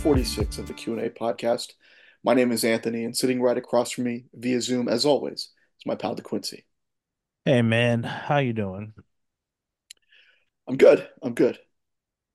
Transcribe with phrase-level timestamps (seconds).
[0.00, 1.74] 346 of the Q&A podcast.
[2.24, 5.84] My name is Anthony, and sitting right across from me via Zoom, as always, is
[5.84, 6.64] my pal DeQuiency.
[7.44, 8.04] Hey, man.
[8.04, 8.94] How you doing?
[10.66, 11.06] I'm good.
[11.22, 11.58] I'm good.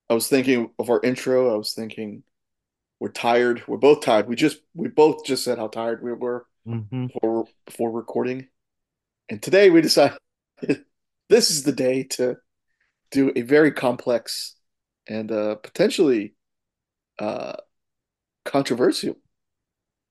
[0.08, 1.52] I was thinking of our intro.
[1.52, 2.22] I was thinking
[3.00, 3.64] we're tired.
[3.66, 4.28] We're both tired.
[4.28, 7.06] We just we both just said how tired we were mm-hmm.
[7.06, 8.46] before, before recording.
[9.28, 10.18] And today we decided
[11.28, 12.36] this is the day to
[13.10, 14.54] do a very complex
[15.08, 16.35] and uh, potentially
[17.18, 17.56] uh,
[18.44, 19.16] controversial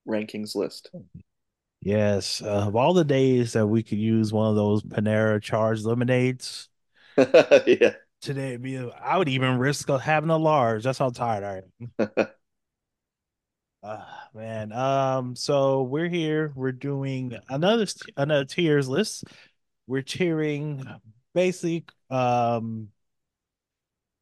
[0.08, 0.90] rankings list.
[1.82, 5.86] Yes, uh, of all the days that we could use one of those Panera charged
[5.86, 6.70] lemonades,
[7.18, 7.94] yeah.
[8.22, 8.78] today would be.
[8.78, 10.84] I would even risk having a large.
[10.84, 11.62] That's how tired I
[12.00, 12.28] am.
[13.84, 16.52] Uh, man, um, so we're here.
[16.56, 17.86] We're doing another
[18.18, 19.26] another tiers list.
[19.88, 21.00] We're tiering
[21.36, 22.88] basically um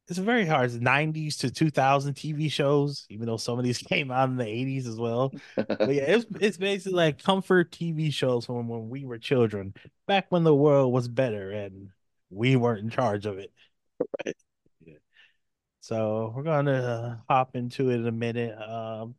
[0.08, 0.66] it's very hard.
[0.66, 4.46] It's 90s to 2000 TV shows, even though some of these came out in the
[4.46, 5.32] 80s as well.
[5.56, 9.74] But yeah, it's it's basically like comfort TV shows from when we were children,
[10.06, 11.90] back when the world was better and
[12.30, 13.52] we weren't in charge of it.
[14.24, 14.36] Right.
[14.84, 14.94] Yeah.
[15.80, 18.56] So we're gonna uh, hop into it in a minute.
[18.58, 19.14] Um,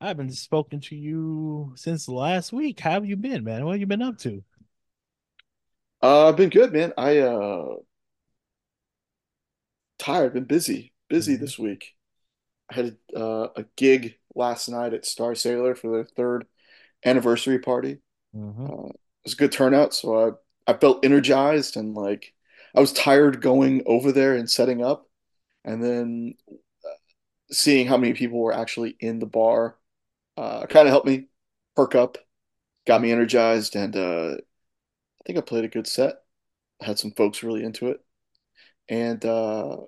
[0.00, 2.80] I haven't spoken to you since last week.
[2.80, 3.64] How have you been, man?
[3.64, 4.42] What have you been up to?
[6.02, 6.92] Uh, I've been good, man.
[6.96, 7.76] I uh
[9.98, 11.94] tired, been busy, busy Mhm, this week.
[12.70, 16.46] I had uh, a gig last night at Star Sailor for their third
[17.04, 18.00] anniversary party.
[18.32, 18.70] mhm.
[18.70, 22.34] Uh, it was a good turnout, so I I felt energized and like
[22.76, 25.08] I was tired going over there and setting up,
[25.64, 26.36] and then
[27.50, 29.76] seeing how many people were actually in the bar
[30.36, 31.26] uh, kind of helped me
[31.76, 32.18] perk up,
[32.86, 34.60] got me energized, and uh, I
[35.26, 36.16] think I played a good set.
[36.82, 38.00] Had some folks really into it,
[38.88, 39.78] and uh,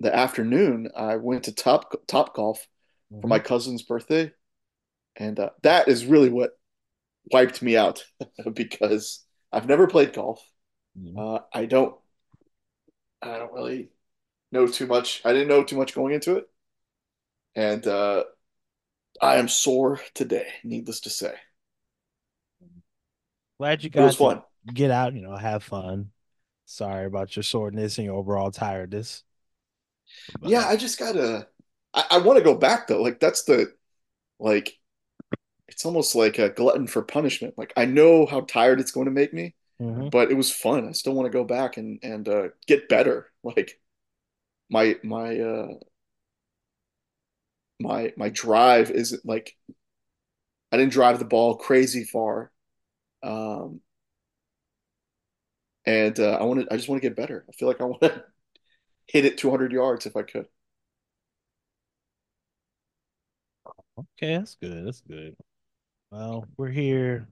[0.00, 2.66] the afternoon I went to Top Top Golf
[3.20, 3.44] for my Mhm.
[3.44, 4.32] cousin's birthday,
[5.16, 6.52] and uh, that is really what
[7.32, 8.04] wiped me out
[8.54, 10.42] because I've never played golf.
[10.94, 11.16] Mhm.
[11.16, 11.96] Uh, I don't
[13.22, 13.90] I don't really
[14.52, 15.22] know too much.
[15.24, 16.48] I didn't know too much going into it,
[17.54, 18.24] and uh,
[19.22, 21.34] I am sore today, needless to say.
[23.58, 24.20] Glad you guys
[24.72, 26.10] get out, you know, have fun.
[26.68, 29.24] Sorry about your soreness and your overall tiredness.
[30.40, 31.48] Yeah, I just gotta.
[31.94, 33.02] I, I want to go back though.
[33.02, 33.72] Like that's the
[34.38, 34.74] like.
[35.68, 37.54] It's almost like a glutton for punishment.
[37.58, 40.10] Like I know how tired it's going to make me, Mhm.
[40.12, 40.88] but it was fun.
[40.88, 43.30] I still want to go back and and uh, get better.
[43.44, 43.80] Like
[44.70, 45.68] my my uh
[47.80, 49.54] my my drive isn't like
[50.72, 52.52] I didn't drive the ball crazy far.
[53.22, 53.80] Um,
[55.88, 56.72] and uh, I want to.
[56.72, 57.46] I just want to get better.
[57.48, 58.22] I feel like I want to
[59.06, 60.46] hit it 200 yards if I could.
[63.98, 64.86] okay, that's good.
[64.86, 65.34] That's good.
[66.10, 67.26] Well, we're here.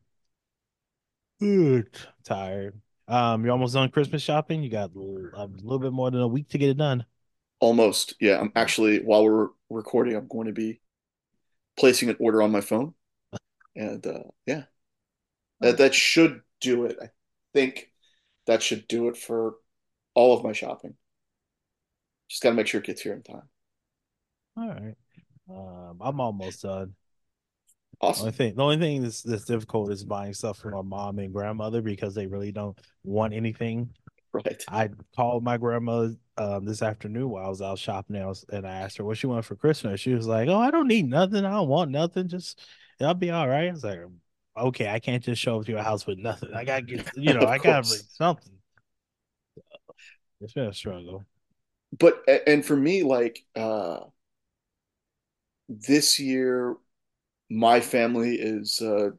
[1.38, 1.94] Good.
[2.24, 2.80] Tired.
[3.08, 4.62] Um, you're almost done Christmas shopping.
[4.62, 7.04] You got a little bit more than a week to get it done.
[7.60, 8.14] Almost.
[8.20, 8.40] Yeah.
[8.40, 10.80] I'm actually while we're recording, I'm going to be
[11.76, 12.94] placing an order on my phone,
[13.76, 14.62] and uh, yeah,
[15.60, 16.96] that that should do it.
[17.02, 17.10] I
[17.52, 17.90] think
[18.46, 19.56] that should do it for
[20.14, 20.94] all of my shopping.
[22.28, 23.48] Just got to make sure it gets here in time.
[24.56, 24.94] All right.
[25.48, 26.94] Um, I'm almost done.
[28.00, 28.26] Awesome.
[28.26, 31.32] Only thing, the only thing that's that's difficult is buying stuff for my mom and
[31.32, 33.90] grandmother because they really don't want anything.
[34.32, 34.62] Right.
[34.68, 38.44] I called my grandmother um this afternoon while I was out shopping and I, was,
[38.52, 40.00] and I asked her what she wanted for Christmas.
[40.00, 41.44] She was like, "Oh, I don't need nothing.
[41.44, 42.28] I don't want nothing.
[42.28, 42.60] Just
[43.00, 44.00] I'll be all right." I was like,
[44.56, 46.52] "Okay, I can't just show up to your house with nothing.
[46.54, 48.52] I gotta get, you know, I gotta bring something."
[50.40, 51.24] It's been a struggle.
[51.98, 54.00] But and for me, like uh,
[55.68, 56.76] this year,
[57.50, 59.10] my family is, uh,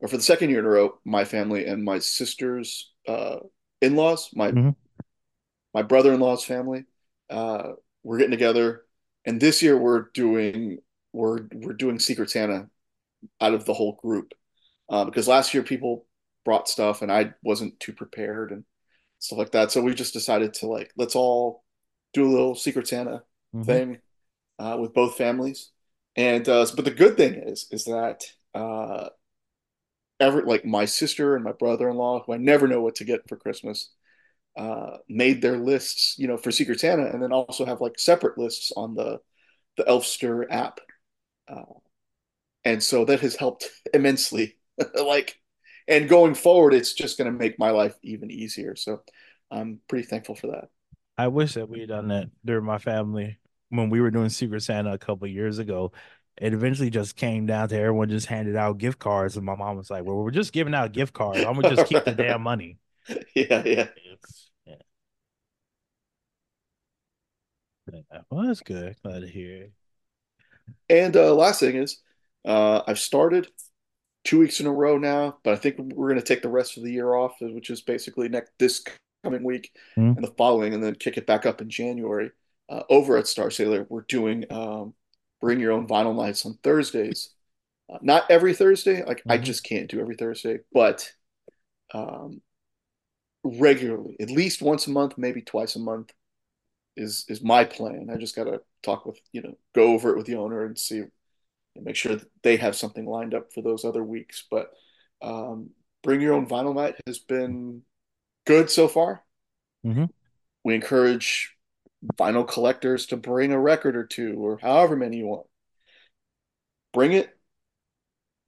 [0.00, 3.38] or for the second year in a row, my family and my sister's uh,
[3.80, 4.74] in-laws, my Mhm.
[5.74, 6.84] my brother-in-law's family,
[7.30, 8.84] uh, we're getting together,
[9.24, 10.78] and this year we're doing
[11.12, 12.68] we're we're doing Secret Santa
[13.40, 14.34] out of the whole group,
[14.88, 16.06] uh, because last year people
[16.44, 18.64] brought stuff and I wasn't too prepared and
[19.18, 19.72] stuff like that.
[19.72, 21.64] So we just decided to like let's all
[22.14, 23.22] do a little Secret Santa
[23.52, 23.80] Mhm.
[23.80, 23.98] thing
[24.58, 25.70] uh, with both families.
[26.16, 28.24] And uh, but the good thing is, is that
[28.54, 29.10] uh,
[30.20, 33.36] ever like my sister and my brother-in-law, who I never know what to get for
[33.36, 33.90] Christmas,
[34.56, 38.38] uh, made their lists, you know, for Secret Santa, and then also have like separate
[38.38, 39.20] lists on the
[39.76, 40.80] the Elfster app,
[41.48, 41.62] uh,
[42.64, 44.56] and so that has helped immensely.
[45.04, 45.38] like,
[45.88, 48.76] and going forward, it's just going to make my life even easier.
[48.76, 49.02] So
[49.50, 50.68] I'm pretty thankful for that.
[51.18, 53.38] I wish that we had done that during my family
[53.70, 55.92] when we were doing Secret Santa a couple years ago.
[56.38, 59.78] It eventually just came down to everyone just handed out gift cards, and my mom
[59.78, 61.38] was like, "Well, we're just giving out gift cards.
[61.38, 62.78] I'm gonna just keep the damn money."
[63.36, 63.88] Yeah, yeah.
[64.66, 64.74] yeah.
[68.30, 68.96] Well, that's good.
[69.02, 69.70] Glad to hear.
[70.88, 72.00] And uh, last thing is,
[72.44, 73.48] uh, I've started
[74.26, 76.76] two weeks in a row now, but I think we're going to take the rest
[76.76, 78.84] of the year off, which is basically next this
[79.24, 80.16] coming week mm-hmm.
[80.16, 82.30] and the following, and then kick it back up in January.
[82.68, 84.92] Uh, over at Star Sailor, we're doing um,
[85.40, 87.30] bring your own vinyl nights on Thursdays.
[87.88, 89.32] Uh, not every Thursday, like mm-hmm.
[89.32, 91.08] I just can't do every Thursday, but
[91.94, 92.42] um,
[93.44, 96.12] regularly, at least once a month, maybe twice a month,
[96.96, 98.08] is is my plan.
[98.12, 100.76] I just got to talk with you know, go over it with the owner and
[100.76, 101.04] see,
[101.76, 104.44] and make sure that they have something lined up for those other weeks.
[104.50, 104.70] But
[105.22, 105.70] um,
[106.02, 107.82] bring your own vinyl night has been
[108.46, 109.22] good so far.
[109.84, 110.06] Mm-hmm.
[110.64, 111.54] We encourage
[112.16, 115.46] vinyl collectors to bring a record or two or however many you want.
[116.92, 117.30] Bring it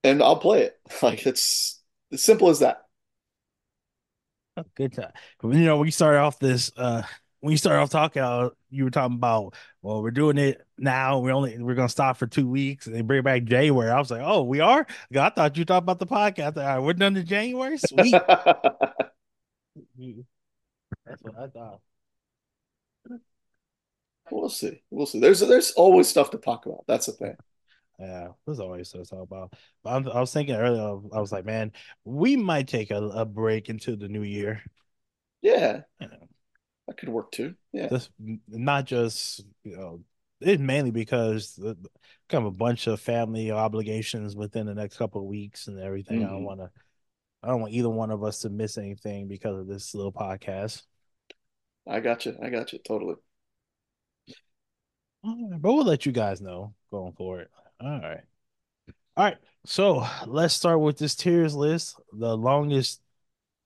[0.05, 0.79] and I'll play it.
[1.03, 1.81] Like it's
[2.13, 2.83] as simple as that.
[4.75, 5.13] Good time.
[5.45, 7.03] You know, we started off this uh
[7.41, 11.19] when you started off talking, uh, you were talking about, well, we're doing it now.
[11.21, 13.91] We're only we're gonna stop for two weeks and bring it back January.
[13.91, 14.87] I was like, oh, we are.
[15.17, 16.57] I thought you talked about the podcast.
[16.57, 17.79] All right, we're done in January.
[17.79, 18.13] Sweet.
[21.07, 21.81] That's what I thought.
[24.31, 24.83] We'll see.
[24.91, 25.21] We'll see.
[25.21, 26.85] There's there's always stuff to talk about.
[26.87, 27.37] That's the thing.
[27.99, 29.55] Yeah, there's always stuff to talk about.
[29.83, 31.73] But i was thinking earlier, I was like, man,
[32.05, 34.63] we might take a, a break into the new year.
[35.43, 35.81] Yeah.
[36.01, 36.09] yeah.
[36.87, 37.55] That could work too.
[37.73, 37.89] Yeah.
[37.89, 38.11] Just
[38.49, 40.01] not just, you know,
[40.41, 41.77] it's mainly because the,
[42.29, 46.21] kind of a bunch of family obligations within the next couple of weeks and everything.
[46.21, 46.27] Mm-hmm.
[46.27, 46.47] I don't mm-hmm.
[46.47, 46.71] want to,
[47.43, 50.83] I don't want either one of us to miss anything because of this little podcast.
[51.87, 52.37] I got you.
[52.43, 52.79] I got you.
[52.87, 53.15] Totally.
[55.25, 57.49] Right, but we'll let you guys know going forward.
[57.81, 58.21] All right.
[59.17, 59.37] All right.
[59.65, 63.01] So let's start with this tiers list, the longest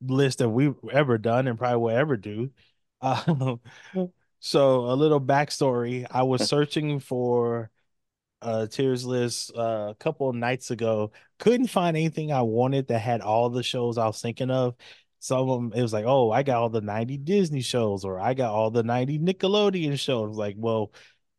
[0.00, 2.50] list that we've ever done and probably will ever do.
[3.04, 3.56] Uh,
[4.44, 6.04] so a little backstory.
[6.10, 7.70] I was searching for
[8.40, 11.12] a tiers list uh, a couple nights ago.
[11.38, 14.74] Couldn't find anything I wanted that had all the shows I was thinking of.
[15.20, 18.18] Some of them, it was like, oh, I got all the 90 Disney shows, or
[18.18, 20.36] I got all the 90 Nickelodeon shows.
[20.36, 20.92] Like, well,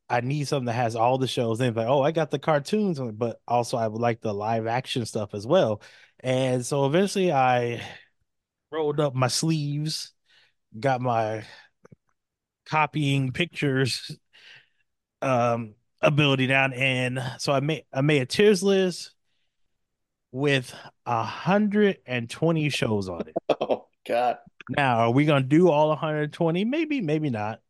[0.09, 1.59] I need something that has all the shows.
[1.59, 5.05] And like, oh, I got the cartoons, but also I would like the live action
[5.05, 5.81] stuff as well.
[6.21, 7.81] And so eventually I
[8.71, 10.13] rolled up my sleeves,
[10.79, 11.43] got my
[12.65, 14.17] copying pictures
[15.21, 19.11] um ability down and so I made I made a tiers list
[20.31, 20.73] with
[21.05, 23.35] a hundred and twenty shows on it.
[23.61, 24.37] Oh god.
[24.69, 26.65] Now are we gonna do all 120?
[26.65, 27.61] Maybe, maybe not.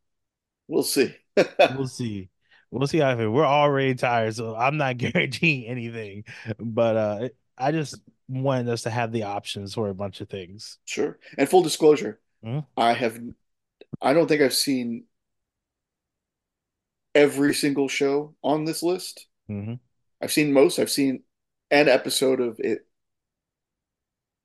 [0.66, 1.14] We'll see.
[1.76, 2.30] we'll see.
[2.70, 6.24] We'll see how it We're already tired, so I'm not guaranteeing anything.
[6.58, 10.78] But uh I just wanted us to have the options for a bunch of things.
[10.84, 11.18] Sure.
[11.38, 12.60] And full disclosure, mm-hmm.
[12.76, 13.20] I have
[14.00, 15.04] I don't think I've seen
[17.14, 19.26] every single show on this list.
[19.48, 19.74] Mm-hmm.
[20.20, 20.78] I've seen most.
[20.78, 21.22] I've seen
[21.70, 22.86] an episode of it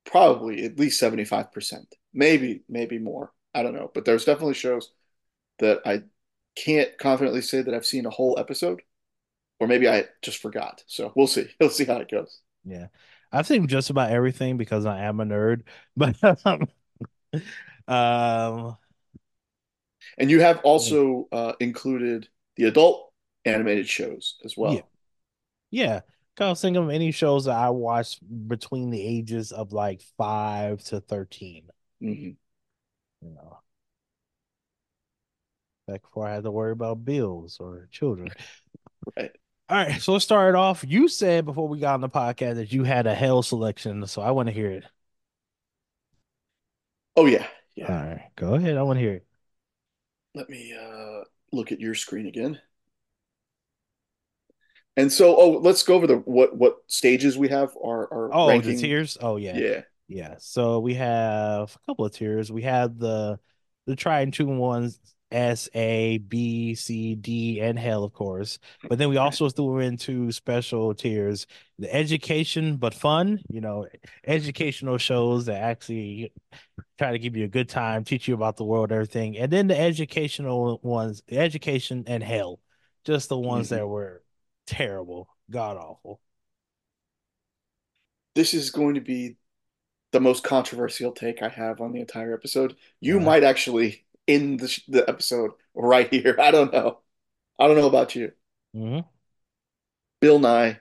[0.06, 1.86] probably at least 75%.
[2.14, 3.32] Maybe, maybe more.
[3.54, 3.92] I don't know.
[3.94, 4.92] But there's definitely shows
[5.60, 6.04] that I
[6.56, 8.82] can't confidently say that I've seen a whole episode,
[9.60, 10.84] or maybe I just forgot.
[10.88, 11.48] So we'll see.
[11.60, 12.42] We'll see how it goes.
[12.66, 12.88] Yeah,
[13.32, 15.64] I've seen just about everything because I am a nerd.
[15.96, 16.16] But
[17.88, 18.78] um,
[20.20, 23.12] and you have also uh, included the adult
[23.46, 24.74] animated shows as well.
[24.74, 24.82] Yeah,
[25.72, 26.02] yeah.
[26.56, 31.70] Thinking of any shows that I watched between the ages of like five to 13
[32.02, 32.30] mm-hmm.
[33.22, 33.60] You know,
[35.86, 38.30] back before I had to worry about bills or children.
[39.18, 39.32] Right.
[39.70, 40.84] All right, so let's start it off.
[40.88, 44.22] You said before we got on the podcast that you had a hell selection, so
[44.22, 44.84] I want to hear it.
[47.16, 47.46] Oh yeah,
[47.76, 47.88] yeah.
[47.88, 48.78] All right, go ahead.
[48.78, 49.26] I want to hear it.
[50.36, 52.60] Let me uh, look at your screen again.
[54.98, 57.72] And so, oh, let's go over the what what stages we have.
[57.82, 58.76] Our, our oh, ranking.
[58.76, 59.18] the tiers.
[59.22, 60.36] Oh yeah, yeah, yeah.
[60.40, 62.52] So we have a couple of tiers.
[62.52, 63.40] We have the
[63.86, 65.00] the try and true ones
[65.32, 68.60] S, A, B, C, D, and hell, of course.
[68.88, 71.46] But then we also threw into special tiers,
[71.78, 73.88] the education but fun, you know,
[74.26, 76.32] educational shows that actually
[76.98, 79.38] try to give you a good time, teach you about the world, everything.
[79.38, 82.60] And then the educational ones, the education and hell,
[83.06, 83.88] just the ones that Mhm.
[83.88, 84.24] were
[84.68, 86.20] terrible, god awful.
[88.36, 89.38] This is going to be
[90.12, 92.78] the most controversial take I have on the entire episode.
[93.02, 96.38] You Uh, might actually end the, sh- the episode right here.
[96.40, 97.00] I don't know.
[97.60, 98.32] I don't know about you.
[98.76, 99.06] mhm.
[100.22, 100.80] Bill Nye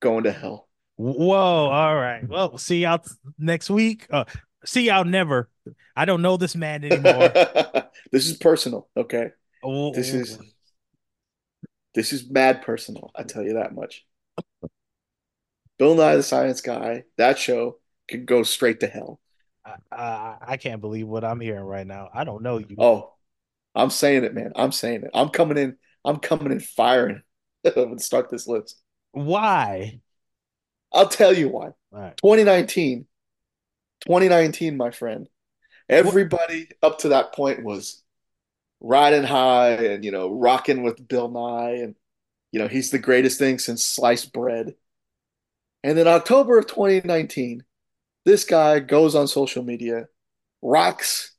[0.00, 0.68] going to hell.
[0.96, 2.26] Whoa, all right.
[2.26, 3.04] Well, see y'all
[3.38, 4.06] next week.
[4.10, 4.24] Uh,
[4.64, 5.48] see y'all never.
[5.94, 7.32] I don't know this man anymore.
[8.12, 9.30] This is personal, okay?
[9.62, 10.38] This Oh, is
[11.94, 13.10] this is mad personal.
[13.16, 14.04] I tell you that much.
[15.78, 19.20] Bill Nye the Science Guy, that show could go straight to hell.
[19.66, 22.08] I, I, I can't believe what I'm hearing right now.
[22.14, 22.76] I don't know you.
[22.78, 23.14] Oh,
[23.74, 24.52] I'm saying it, man.
[24.56, 25.10] I'm saying it.
[25.14, 25.76] I'm coming in.
[26.04, 27.22] I'm coming in firing
[27.64, 28.80] and start this list.
[29.12, 30.00] Why?
[30.92, 31.70] I'll tell you why.
[31.90, 32.16] Right.
[32.18, 33.06] 2019,
[34.06, 35.28] 2019, my friend.
[35.88, 38.02] Everybody up to that point was
[38.80, 41.94] riding high and you know rocking with Bill Nye and
[42.50, 44.74] you know he's the greatest thing since sliced bread.
[45.84, 47.62] And then October of 2019,
[48.26, 50.08] this guy goes on social media,
[50.60, 51.32] rocks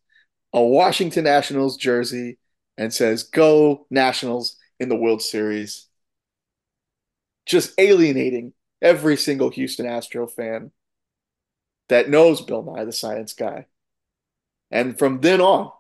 [0.53, 2.39] a Washington Nationals jersey,
[2.77, 5.87] and says, Go Nationals in the World Series.
[7.45, 10.71] Just alienating every single Houston Astro fan
[11.89, 13.65] that knows Bill Nye, the science guy.
[14.71, 15.71] And from then on,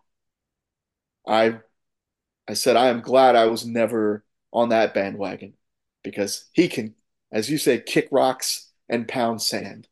[1.25, 1.59] I
[2.47, 5.53] I said I am glad I was never on that bandwagon
[6.03, 6.95] because he can,
[7.31, 9.87] as you say, kick rocks and pound sand.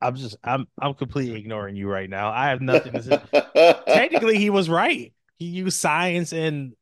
[0.00, 2.30] I'm just I'm I'm completely ignoring you right now.
[2.30, 3.82] I have nothing to say.
[3.86, 5.12] Technically, he was right.
[5.38, 6.74] He used science and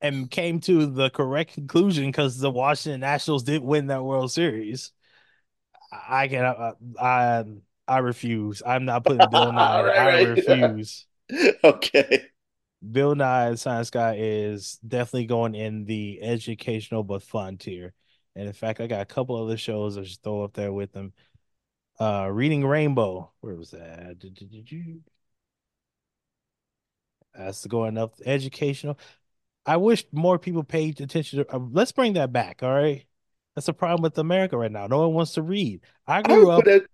[0.00, 4.92] and came to the correct conclusion because the Washington Nationals did win that World Series.
[5.92, 7.44] I can I I,
[7.86, 8.62] I refuse.
[8.64, 9.82] I'm not putting Bill Nye.
[9.82, 10.28] Right, I right.
[10.28, 11.06] refuse.
[11.64, 12.26] Okay.
[12.90, 17.94] Bill Nye Science Guy is definitely going in the educational but fun tier.
[18.34, 20.92] And in fact, I got a couple other shows I should throw up there with
[20.92, 21.12] them.
[22.02, 23.30] Uh, Reading Rainbow.
[23.42, 24.16] Where was that?
[27.32, 28.98] That's going up educational.
[29.64, 31.54] I wish more people paid attention to.
[31.54, 32.64] Uh, let's bring that back.
[32.64, 33.06] All right,
[33.54, 34.88] that's a problem with America right now.
[34.88, 35.82] No one wants to read.
[36.06, 36.64] I I grew would up.
[36.64, 36.86] put it,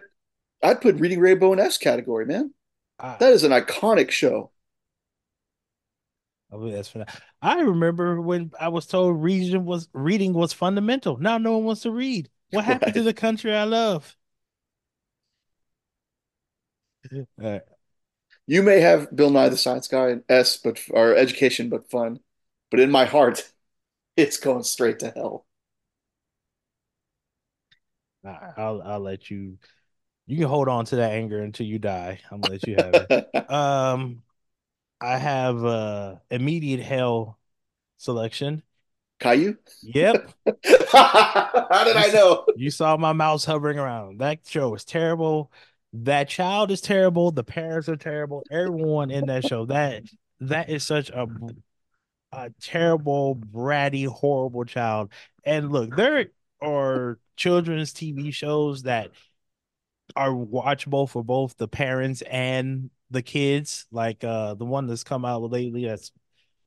[0.63, 2.55] I'd put Reading Rainbow in S category, man.
[2.99, 4.53] I, That is an iconic show.
[6.53, 6.95] I mean, that's.
[7.43, 11.19] I remember when I was told reading was reading was fundamental.
[11.19, 12.31] Now no one wants to read.
[12.51, 14.18] What happened to the country I love?
[17.43, 17.59] Uh,
[18.47, 22.21] You may have Bill Nye the Science Guy and S, but or education, but fun.
[22.71, 23.51] But in my heart,
[24.17, 25.47] it's going straight to hell.
[28.57, 29.59] I'll I'll let you.
[30.27, 32.21] You can hold on to that anger until you die.
[32.31, 33.13] I'm gonna let you have it.
[33.51, 34.23] Um,
[35.01, 37.39] I have uh immediate hell
[37.99, 38.63] selection.
[39.21, 39.57] Caillou?
[39.83, 40.33] Yep.
[40.93, 42.45] How did I know?
[42.55, 44.19] You saw my mouse hovering around.
[44.21, 45.53] That show was terrible.
[45.93, 47.31] That child is terrible.
[47.31, 48.45] The parents are terrible.
[48.51, 49.67] Everyone in that show.
[49.67, 50.03] That
[50.41, 51.27] that is such a
[52.33, 55.13] a terrible, bratty, horrible child.
[55.45, 56.27] And look, there
[56.61, 59.11] are children's TV shows that
[60.17, 63.87] are watchable for both the parents and the kids.
[63.91, 66.13] Like uh the one that's come out lately that's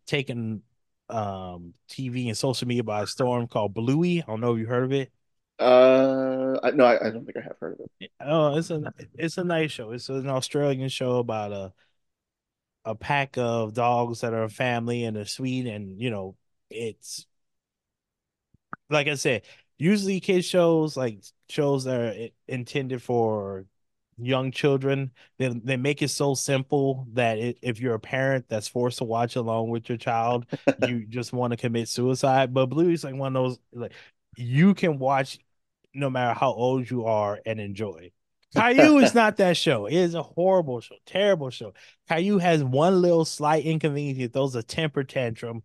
[0.08, 0.63] taken
[1.10, 4.22] um TV and social media by storm called Bluey.
[4.22, 5.12] I don't know if you heard of it.
[5.62, 8.12] Uh, I, no, I, I don't think I have heard of it.
[8.20, 8.82] Oh, it's a
[9.13, 9.91] it's a nice show.
[9.91, 11.74] It's an Australian show about a
[12.86, 16.36] a pack of dogs that are a family and they're sweet and you know
[16.70, 17.27] it's
[18.89, 19.44] like I said,
[19.77, 23.65] usually kids shows like shows that are intended for
[24.18, 28.68] young children, they they make it so simple that it, if you're a parent that's
[28.68, 30.46] forced to watch along with your child,
[30.77, 32.53] you just want to commit suicide.
[32.53, 33.94] But Bluey's like one of those like
[34.38, 35.39] you can watch
[35.93, 38.12] no matter how old you are and enjoy.
[38.55, 39.86] Caillou is not that show.
[39.86, 41.74] It is a horrible show, terrible show.
[42.10, 44.17] Caillou has one little slight inconvenience.
[44.17, 45.63] He throws a temper tantrum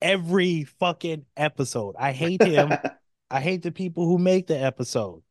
[0.00, 1.96] every fucking episode.
[1.98, 2.72] I hate him.
[3.30, 5.22] I hate the people who make the episode.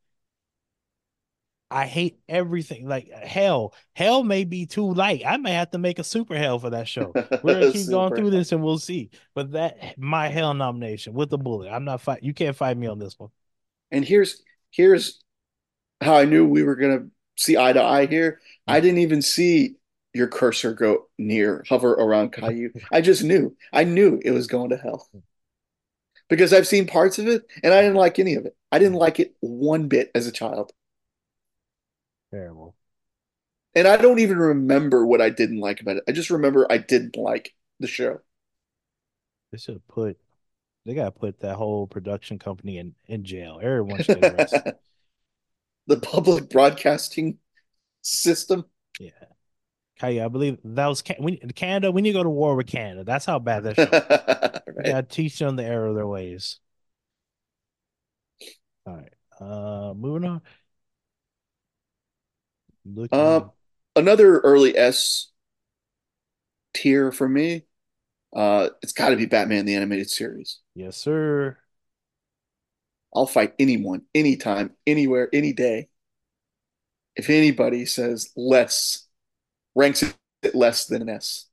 [1.72, 2.88] I hate everything.
[2.88, 5.24] Like hell, hell may be too light.
[5.26, 7.12] I may have to make a super hell for that show.
[7.44, 9.12] We're gonna keep going through this and we'll see.
[9.36, 11.70] But that my hell nomination with the bullet.
[11.70, 12.24] I'm not fight.
[12.24, 13.30] You can't fight me on this one.
[13.92, 14.42] And here's
[14.72, 15.22] here's
[16.02, 18.40] how I knew we were gonna see eye to eye here.
[18.68, 18.84] I mm.
[18.84, 19.76] didn't even see
[20.14, 22.72] your cursor go near, hover around Caillou.
[22.92, 23.56] I just knew.
[23.72, 25.08] I knew it was going to hell
[26.30, 28.56] because I've seen parts of it and I didn't like any of it.
[28.72, 30.72] I didn't like it one bit as a child.
[32.32, 32.76] Terrible.
[33.76, 36.04] And I don't even remember what I didn't like about it.
[36.08, 38.20] I just remember I didn't like the show.
[39.52, 40.18] They should put
[40.86, 43.60] they gotta put that whole production company in, in jail.
[43.62, 44.76] Everyone should get arrested.
[45.88, 47.38] the public broadcasting
[48.02, 48.66] system.
[49.00, 49.12] Yeah.
[50.02, 51.92] Okay, I believe that was we, Canada.
[51.92, 53.04] We need to go to war with Canada.
[53.04, 54.72] That's how bad that show.
[54.74, 54.86] right.
[54.86, 56.60] Gotta teach them the error of their ways.
[58.86, 59.14] All right.
[59.40, 60.42] Uh, moving on.
[62.86, 63.20] Looking...
[63.20, 63.50] Uh,
[63.96, 65.32] another early S
[66.74, 67.66] tier for me.
[68.36, 70.60] Uh, it's got to be Batman the Animated Series.
[70.76, 71.58] Yes, sir.
[73.14, 75.90] I'll fight anyone, anytime, anywhere, any day.
[77.16, 79.08] If anybody says less,
[79.76, 80.04] ranks
[80.44, 81.48] it less than an S.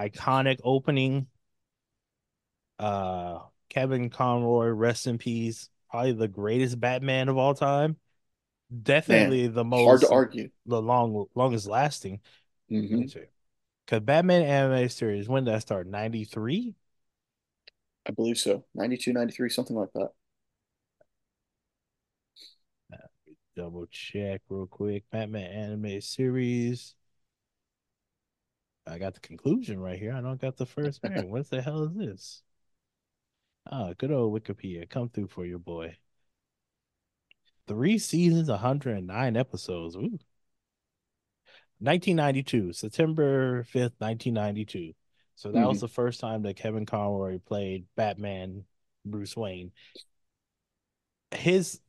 [0.00, 1.26] Iconic opening.
[2.78, 5.68] Uh, Kevin Conroy, rest in peace.
[5.90, 7.96] Probably the greatest Batman of all time.
[8.82, 10.50] Definitely Man, the most hard to argue.
[10.66, 12.20] The long longest lasting.
[12.70, 13.18] Mm-hmm.
[13.86, 15.86] Because Batman anime series, when did that start?
[15.86, 16.74] 93?
[18.06, 18.64] I believe so.
[18.74, 20.10] 92, 93, something like that.
[23.56, 25.04] Double check real quick.
[25.10, 26.94] Batman anime series.
[28.86, 30.12] I got the conclusion right here.
[30.12, 31.30] I don't got the first pairing.
[31.30, 32.42] what the hell is this?
[33.70, 34.88] Ah, good old Wikipedia.
[34.88, 35.96] Come through for your boy.
[37.66, 39.96] Three seasons, 109 episodes.
[39.96, 40.18] Ooh.
[41.78, 44.92] 1992, September 5th, 1992.
[45.34, 45.68] So that mm-hmm.
[45.68, 48.64] was the first time that Kevin Conroy played Batman
[49.04, 49.72] Bruce Wayne.
[51.30, 51.80] His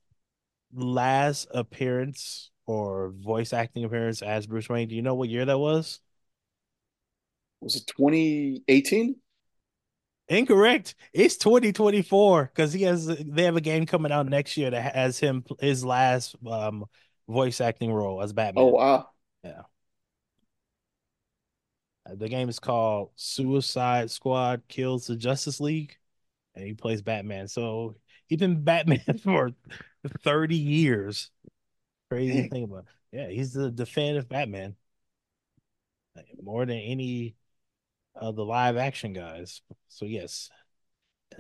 [0.74, 5.58] last appearance or voice acting appearance as Bruce Wayne, do you know what year that
[5.58, 6.02] was?
[7.62, 9.16] Was it 2018?
[10.30, 10.96] Incorrect.
[11.14, 15.18] It's 2024 because he has they have a game coming out next year that has
[15.18, 16.86] him his last um
[17.30, 18.66] voice acting role as Batman.
[18.66, 19.10] Oh wow.
[19.44, 19.62] Yeah.
[22.08, 25.98] Uh, the game is called Suicide Squad Kills the Justice League,
[26.56, 27.48] and he plays Batman.
[27.48, 27.96] So
[28.28, 29.52] he's been Batman for
[30.24, 31.32] 30 years.
[32.10, 32.86] Crazy thing about it.
[33.12, 34.76] Yeah, he's the definitive Batman.
[36.42, 37.36] More than any
[38.16, 39.62] of the live action guys.
[39.88, 40.50] So yes.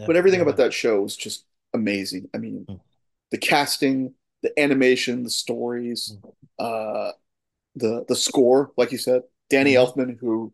[0.06, 2.30] But everything about that show is just amazing.
[2.36, 2.80] I mean, mm.
[3.32, 6.34] the casting, the animation, the stories, mm.
[6.60, 7.13] uh
[7.75, 9.95] the the score, like you said, Danny mm.
[9.95, 10.53] Elfman, who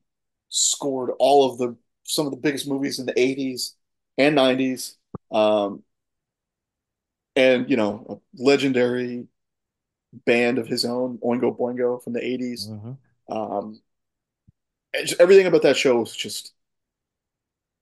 [0.50, 3.72] scored all of the some of the biggest movies in the 80s
[4.18, 4.96] and 90s.
[5.32, 5.84] Um,
[7.36, 9.28] and you know, a legendary
[10.26, 12.70] band of his own, Oingo Boingo from the 80s.
[12.70, 13.34] Mm-hmm.
[13.34, 13.82] Um,
[15.06, 16.54] just, everything about that show was just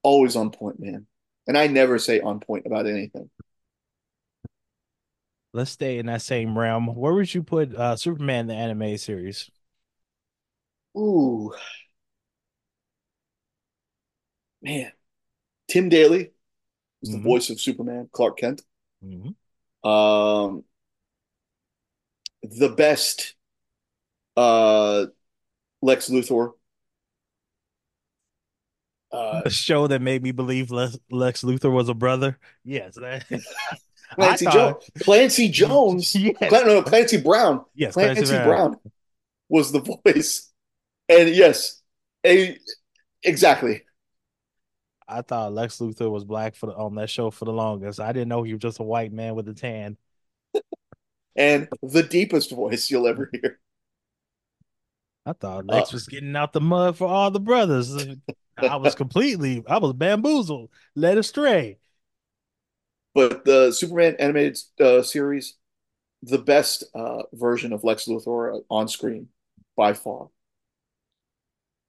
[0.02, 1.06] always on point, man.
[1.46, 3.28] And I never say on point about anything.
[5.52, 6.86] Let's stay in that same realm.
[6.86, 9.50] Where would you put uh, Superman the anime series?
[10.96, 11.52] Ooh,
[14.60, 14.92] man,
[15.68, 16.32] Tim Daly
[17.02, 17.18] is mm-hmm.
[17.18, 18.62] the voice of Superman, Clark Kent.
[19.04, 19.88] Mm-hmm.
[19.88, 20.64] Um,
[22.42, 23.34] the best
[24.36, 25.06] uh,
[25.80, 26.52] Lex Luthor.
[29.10, 32.38] Uh, a show that made me believe Lex, Lex Luthor was a brother.
[32.64, 33.24] Yes, that,
[34.14, 34.90] Clancy Jones.
[35.00, 36.14] Clancy Jones.
[36.14, 36.36] yes.
[36.40, 37.64] No, Clancy Brown.
[37.74, 38.70] Yes, Clancy, Clancy Brown.
[38.70, 38.80] Brown.
[39.48, 40.51] was the voice,
[41.08, 41.82] and yes,
[42.24, 42.58] a,
[43.22, 43.82] exactly.
[45.08, 48.00] I thought Lex Luthor was black for the, on that show for the longest.
[48.00, 49.96] I didn't know he was just a white man with a tan.
[51.36, 53.58] and the deepest voice you'll ever hear.
[55.24, 57.94] I thought Lex uh, was getting out the mud for all the brothers.
[58.58, 61.78] I was completely, I was bamboozled, led astray.
[63.14, 65.54] But the Superman animated uh, series,
[66.22, 69.28] the best uh, version of Lex Luthor on screen
[69.76, 70.28] by far,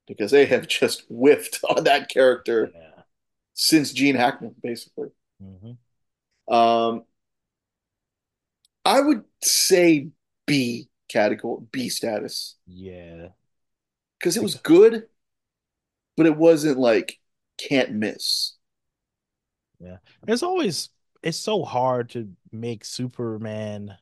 [0.07, 2.71] because they have just whiffed on that character.
[2.73, 2.93] Yeah
[3.53, 5.09] since Gene Hackman, basically.
[5.41, 6.53] Mm-hmm.
[6.53, 7.03] Um,
[8.85, 10.09] I would say
[10.45, 12.55] B category, B status.
[12.65, 13.29] Yeah,
[14.19, 15.07] because it was good,
[16.17, 17.19] but it wasn't like
[17.57, 18.55] can't miss.
[19.79, 20.89] Yeah, it's always
[21.21, 23.95] it's so hard to make Superman.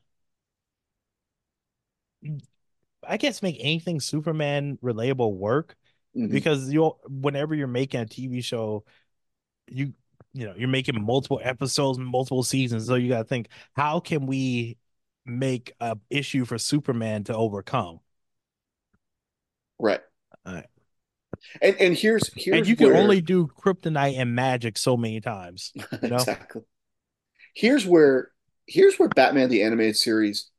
[3.06, 5.76] I guess make anything Superman relatable work
[6.16, 6.28] mm-hmm.
[6.28, 8.84] because you whenever you're making a TV show,
[9.66, 9.92] you
[10.32, 14.24] you know you're making multiple episodes multiple seasons so you got to think how can
[14.26, 14.78] we
[15.24, 18.00] make a issue for Superman to overcome.
[19.78, 20.00] Right.
[20.46, 20.66] All right.
[21.60, 25.20] And and here's here's and you can where, only do kryptonite and magic so many
[25.20, 25.72] times.
[26.02, 26.16] You know?
[26.16, 26.62] exactly.
[27.54, 28.30] Here's where
[28.66, 30.50] here's where Batman the animated series,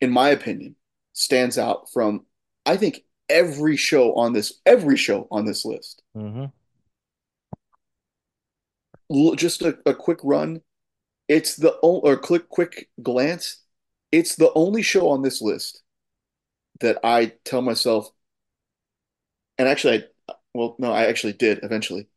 [0.00, 0.76] in my opinion,
[1.12, 2.26] stands out from
[2.64, 6.02] I think every show on this every show on this list.
[6.16, 6.46] Mm-hmm.
[9.12, 10.62] L- Just a, a quick run.
[11.28, 13.62] It's the o- or quick quick glance.
[14.12, 15.82] It's the only show on this list
[16.80, 18.10] that I tell myself,
[19.58, 22.08] and actually, I well, no, I actually did eventually.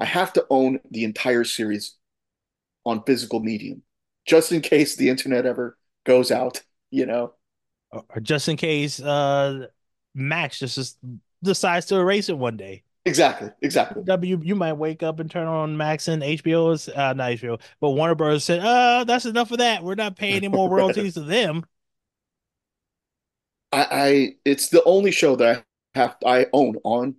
[0.00, 1.96] I have to own the entire series
[2.84, 3.82] on physical medium,
[4.26, 7.34] just in case the internet ever goes out, you know?
[7.92, 9.66] Or just in case uh
[10.14, 10.98] Max just, just
[11.42, 12.82] decides to erase it one day.
[13.04, 14.04] Exactly, exactly.
[14.04, 17.58] W, you might wake up and turn on Max and HBO is uh not HBO,
[17.80, 18.44] but Warner Bros.
[18.44, 19.82] said, uh, that's enough of that.
[19.82, 21.64] We're not paying any more royalties to them.
[23.72, 27.16] I, I it's the only show that I have I own on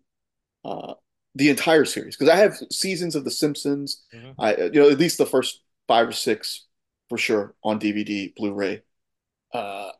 [0.65, 0.95] uh
[1.36, 4.03] the entire series because I have seasons of The Simpsons.
[4.13, 4.36] Mhm.
[4.39, 6.67] I you know at least the first five or six
[7.10, 8.84] for sure on DVD, Blu-ray.
[9.53, 9.91] Uh,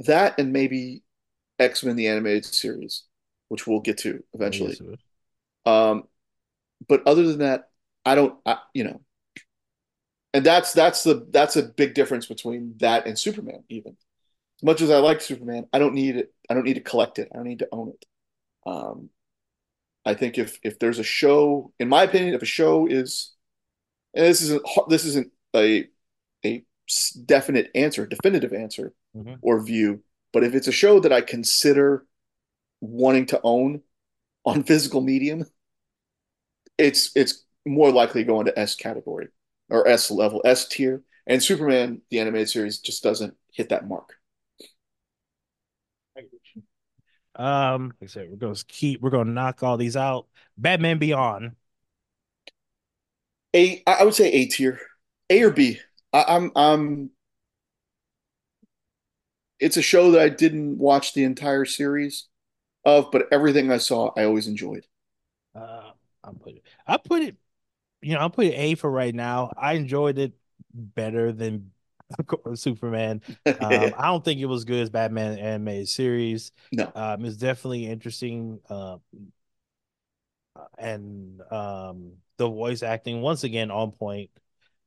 [0.00, 1.02] that and maybe
[1.58, 3.04] X-Men the animated series,
[3.48, 4.78] which we'll get to eventually.
[5.66, 6.04] Um,
[6.88, 7.70] but other than that,
[8.04, 9.00] I don't, I, you know,
[10.32, 13.64] and that's that's the that's a big difference between that and Superman.
[13.68, 13.96] Even
[14.58, 16.34] as much as I like Superman, I don't need it.
[16.50, 17.28] I don't need to collect it.
[17.32, 18.06] I don't need to own it.
[18.66, 19.10] Um,
[20.04, 23.32] I think if if there's a show, in my opinion, if a show is,
[24.14, 25.88] and this isn't this isn't a
[26.44, 26.64] a
[27.24, 29.38] definite answer, definitive answer Mhm.
[29.40, 30.02] or view,
[30.34, 32.04] but if it's a show that I consider
[32.80, 33.82] wanting to own
[34.44, 35.46] on physical medium,
[36.76, 39.28] it's it's more likely going to S category
[39.70, 41.02] or S level, S tier.
[41.26, 44.14] And Superman, the animated series, just doesn't hit that mark.
[47.36, 50.26] Um, like I said, we're gonna keep we're gonna knock all these out.
[50.58, 51.52] Batman Beyond.
[53.54, 54.80] A, I would say A tier,
[55.30, 55.78] A or B.
[56.12, 57.10] I, I'm I'm.
[59.60, 62.26] It's a show that I didn't watch the entire series
[62.84, 64.86] of, but everything I saw, I always enjoyed.
[65.54, 66.62] Uh, I'll put it.
[66.86, 67.36] I put it.
[68.02, 69.52] You know, I'll put it A for right now.
[69.56, 70.32] I enjoyed it
[70.72, 71.70] better than
[72.54, 73.22] Superman.
[73.60, 76.52] Um, I don't think it was good as Batman animated series.
[76.72, 78.60] No, Um, it's definitely interesting.
[78.68, 78.98] Uh,
[80.78, 84.30] and um, the voice acting once again on point.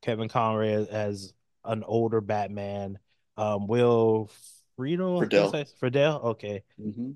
[0.02, 1.34] Kevin Conroy as,
[1.66, 2.98] an older Batman.
[3.36, 3.68] Um,
[4.78, 5.52] Will Friedle, I think Friedle.
[5.52, 7.12] that's- Friedle, okay, hmm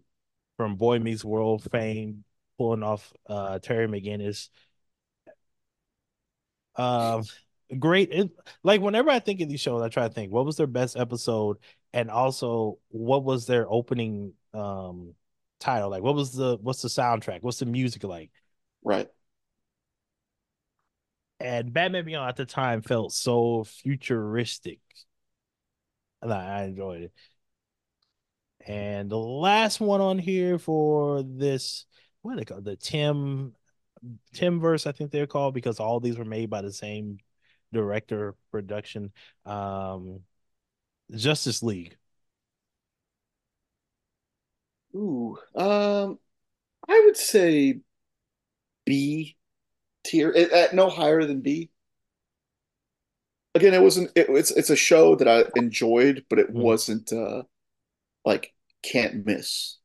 [0.58, 2.24] from Boy Meets World fame,
[2.58, 4.50] pulling off uh Terry McGinnis.
[6.76, 7.24] Um,
[7.80, 8.12] great.
[8.12, 8.32] It,
[8.64, 10.98] like whenever I think of these shows, I try to think what was their best
[10.98, 11.58] episode,
[11.94, 15.14] and also what was their opening um
[15.60, 15.90] title.
[15.90, 17.42] Like, what was the what's the soundtrack?
[17.42, 18.32] What's the music like?
[18.84, 19.10] right.
[21.40, 24.80] And Batman Beyond at the time felt so futuristic,
[26.22, 27.12] and I I enjoyed it.
[28.68, 31.86] And the last one on here for this,
[32.22, 32.66] what are they called?
[32.66, 33.54] The Tim
[34.34, 37.20] Tim verse, I think they're called because all these were made by the same
[37.74, 39.12] director production.
[39.46, 40.22] Um
[41.12, 41.98] Justice League.
[44.96, 46.20] Ooh, um,
[46.88, 47.82] I would say
[48.86, 49.38] B
[50.04, 51.70] tier, it, at no higher than B.
[53.54, 54.12] Again, it wasn't.
[54.16, 56.54] It, it's it's a show that I enjoyed, but it Mhm.
[56.54, 57.44] wasn't uh
[58.26, 58.54] like
[58.84, 59.78] can't miss.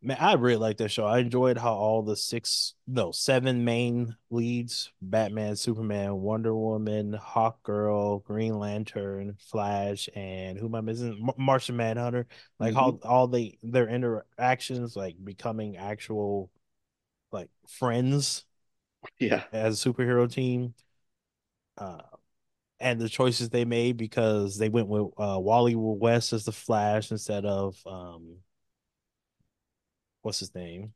[0.00, 1.04] Man, I really like that show.
[1.06, 7.60] I enjoyed how all the six, no, seven main leads Batman, Superman, Wonder Woman, Hawk
[7.64, 11.16] Girl, Green Lantern, Flash, and who am I missing?
[11.20, 12.28] Mar- Martian Manhunter.
[12.60, 16.48] Like how all the their interactions, like becoming actual
[17.32, 18.44] like friends
[19.18, 20.74] Yeah, as a superhero team.
[21.76, 22.00] Uh,
[22.80, 27.10] and the choices they made because they went with uh, Wally West as the Flash
[27.10, 28.38] instead of um,
[30.22, 30.94] what's his name?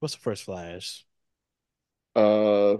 [0.00, 1.04] What's the first Flash?
[2.14, 2.76] uh,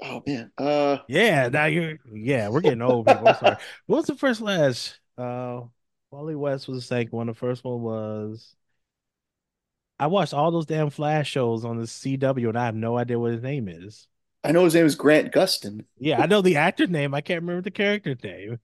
[0.00, 3.34] oh man, uh, Yeah, now you're yeah, we're getting old people.
[3.34, 3.56] Sorry.
[3.86, 4.98] What was the first Flash?
[5.18, 5.62] Uh,
[6.10, 7.26] Wally West was the second one.
[7.26, 8.56] The first one was
[9.98, 13.18] I watched all those damn Flash shows on the CW and I have no idea
[13.18, 14.06] what his name is.
[14.44, 15.86] I know his name is Grant Gustin.
[15.98, 17.14] Yeah, I know the actor's name.
[17.14, 18.58] I can't remember the character's name.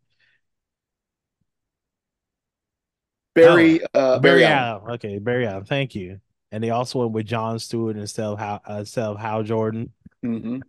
[3.34, 4.64] Barry, uh, Barry Barry Allen.
[4.82, 4.90] Allen.
[4.94, 5.64] Okay, Barry Allen.
[5.64, 6.20] Thank you.
[6.52, 9.92] And they also went with John Stewart instead of Hal, uh, instead of Hal Jordan.
[10.22, 10.60] hmm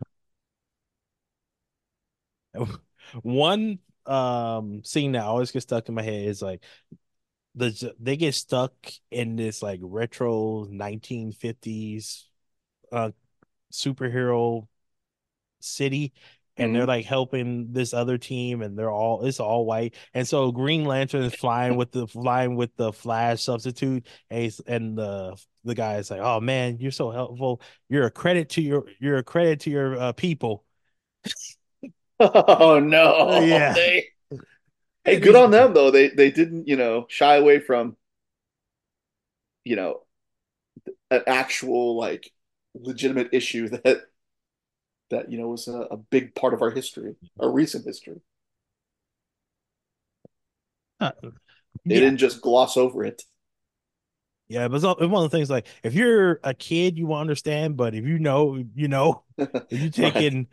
[3.24, 6.64] One um scene that always gets stuck in my head is like
[7.56, 8.74] the they get stuck
[9.12, 12.28] in this like retro 1950s
[12.92, 13.12] uh
[13.74, 14.68] superhero
[15.64, 16.14] city
[16.58, 16.88] and they're Mhm.
[16.88, 21.24] like helping this other team and they're all it's all white and so Green Lantern
[21.24, 26.12] is flying with the flying with the Flash substitute and and the the guy is
[26.12, 29.70] like oh man you're so helpful you're a credit to your you're a credit to
[29.70, 30.66] your uh, people
[32.20, 33.42] Oh no.
[33.42, 34.10] yeah They
[35.06, 35.92] hey, good on them though.
[35.92, 37.98] They they didn't, you know, shy away from,
[39.64, 40.02] you know,
[41.10, 42.32] an actual like
[42.74, 44.04] legitimate issue that
[45.12, 48.22] that, you know, was a, a big part of our history, our recent history.
[51.00, 51.12] uh,
[51.86, 53.22] They didn't just gloss over it.
[54.48, 57.78] yeah but it's one of the things like if you're a kid you won't understand
[57.78, 59.24] but if you know you know
[59.70, 60.20] if you take Right.
[60.20, 60.48] in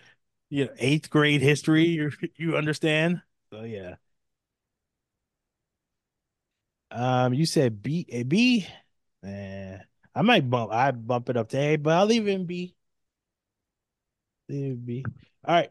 [0.51, 3.97] you know eighth grade history you you understand so yeah
[6.91, 8.67] Um, you said B a B.
[9.25, 9.79] Eh,
[10.15, 12.75] I might bump I bump it up to A, but I'll leave it in B.
[14.49, 15.05] It in B.
[15.45, 15.71] All right.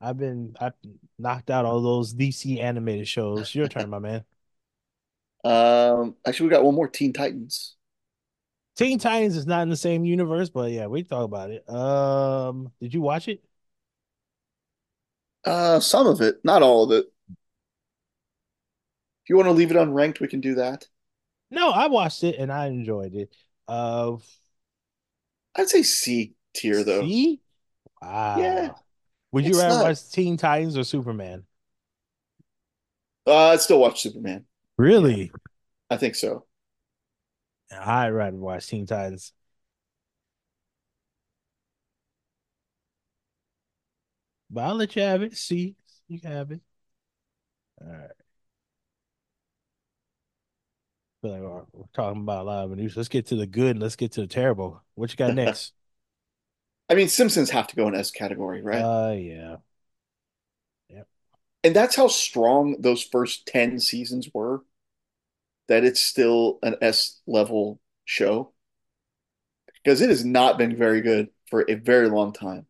[0.00, 0.72] I've been I've
[1.18, 3.54] knocked out all those DC animated shows.
[3.54, 4.24] Your turn, my man.
[5.42, 7.76] Um, actually, we got one more Teen Titans.
[8.76, 11.68] Teen Titans is not in the same universe, but yeah, we talk about it.
[11.68, 13.42] Um, did you watch it?
[15.44, 17.06] Uh, some of it, not all of it.
[19.24, 20.86] If you want to leave it unranked, we can do that.
[21.50, 23.34] No, I watched it and I enjoyed it.
[23.66, 24.16] Uh,
[25.54, 27.02] I'd say C tier though.
[27.02, 27.40] see?
[28.02, 28.36] Wow.
[28.38, 28.70] Yeah.
[29.32, 29.84] Would you rather not.
[29.84, 31.44] watch Teen Titans or Superman?
[33.26, 34.44] Uh, I'd still watch Superman.
[34.76, 35.30] Really?
[35.88, 36.46] I think so.
[37.70, 39.32] I'd rather watch Teen Titans.
[44.50, 45.36] But I'll let you have it.
[45.36, 45.76] See,
[46.08, 46.60] you can have it.
[47.80, 48.10] All right.
[51.22, 52.96] Feel like we're, talking about a lot of news.
[52.96, 53.72] Let's get to the good.
[53.72, 54.82] and Let's get to the terrible.
[54.94, 55.72] What you got next?
[56.90, 58.82] I mean, Simpsons have to go in S category, right?
[58.82, 59.56] Uh, yeah.
[60.88, 61.06] Yep.
[61.62, 64.64] And that's how strong those first 10 seasons were,
[65.68, 68.52] that it's still an S level show
[69.82, 72.66] because it has not been very good for a very long time.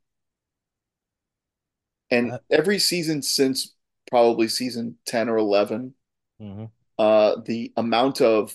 [2.11, 3.75] And Uh, every season since
[4.11, 5.95] probably season 10 or 11,
[6.41, 6.71] mhm.
[6.99, 8.55] uh, the amount of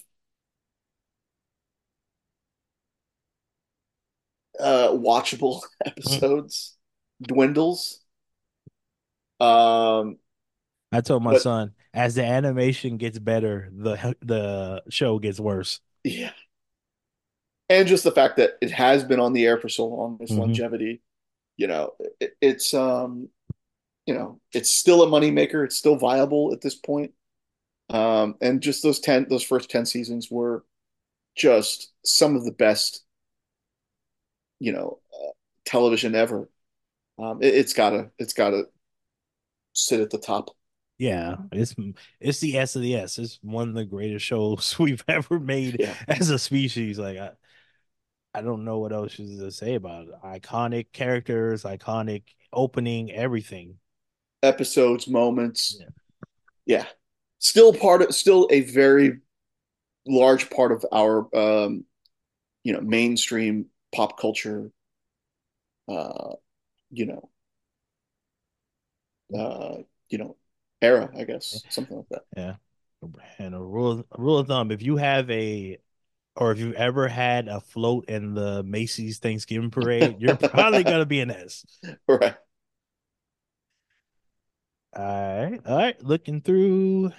[4.59, 6.75] uh, watchable episodes
[7.21, 8.01] dwindles.
[9.39, 10.17] Um,
[10.91, 15.81] I told my but son, as the animation gets better, the the show gets worse.
[16.03, 16.31] yeah,
[17.69, 20.37] and just the fact that it has been on the air for so long, this
[20.37, 21.01] hmm longevity,
[21.57, 23.29] you know, it, it's um,
[24.07, 25.65] you know, it's still a moneymaker.
[25.65, 27.13] It's still viable at this point.
[27.89, 30.65] Um, and just those 10, those first 10 seasons were
[31.37, 33.04] just some of the best,
[34.59, 35.31] you know, uh,
[35.65, 36.49] television ever.
[37.19, 38.63] Um, it, it's gotta, it's gotta
[39.73, 40.49] sit at the top.
[40.97, 41.75] Yeah, it's
[42.21, 43.17] it's the S of the S.
[43.19, 45.95] It's one of the greatest shows we've ever made Yeah.
[46.07, 46.97] as a species.
[46.97, 47.31] Like I,
[48.33, 50.13] I don't know what else to say about it.
[50.23, 53.77] Iconic characters, iconic opening, everything.
[54.43, 55.77] Episodes, moments.
[55.79, 55.87] Yeah.
[56.65, 56.85] Yeah.
[57.39, 59.19] Still part of, still a very
[60.07, 61.85] large part of our, um,
[62.63, 64.71] you know, mainstream pop culture,
[65.87, 66.33] uh,
[66.91, 67.29] you know,
[69.37, 69.77] uh,
[70.09, 70.35] you know,
[70.81, 72.23] era, I guess, something like that.
[72.35, 72.55] Yeah.
[73.37, 75.77] And a rule a rule of thumb, if you have a
[76.35, 81.05] or if you've ever had a float in the Macy's Thanksgiving parade, you're probably gonna
[81.05, 81.65] be an S.
[82.07, 82.35] Right.
[84.95, 85.61] All right.
[85.65, 86.03] All right.
[86.03, 87.11] Looking through.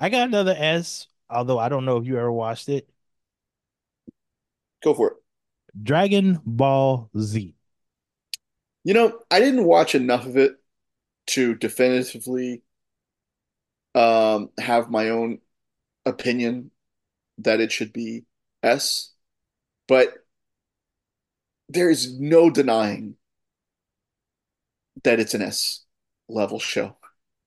[0.00, 2.88] I got another S, although I don't know if you ever watched it.
[4.82, 5.16] Go for it.
[5.82, 7.54] Dragon Ball Z.
[8.84, 10.56] You know, I didn't watch enough of it
[11.28, 12.62] to definitively
[13.94, 15.38] um, have my own
[16.06, 16.70] opinion
[17.38, 18.24] that it should be
[18.62, 19.12] S,
[19.88, 20.14] but
[21.68, 23.16] there is no denying
[25.04, 25.84] that it's an S
[26.28, 26.96] level show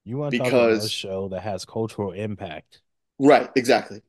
[0.04, 2.82] You want to talk about a because, show that has cultural impact.
[3.20, 4.02] right, exactly.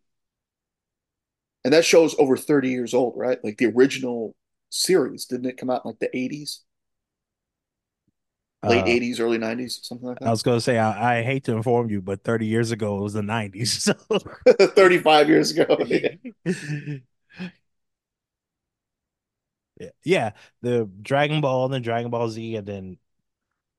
[1.65, 3.43] And that show is over 30 years old, right?
[3.45, 4.35] Like the original
[4.71, 6.65] series, didn't it come out in like the 80s,
[8.63, 10.25] late Uh, 80s, early 90s, something like that.
[10.25, 13.03] I was gonna say I, I hate to inform you, but 30 years ago it
[13.03, 13.93] was the 90s.
[14.11, 14.19] So
[14.77, 15.67] 35 years ago.
[19.81, 19.89] Yeah.
[20.05, 22.99] yeah, the Dragon Ball and then Dragon Ball Z, and then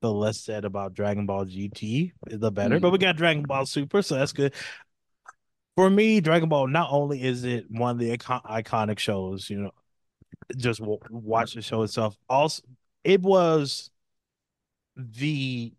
[0.02, 2.80] the less said about Dragon Ball GT, the better.
[2.80, 4.54] But we got Dragon Ball Super, so that's good.
[5.76, 9.60] For me, Dragon Ball, not only is it one of the icon- iconic shows, you
[9.60, 9.72] know,
[10.58, 12.18] just w- watch the show itself.
[12.30, 12.64] Also,
[13.04, 13.92] it was
[14.96, 15.74] the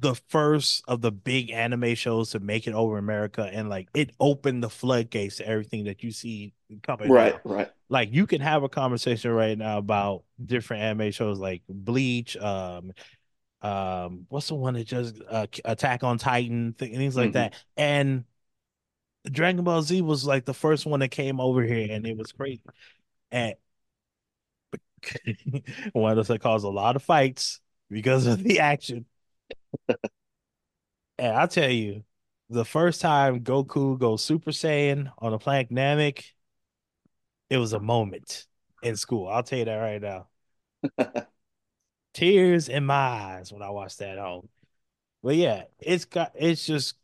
[0.00, 4.10] the first of the big anime shows to make it over America, and like it
[4.20, 7.42] opened the floodgates to everything that you see coming Right, now.
[7.44, 7.70] right.
[7.90, 12.92] Like you can have a conversation right now about different anime shows like Bleach, um,
[13.62, 17.54] um, what's the one that just uh, Attack on Titan, th- things like hmm that,
[17.76, 18.24] and
[19.30, 22.32] Dragon Ball Z was like the first one that came over here, and it was
[22.32, 22.62] crazy.
[23.32, 23.54] And
[25.92, 27.60] one of that caused a lot of fights
[27.90, 29.06] because of the action.
[31.18, 32.04] And I tell you,
[32.50, 36.24] the first time Goku goes Super Saiyan on a planet Namek,
[37.50, 38.46] it was a moment
[38.82, 39.28] in school.
[39.28, 40.28] I'll tell you that right now.
[42.14, 44.48] Tears in my eyes when I watched that home.
[45.22, 46.96] But yeah, it's got it's just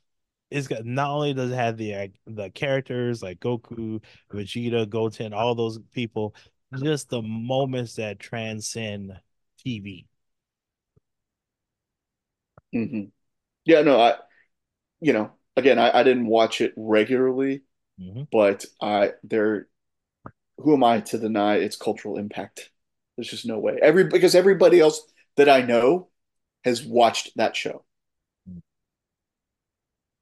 [0.51, 5.55] it's got not only does it have the the characters like Goku, Vegeta, Goten, all
[5.55, 6.35] those people,
[6.83, 9.13] just the moments that transcend
[9.59, 10.07] TV.
[12.73, 13.05] hmm
[13.65, 14.17] Yeah, no, I,
[15.01, 17.63] you know, again, I, I didn't watch it regularly,
[17.99, 18.25] Mhm.
[18.33, 19.69] but I there,
[20.59, 22.71] who am I to deny its cultural impact?
[23.17, 23.79] There's just no way.
[23.83, 25.03] Every because everybody else
[25.37, 26.09] that I know
[26.65, 27.85] has watched that show.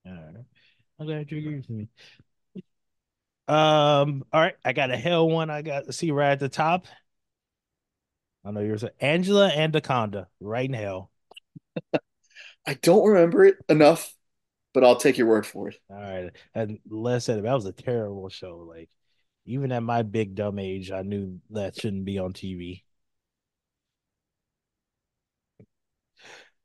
[0.07, 0.45] All right.
[0.99, 1.89] I'm glad you agree with me.
[3.47, 5.49] Um, all right, I got a hell one.
[5.49, 6.87] I got to see right at the top.
[8.45, 8.85] I know yours.
[9.01, 11.11] Angela Anaconda, right in hell.
[12.67, 14.15] I don't remember it enough,
[14.75, 15.77] but I'll take your word for it.
[15.91, 18.59] All right, and Les said that was a terrible show.
[18.59, 18.91] Like,
[19.47, 22.85] even at my big dumb age, I knew that shouldn't be on TV.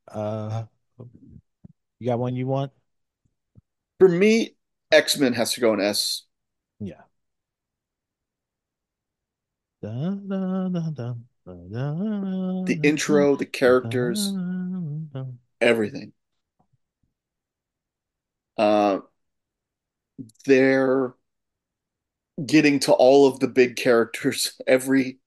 [0.08, 0.64] Uh,
[1.98, 2.72] you got one you want?
[3.98, 4.56] For me,
[4.90, 6.22] X-Men has to go in S.
[6.80, 7.02] Yeah.
[9.82, 11.24] Dun, dun, dun,
[12.64, 14.32] The intro, the characters,
[15.60, 16.12] everything.
[18.56, 19.00] Uh,
[20.46, 21.14] they're
[22.44, 25.18] getting to all of the big characters, every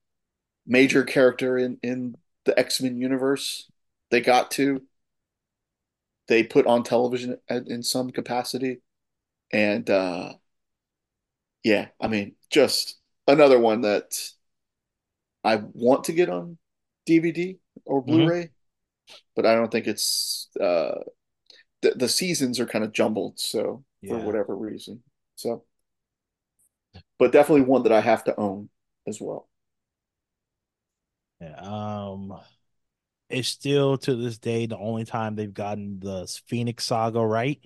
[0.66, 3.70] major character in in the X-Men universe.
[4.10, 4.82] They got to.
[6.28, 8.80] They put on television in some capacity,
[9.52, 10.34] and uh,
[11.64, 14.14] yeah, I mean, just another one that
[15.44, 16.58] I want to get on
[17.06, 18.06] DVD or Mhm.
[18.06, 18.50] Blu-ray,
[19.36, 21.00] but I don't think it's uh,
[21.82, 25.02] the the seasons are kind of jumbled, so for whatever reason.
[25.36, 25.64] So,
[27.18, 28.68] but definitely one that I have to own
[29.06, 29.48] as well.
[31.40, 31.54] Yeah.
[31.60, 32.38] Um,
[33.30, 37.60] it's still to this day the only time they've gotten the Phoenix Saga right.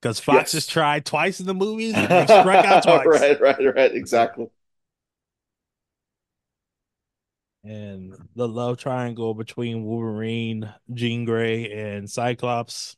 [0.00, 3.06] Because Fox has tried twice in the movies and they struck out twice.
[3.06, 3.94] Right, right, right.
[3.94, 4.48] Exactly.
[7.62, 12.96] And the love triangle between Wolverine, Jean Grey, and Cyclops.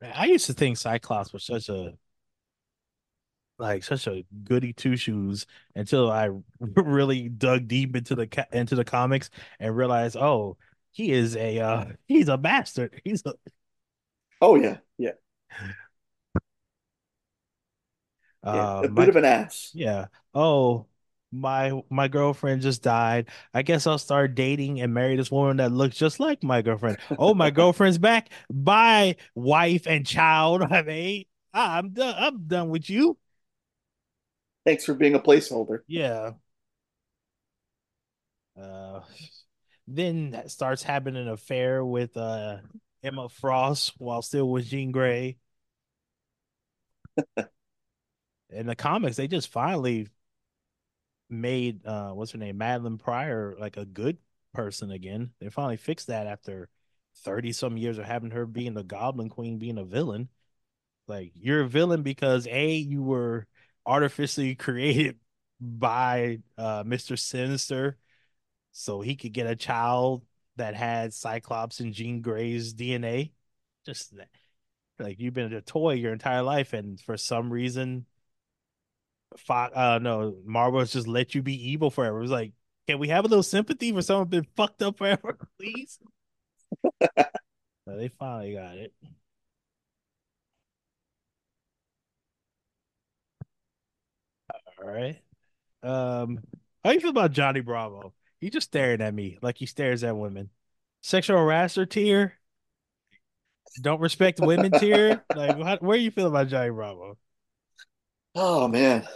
[0.00, 1.94] Man, I used to think Cyclops was such a
[3.58, 8.84] like such a goody two shoes until I really dug deep into the into the
[8.84, 10.56] comics and realized, oh,
[10.92, 13.00] he is a uh, he's a bastard.
[13.04, 13.34] He's a
[14.40, 15.12] Oh yeah, yeah,
[18.50, 18.66] yeah.
[18.72, 19.74] uh A my bit of an ass.
[19.74, 20.06] yeah.
[20.34, 20.86] Oh,
[21.32, 23.28] my my girlfriend just died.
[23.54, 26.98] I guess I'll start dating and marry this woman that looks just like my girlfriend.
[27.18, 28.30] Oh, my girlfriend's back.
[28.50, 30.62] Bye, wife and child.
[30.62, 32.14] I mean, I'm done.
[32.18, 33.18] I'm done with you.
[34.68, 35.78] Thanks for being a placeholder.
[35.86, 36.32] Yeah.
[38.54, 39.00] Uh,
[39.86, 42.58] then starts having an affair with uh
[43.02, 45.38] Emma Frost while still with Jean Grey.
[48.50, 50.08] In the comics, they just finally
[51.30, 54.18] made uh what's her name, Madelyne Pryor, like a good
[54.52, 55.30] person again.
[55.40, 56.68] They finally fixed that after
[57.24, 60.28] 30 some years of having her being the Goblin Queen, being a villain.
[61.06, 63.46] Like you're a villain because A, you were
[63.88, 65.18] artificially created
[65.60, 67.16] by uh Mr.
[67.16, 67.98] Sinister
[68.72, 70.24] so he could get a child
[70.56, 73.32] that had Cyclops and Jean Grey's DNA.
[73.86, 74.30] Just that-
[75.00, 78.06] like you've been a toy your entire life, and for some reason,
[79.36, 82.18] Fox, uh, no, Marvel's just let you be evil forever.
[82.18, 82.52] It was like,
[82.86, 85.98] can we have a little sympathy for someone been fucked up forever, please?
[87.86, 88.92] So they finally got it.
[94.82, 95.20] All right.
[95.82, 96.40] Um,
[96.84, 98.14] how you feel about Johnny Bravo?
[98.40, 100.50] He just staring at me like he stares at women.
[101.02, 102.34] Sexual harasser tier.
[103.82, 105.22] Don't respect women tier.
[105.34, 107.16] Like, how, where you feel about Johnny Bravo?
[108.34, 109.06] Oh man.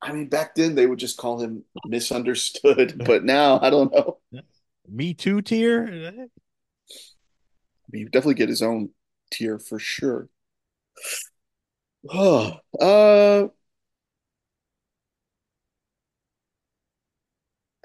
[0.00, 4.18] I mean, back then they would just call him misunderstood, but now I don't know.
[4.88, 5.86] Me too tier.
[5.86, 6.28] I
[7.90, 8.90] mean, definitely get his own
[9.30, 10.28] tier for sure.
[12.08, 13.48] Oh, uh,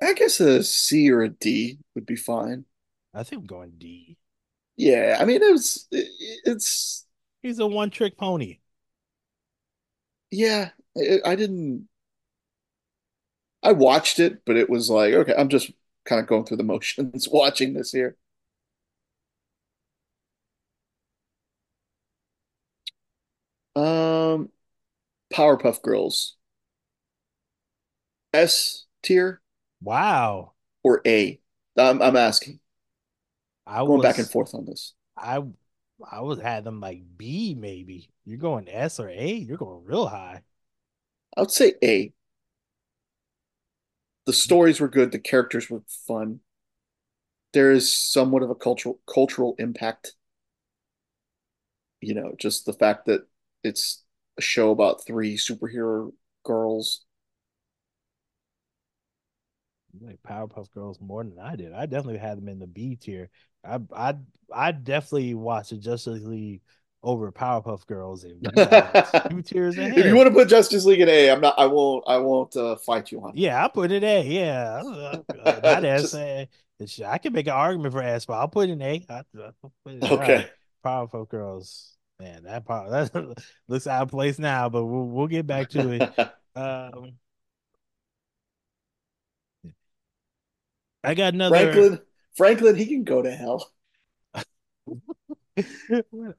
[0.02, 2.66] I guess a C or a D would be fine.
[3.14, 4.18] I think I'm going D.
[4.76, 6.08] Yeah, I mean, it was, it,
[6.46, 7.06] it's,
[7.42, 8.60] He's a one trick pony.
[10.32, 11.88] yeah, I, I didn't,
[13.64, 15.72] I watched it, but it was like, okay, I'm just
[16.06, 18.18] kind of going through the motions watching this here.
[23.78, 24.50] Um,
[25.34, 26.38] Powerpuff Girls,
[28.34, 29.42] S tier
[29.82, 30.54] Wow.
[30.84, 31.40] or A?
[31.78, 32.60] I'm, I'm asking,
[33.66, 34.94] I going back and forth on this.
[35.18, 35.44] I
[36.12, 38.10] I was had them like B maybe.
[38.26, 39.34] You're going S or A?
[39.34, 40.44] You're going real high.
[41.36, 42.14] I would say A.
[44.26, 46.42] The stories were good, the characters were fun.
[47.52, 50.16] There is somewhat of a cultural cultural impact.
[52.02, 53.28] You know, just the fact that
[53.68, 54.04] it's
[54.38, 56.12] a show about three superhero
[56.44, 57.06] girls.
[59.94, 61.74] You like Powerpuff Girls more than I did.
[61.74, 63.30] I definitely had them in the B tier.
[63.66, 64.16] I I
[64.54, 66.62] I definitely watched the Justice League
[67.04, 68.40] over Powerpuff Girls, in
[69.30, 71.56] two tiers If you want to put Justice League in A, I'm not.
[71.58, 72.04] I won't.
[72.08, 74.24] I won't uh, fight you on Yeah, I put it A.
[74.24, 75.22] Yeah, Uh,
[75.64, 76.48] not.
[76.80, 79.06] Just I can make an argument for S, but I'll put it in A.
[79.10, 80.12] I, I'll put it, right.
[80.12, 80.50] okay.
[80.86, 81.97] Powerpuff Girls.
[82.20, 85.90] Man, that part that looks out of place now, but we'll we'll get back to
[85.92, 86.34] it.
[86.58, 87.14] Um,
[91.04, 91.72] I got another.
[91.72, 92.02] Franklin.
[92.36, 92.76] Franklin.
[92.76, 93.72] He can go to hell.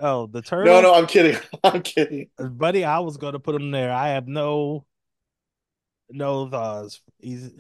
[0.01, 0.81] Oh, the turtle, no.
[0.81, 1.41] no, I'm kidding.
[1.65, 2.29] I'm kidding.
[2.39, 2.85] buddy.
[2.85, 3.93] I was gonna put him there.
[3.93, 4.87] I have no
[6.11, 7.01] no thoughts.
[7.19, 7.51] He's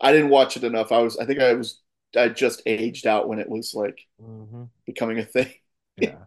[0.00, 0.92] I didn't watch it enough.
[0.92, 1.16] I was.
[1.18, 1.80] I think I was.
[2.16, 5.52] I just aged out when it was like mhm, becoming a thing.
[5.96, 6.16] Yeah.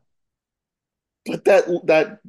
[1.25, 2.19] But that that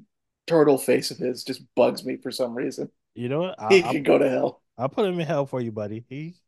[0.47, 2.91] turtle face of his just bugs me for some reason.
[3.15, 3.61] You know what?
[3.61, 4.63] I, He can go to hell.
[4.79, 6.05] I'll put him in hell for you, buddy.
[6.09, 6.41] He's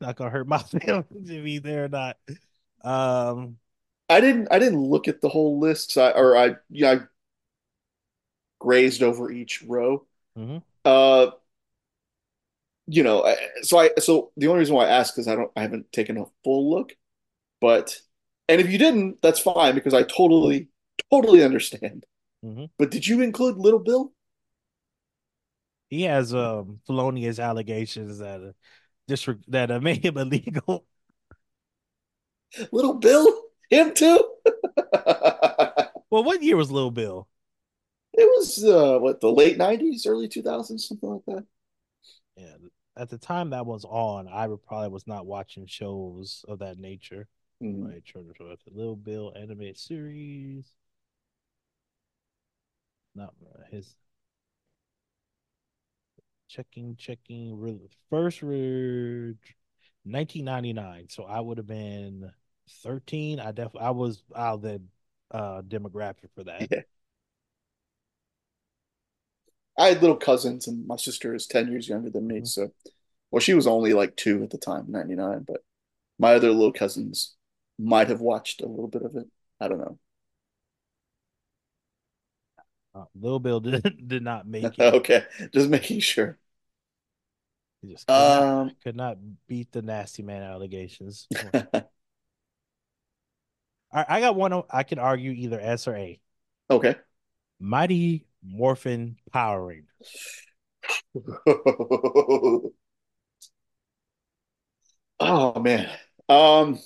[0.00, 2.16] not gonna hurt my feelings if he's there or not.
[2.82, 3.58] Um,
[4.08, 4.48] I didn't.
[4.50, 5.92] I didn't look at the whole list.
[5.92, 6.56] So I, or I.
[6.70, 6.92] Yeah.
[6.92, 7.00] I
[8.58, 10.06] grazed over each row.
[10.38, 10.62] mhm.
[10.84, 11.30] Uh.
[12.86, 13.34] You know.
[13.62, 13.90] So I.
[13.98, 15.50] So the only reason why I ask is I don't.
[15.56, 16.96] I haven't taken a full look.
[17.60, 18.00] But
[18.50, 20.68] and if you didn't, that's fine because I totally,
[21.10, 22.04] totally understand.
[22.42, 22.70] Mhm.
[22.78, 24.12] But did you include Little Bill?
[25.88, 28.52] He has um felonious allegations that uh,
[29.08, 30.86] disre- that uh, made him illegal.
[32.72, 33.28] Little Bill?
[33.70, 34.24] Him too?
[36.10, 37.28] Well, what year was Little Bill?
[38.12, 41.46] It was uh what the late 90s, early 2000s, something like that.
[42.36, 42.56] Yeah,
[42.96, 47.28] at the time that was on, I probably was not watching shows of that nature.
[47.60, 47.92] Mhm.
[47.92, 50.72] Right, Turner Swift, Lil Bill animated series.
[53.14, 53.94] Not uh, his
[56.48, 57.58] checking, checking.
[57.58, 59.34] Re- first, re-
[60.04, 61.08] 1999.
[61.08, 62.30] So I would have been
[62.82, 63.40] 13.
[63.40, 64.82] I def I was out of the
[65.30, 66.70] uh demographic for that.
[66.70, 66.82] Yeah.
[69.78, 72.44] I had little cousins and my sister is 10 years younger than me, Mhm.
[72.44, 72.72] so
[73.30, 75.64] well she was only like two at the time, 99, but
[76.18, 77.36] my other little cousins
[77.80, 79.26] might have watched a little bit of it.
[79.60, 79.98] I don't know.
[82.94, 84.94] Uh, Lil Bill did did not make it.
[84.94, 86.38] Okay, just making sure.
[87.82, 91.26] He just could not, Um could not beat the nasty man allegations.
[93.92, 94.62] All right, I got one.
[94.70, 96.20] I can argue either S or A.
[96.68, 96.96] okay.
[97.60, 99.86] Mighty Morphin Power Rangers.
[105.18, 105.90] Oh man.
[106.28, 106.78] Um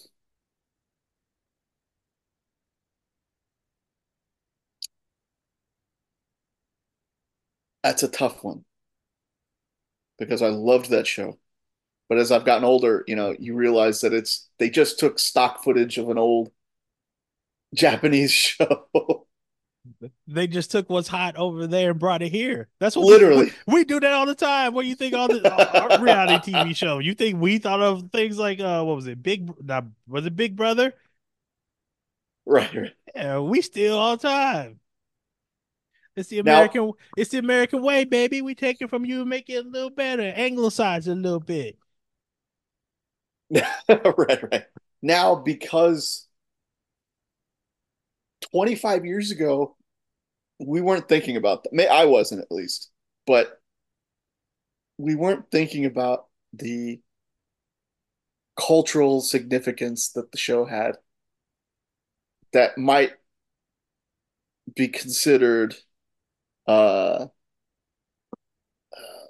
[7.84, 8.64] that's a tough one
[10.18, 11.38] because I loved that show.
[12.08, 15.62] But as I've gotten older, you know, you realize that it's they just took stock
[15.62, 16.50] footage of an old
[17.74, 19.26] Japanese show.
[20.26, 22.68] They just took what's hot over there and brought it here.
[22.78, 23.52] That's what Literally.
[23.66, 24.72] we, we do that all the time.
[24.72, 26.98] What do you think all the our reality TV show?
[26.98, 29.22] You think we thought of things like uh what was it?
[29.22, 30.94] Big not was it Big Brother?
[32.46, 32.94] Right, right.
[33.14, 34.80] Yeah, we steal all the time.
[36.16, 36.92] It's the Now, American.
[37.16, 38.42] It's the American way, baby.
[38.42, 41.40] We take it from you and make it a little better, anglicize it a little
[41.40, 41.76] bit.
[43.88, 44.64] right, right.
[45.02, 46.26] Now, because
[48.52, 49.76] 25 years ago,
[50.64, 51.90] we weren't thinking about that.
[51.90, 52.90] I wasn't at least,
[53.26, 53.60] but
[54.98, 57.00] we weren't thinking about the
[58.56, 60.96] cultural significance that the show had
[62.52, 63.12] that might
[64.76, 65.74] be considered
[66.66, 67.26] uh,
[68.92, 69.26] uh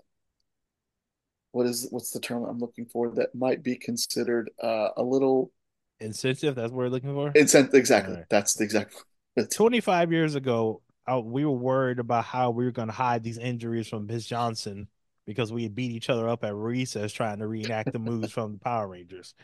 [1.52, 5.52] what is what's the term I'm looking for that might be considered uh, a little
[6.00, 6.54] insensitive.
[6.54, 7.32] That's what we're looking for.
[7.34, 8.16] Insensitive, exactly.
[8.16, 8.24] Right.
[8.30, 8.94] That's the exact.
[9.52, 13.38] 25 years ago, I, we were worried about how we were going to hide these
[13.38, 14.88] injuries from Miss Johnson
[15.26, 18.52] because we had beat each other up at recess trying to reenact the moves from
[18.52, 19.34] the Power Rangers.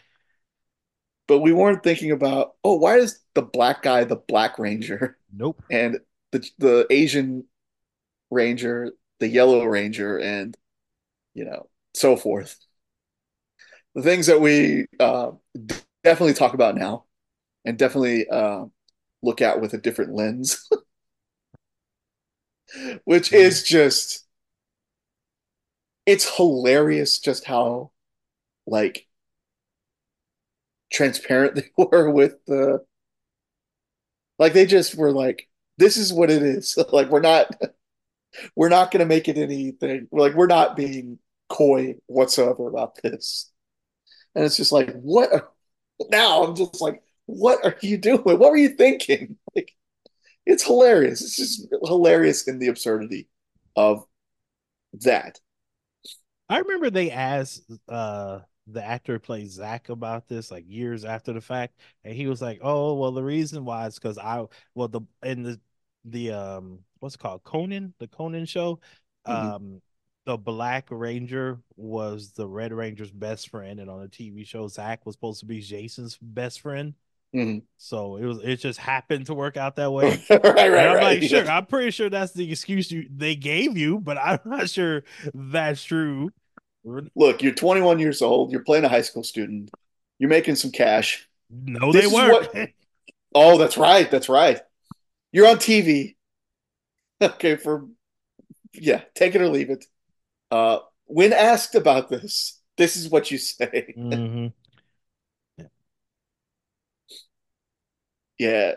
[1.27, 5.17] But we weren't thinking about, oh, why is the black guy the Black Ranger?
[5.33, 5.63] Nope.
[5.71, 5.99] And
[6.33, 7.45] the the Asian
[8.31, 10.57] Ranger, the Yellow Ranger, and
[11.35, 12.57] you know, so forth.
[13.95, 15.33] The things that we uh,
[16.05, 17.05] definitely talk about now,
[17.65, 18.67] and definitely uh,
[19.23, 20.69] look at with a different lens,
[23.05, 24.27] which is just
[26.07, 27.91] it's hilarious just how
[28.67, 29.07] like
[30.93, 32.85] transparent they were with the
[34.39, 37.51] like they just were like this is what it is like we're not
[38.57, 41.19] we're not going to make it anything like we're not being
[41.49, 43.51] coy whatsoever about this.
[44.35, 45.53] And it's just like what
[46.11, 48.21] now i'm just like what are you doing?
[48.23, 49.37] What were you thinking?
[49.55, 49.73] Like
[50.47, 51.23] it's hilarious.
[51.23, 53.29] It's just hilarious in the absurdity
[53.77, 54.05] of
[55.05, 55.39] that.
[56.49, 61.33] I remember they asked uh the actor who plays Zach about this like years after
[61.33, 61.75] the fact,
[62.05, 65.43] and he was like, "Oh, well, the reason why is because I well the in
[65.43, 65.61] the
[66.05, 68.81] the um what's it called Conan the Conan show,
[69.27, 69.33] mm-hmm.
[69.33, 69.83] um
[70.27, 75.05] the Black Ranger was the Red Ranger's best friend, and on the TV show Zach
[75.05, 76.95] was supposed to be Jason's best friend."
[77.35, 77.59] Mm-hmm.
[77.77, 80.23] So it was it just happened to work out that way.
[80.31, 81.21] right, right, and I'm right.
[81.21, 84.69] like, sure, I'm pretty sure that's the excuse you they gave you, but I'm not
[84.69, 86.31] sure that's true.
[86.85, 88.53] Look, you're 21 years old.
[88.53, 89.71] You're playing a high school student.
[90.19, 91.29] You're making some cash.
[91.51, 92.55] No, this they weren't.
[92.55, 92.69] What...
[93.33, 94.11] Oh, that's right.
[94.11, 94.61] That's right.
[95.31, 96.17] You're on TV.
[97.23, 97.87] Okay, for
[98.75, 99.87] yeah, take it or leave it.
[100.51, 103.97] Uh, when asked about this, this is what you say.
[103.99, 104.49] Mm-hmm.
[108.39, 108.75] Yeah.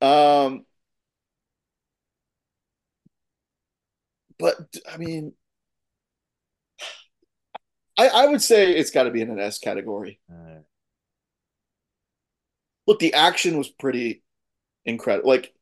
[0.00, 0.66] Um,
[4.38, 4.56] but
[4.90, 5.32] I mean,
[7.96, 10.20] I, I would say it's got to be in an S category.
[10.30, 10.60] Uh,
[12.86, 14.22] Look, the action was pretty
[14.84, 15.28] incredible.
[15.28, 15.54] Like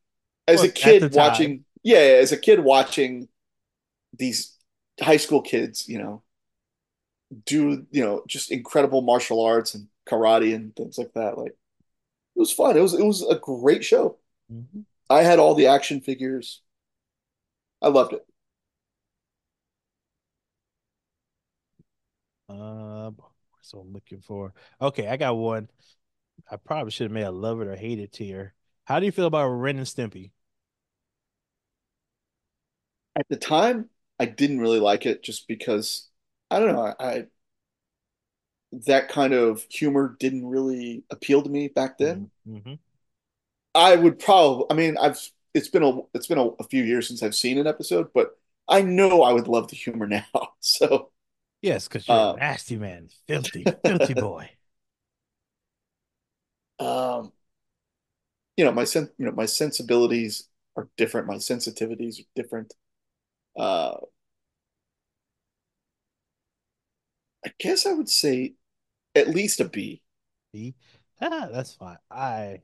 [0.49, 3.29] as a kid watching, yeah, as a kid watching
[4.13, 4.57] these
[5.01, 6.23] high school kids, you know,
[7.45, 11.39] do you know just incredible martial arts and karate and things like that.
[11.39, 11.57] Like it
[12.35, 12.77] was fun.
[12.77, 14.19] It was it was a great show.
[14.53, 14.81] Mm-hmm.
[15.09, 16.61] I had all the action figures.
[17.81, 18.27] I loved it.
[22.49, 23.13] Uh,
[23.63, 24.53] so I'm looking for.
[24.83, 25.69] Okay, I got one.
[26.51, 28.55] I probably should have made a love it or hate it tier.
[28.85, 30.33] How do you feel about Ren and Stimpy?
[33.17, 33.89] At the time,
[34.19, 36.09] I didn't really like it just because
[36.51, 36.95] I don't know.
[36.99, 37.27] I, I
[38.87, 42.31] that kind of humor didn't really appeal to me back then.
[42.49, 42.75] Mm-hmm.
[43.75, 44.67] I would probably.
[44.71, 45.19] I mean, I've
[45.55, 48.39] it's been a it's been a, a few years since I've seen an episode, but
[48.69, 50.25] I know I would love the humor now.
[50.61, 51.11] So
[51.63, 54.51] Yes, because you're a nasty man, filthy, filthy boy.
[56.79, 57.33] Um,
[58.57, 61.27] you know, my sen- you know, my sensibilities are different.
[61.27, 62.75] My sensitivities are different.
[63.57, 63.97] Uh,
[67.45, 68.55] I guess I would say
[69.15, 70.03] at least a B.
[70.53, 70.75] B.
[71.21, 71.99] Ah, that's fine.
[72.11, 72.61] I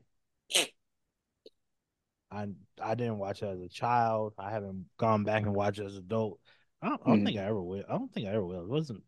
[2.31, 2.47] I
[2.81, 4.33] I didn't watch it as a child.
[4.37, 6.39] I haven't gone back and watched it as an adult.
[6.81, 7.25] I don't, I don't mm.
[7.25, 7.83] think I ever will.
[7.87, 8.61] I don't think I ever will.
[8.61, 9.03] It wasn't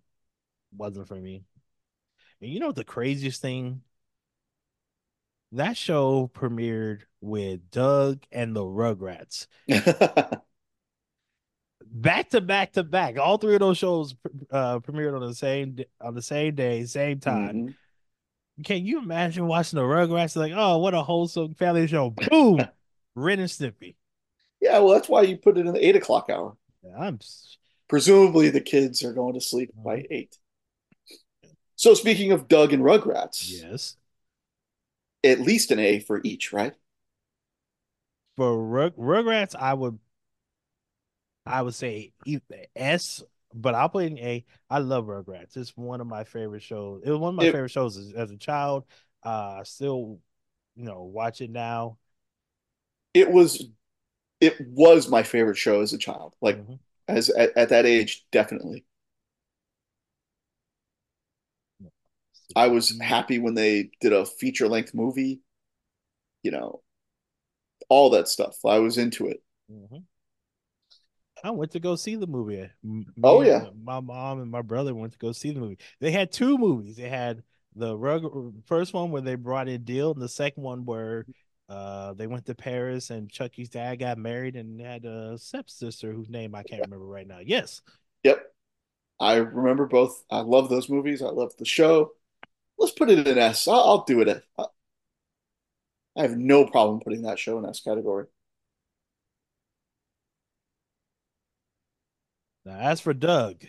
[0.75, 1.43] wasn't for me.
[2.41, 3.81] And you know the craziest thing?
[5.51, 9.47] That show premiered with Doug and the Rugrats.
[11.95, 13.17] back to back to back.
[13.17, 14.15] All three of those shows
[14.51, 17.55] uh, premiered on the same on the same day, same time.
[17.55, 18.63] Mm-hmm.
[18.63, 20.35] Can you imagine watching the Rugrats?
[20.35, 22.11] Like, oh, what a wholesome family show!
[22.11, 22.59] Boom,
[23.15, 23.95] Ren and Stimpy.
[24.61, 26.55] Yeah, well, that's why you put it in the eight o'clock hour.
[26.83, 27.19] Yeah, I'm
[27.87, 29.83] presumably the kids are going to sleep mm-hmm.
[29.83, 30.37] by eight.
[31.77, 33.95] So speaking of Doug and Rugrats, yes,
[35.23, 36.73] at least an A for each, right?
[38.37, 39.99] For Rug- Rugrats, I would
[41.45, 42.13] I would say
[42.75, 43.23] S,
[43.53, 44.45] but I'll put in A.
[44.69, 45.57] I love Rugrats.
[45.57, 47.03] It's one of my favorite shows.
[47.05, 48.85] It was one of my It favorite shows as, as a child.
[49.23, 50.19] Uh, I still,
[50.75, 51.97] you know, watch it now.
[53.13, 53.67] it was
[54.41, 56.35] it was my favorite show as a child.
[56.41, 56.79] Like Mhm.
[57.07, 58.85] as at, at that age, definitely.
[62.55, 65.41] I was happy when they did a feature length movie,
[66.43, 66.81] you know,
[67.89, 68.63] all that stuff.
[68.65, 69.41] I was into it.
[69.69, 70.05] Mhm.
[71.43, 72.69] I went to go see the movie.
[72.83, 73.65] M- Oh yeah.
[73.83, 75.77] my mom and my brother went to go see the movie.
[75.99, 76.95] They had two movies.
[76.95, 77.43] They had
[77.75, 81.25] the rug first one where they brought in Dil, and the second one where
[81.67, 86.29] uh they went to Paris and Chucky's dad got married and had a stepsister whose
[86.29, 87.39] name I can't remember right now.
[87.43, 87.81] Yes.
[88.23, 88.51] Yep.
[89.19, 90.23] I remember both.
[90.29, 91.21] I love those movies.
[91.21, 92.11] I love the show.
[92.77, 93.67] Let's put it in S.
[93.67, 94.43] I'll, I'll do it.
[94.57, 98.25] I have no problem putting that show in S category.
[102.65, 103.65] Now as for Doug,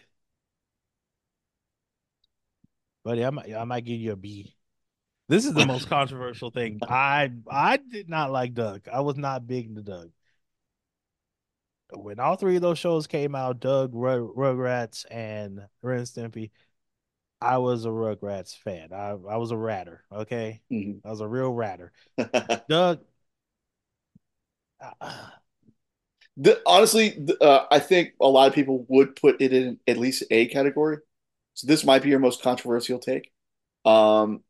[3.04, 4.54] buddy, I might I might give you a B.
[5.28, 6.80] This is the most controversial thing.
[6.88, 8.88] I I did not like Doug.
[8.92, 10.10] I was not big into Doug.
[11.92, 16.50] When all three of those shows came out, Doug, Rug, Rugrats, and Ren and Stimpy,
[17.40, 18.92] I was a Rugrats fan.
[18.92, 20.04] I I was a ratter.
[20.12, 21.00] Okay, Mhm.
[21.04, 21.92] I was a real ratter.
[22.68, 23.00] Doug,
[24.80, 25.30] uh,
[26.38, 30.24] The, honestly, uh, I think a lot of people would put it in at least
[30.30, 30.98] A category.
[31.54, 33.32] So this might be your most controversial take.
[33.84, 34.42] Um,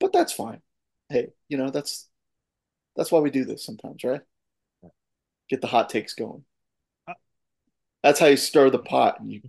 [0.00, 0.62] but that's fine.
[1.08, 2.08] Hey, you know, that's
[2.96, 4.22] that's why we do this sometimes, right?
[5.50, 6.44] Get the hot takes going.
[7.08, 7.14] Uh,
[8.02, 9.42] That's how you stir the pot and you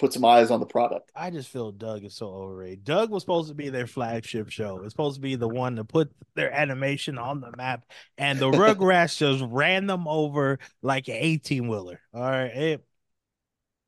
[0.00, 1.12] put some eyes on the product.
[1.14, 2.84] I just feel Doug is so overrated.
[2.84, 4.80] Doug was supposed to be their flagship show.
[4.82, 7.84] It's supposed to be the one to put their animation on the map,
[8.16, 12.00] and the Rugrats just ran them over like an 18 wheeler.
[12.14, 12.80] All right.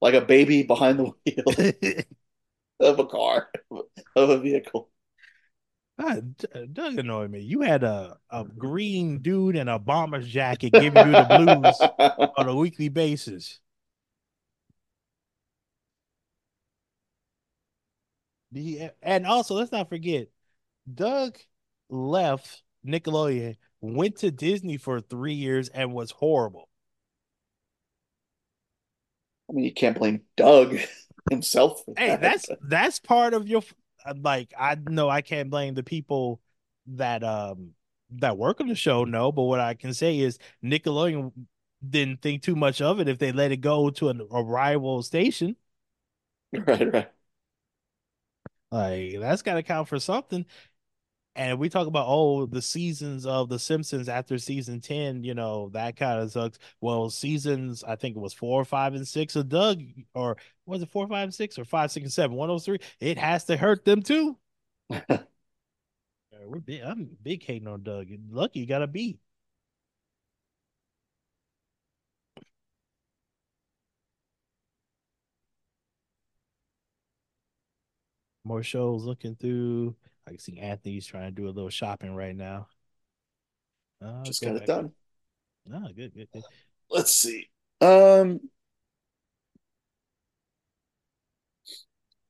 [0.00, 2.04] Like a baby behind the wheel
[2.80, 3.48] of a car,
[4.14, 4.90] of a vehicle.
[5.98, 7.40] Ah, D- Doug annoyed me.
[7.40, 12.48] You had a, a green dude in a bomber's jacket giving you the blues on
[12.48, 13.60] a weekly basis.
[18.52, 20.28] The, and also, let's not forget,
[20.92, 21.38] Doug
[21.88, 26.68] left Nickelodeon, went to Disney for three years, and was horrible.
[29.48, 30.76] I mean, you can't blame Doug
[31.30, 32.20] himself Hey, that.
[32.20, 33.62] that's that's part of your
[34.16, 34.52] like.
[34.58, 36.40] I know I can't blame the people
[36.86, 37.72] that um
[38.16, 39.32] that work on the show, no.
[39.32, 41.32] But what I can say is Nickelodeon
[41.88, 45.02] didn't think too much of it if they let it go to an, a rival
[45.02, 45.56] station.
[46.66, 47.12] right, right.
[48.72, 50.46] Like that's got to count for something.
[51.36, 55.70] And we talk about oh the seasons of The Simpsons after season ten, you know
[55.70, 56.58] that kind of sucks.
[56.80, 59.82] Well, seasons I think it was four, five, and six of Doug,
[60.14, 62.36] or was it four, five, and six, or five, six, and seven?
[62.36, 62.80] One those three.
[63.00, 64.38] It has to hurt them too.
[66.44, 68.08] We're big, I'm big hating on Doug.
[68.30, 69.18] Lucky you got a B.
[78.44, 79.94] More shows looking through.
[80.26, 82.68] I can see Anthony's trying to do a little shopping right now.
[84.04, 84.92] Uh, Just got it done.
[85.72, 86.42] Ah, good, good, good.
[86.90, 87.48] Let's see.
[87.80, 88.40] Um,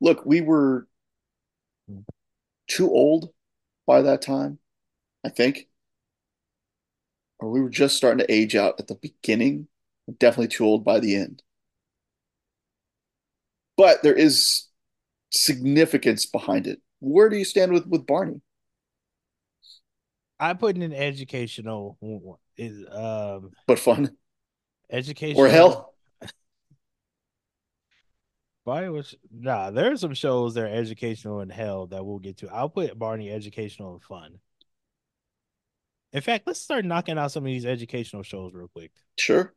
[0.00, 0.86] look, we were
[1.88, 2.00] Hmm.
[2.68, 3.32] too old
[3.86, 4.58] by that time,
[5.24, 5.68] I think.
[7.40, 9.68] Or we were just starting to age out at the beginning.
[10.18, 11.42] Definitely too old by the end.
[13.76, 14.68] But there is
[15.32, 16.80] significance behind it.
[17.00, 18.40] Where do you stand with with Barney?
[20.38, 24.16] I put in an educational is um But fun
[24.90, 25.94] Education or hell?
[28.66, 29.70] Barney was nah.
[29.70, 32.48] There are some shows that are educational and hell that we'll get to.
[32.48, 34.38] I'll put Barney educational and fun.
[36.12, 38.90] In fact, let's start knocking out some of these educational shows real quick.
[39.18, 39.54] Sure.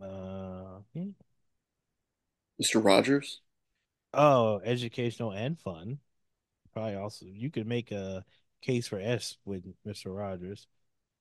[0.00, 1.10] Uh, hmm.
[2.62, 2.82] Mr.
[2.82, 3.42] Rogers.
[4.16, 5.98] Oh, educational and fun.
[6.72, 8.24] Probably also you could make a
[8.62, 10.14] case for S with Mr.
[10.14, 10.66] Rogers.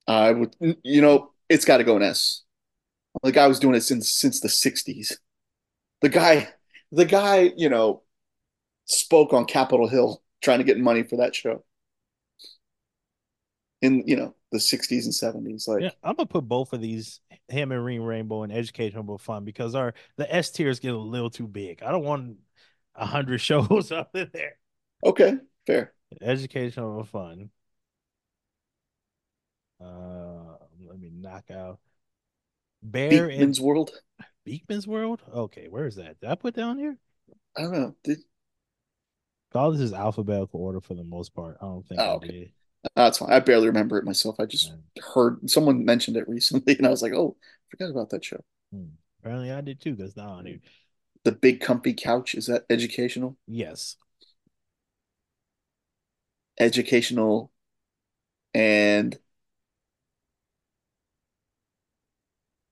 [0.07, 2.43] I would, you know, it's got to go in S.
[3.23, 5.17] The guy was doing it since since the '60s.
[6.01, 6.49] The guy,
[6.91, 8.03] the guy, you know,
[8.85, 11.63] spoke on Capitol Hill trying to get money for that show
[13.81, 15.67] in you know the '60s and '70s.
[15.67, 17.19] Like, Yeah, I'm gonna put both of these,
[17.49, 20.95] him and Reading Rainbow, and educational but fun because our the S tier is getting
[20.97, 21.83] a little too big.
[21.83, 22.37] I don't want
[22.95, 24.57] a hundred shows up in there.
[25.03, 25.93] okay, fair.
[26.21, 27.51] Educational but fun.
[29.79, 31.79] Uh, let me knock out
[33.09, 33.91] Bear in Beakman's World.
[34.45, 35.23] Beakman's World.
[35.33, 36.19] Okay, where is that?
[36.19, 36.97] Did I put down here?
[37.57, 37.95] I don't know.
[38.03, 38.19] Did,
[39.55, 41.57] All this is alphabetical order for the most part.
[41.61, 42.27] I don't think oh, I okay.
[42.27, 42.51] did.
[42.95, 43.31] That's fine.
[43.31, 44.39] I barely remember it myself.
[44.39, 44.77] I just Uh,
[45.13, 48.43] heard someone mentioned it recently, and I was like, "Oh, I forgot about that show."
[48.71, 48.85] hmm.
[49.19, 49.95] Apparently, I did too.
[49.95, 50.59] That's not on here.
[51.26, 53.36] The Big Comfy Couch is that educational?
[53.47, 53.97] Yes.
[56.59, 57.51] Educational,
[58.53, 59.19] and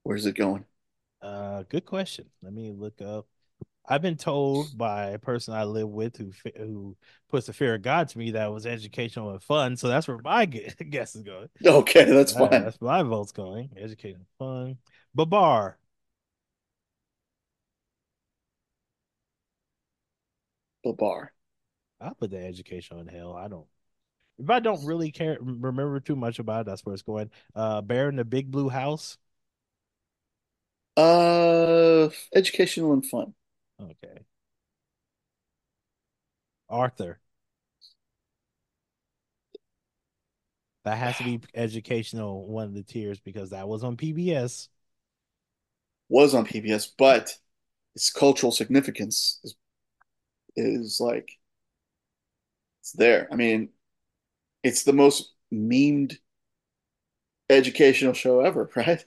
[0.04, 0.66] where's it going?
[1.22, 2.26] Uh, good question.
[2.41, 3.28] Let me look up.
[3.86, 6.97] I've been told by a person I live with who who
[7.30, 9.78] puts the fear of God to me that was educational and fun.
[9.78, 11.49] So that's where my guess is going.
[11.66, 12.64] Okay, that's Uh, fine.
[12.64, 13.72] that's my vote's going.
[13.78, 14.78] Educational fun.
[15.16, 15.78] Babar.
[20.84, 21.34] The bar.
[22.02, 23.34] I put the educational in hell.
[23.34, 23.66] I don't.
[24.38, 27.30] If I don't really care, remember too much about it, that's where it's going.
[27.56, 29.18] Uh, Bear in the Big Blue House.
[30.98, 33.34] Uh, educational and fun.
[33.80, 34.26] Okay.
[36.70, 37.20] Arthur.
[40.84, 42.48] That has to be educational.
[42.48, 44.68] One of the tiers because that was on PBS.
[46.10, 47.38] Was on PBS, but
[47.96, 49.56] its cultural significance is
[50.56, 51.30] is like
[52.82, 53.28] it's there.
[53.32, 53.70] I mean,
[54.62, 56.18] it's the most memed
[57.49, 59.04] educational show ever, right?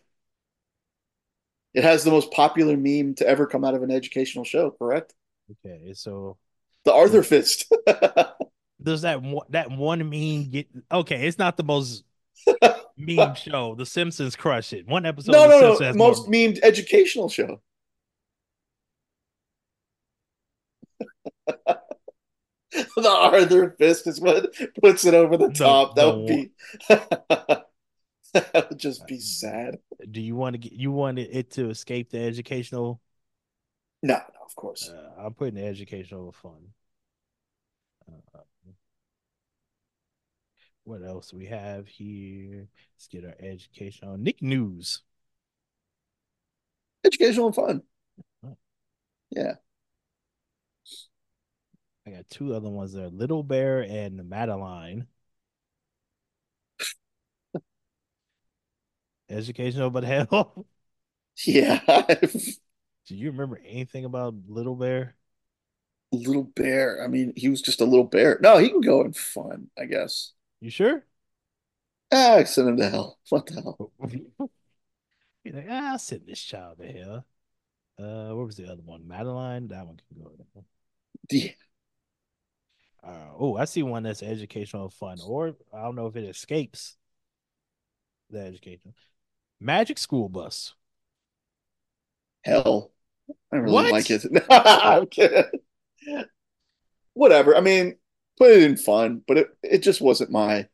[1.74, 5.14] It has the most popular meme to ever come out of an educational show, correct?
[5.50, 6.38] Okay, so
[6.84, 7.70] The Arthur Fist.
[8.82, 11.26] does that one, that one meme get okay?
[11.26, 12.04] It's not the most
[12.96, 13.74] meme show.
[13.74, 14.86] The Simpsons crush it.
[14.88, 15.98] One episode no, of The no, no.
[15.98, 17.60] Most memed educational show.
[23.02, 25.96] the Arthur Fist is what puts it over the top.
[25.96, 26.50] that would be
[26.88, 29.78] that would just be sad.
[30.10, 33.00] Do you want to get you want it to escape the educational?
[34.02, 34.90] No, no, of course.
[34.90, 36.68] Uh, I'm putting the educational over fun.
[38.08, 38.40] Uh,
[40.84, 42.68] what else we have here?
[42.94, 44.16] Let's get our educational.
[44.16, 45.02] Nick News.
[47.04, 47.82] Educational and fun.
[49.30, 49.54] Yeah.
[52.06, 55.08] I got two other ones there: Little Bear and Madeline.
[59.28, 60.66] Educational, but hell,
[61.44, 61.80] Yeah.
[63.06, 65.16] do you remember anything about Little Bear?
[66.12, 67.02] little bear.
[67.04, 68.38] I mean, he was just a little bear.
[68.42, 70.32] No, he can go in fun, I guess.
[70.60, 71.06] You sure?
[72.12, 73.18] Ah, send him to hell.
[73.28, 73.92] What the hell?
[75.44, 77.26] You're like, ah, I'll send this child to hell.
[77.98, 79.06] Uh, what was the other one?
[79.08, 79.68] Madeline.
[79.68, 80.64] That one can go.
[81.30, 81.52] Yeah.
[83.06, 86.24] Uh, oh, I see one that's educational and fun, or I don't know if it
[86.24, 86.96] escapes
[88.30, 88.94] the education.
[89.60, 90.74] Magic School Bus.
[92.44, 92.92] Hell.
[93.52, 93.90] I don't really What?
[93.92, 94.24] like it.
[94.50, 95.44] I'm kidding.
[97.14, 97.56] Whatever.
[97.56, 97.96] I mean,
[98.38, 100.68] put it in fun, but it, it just wasn't my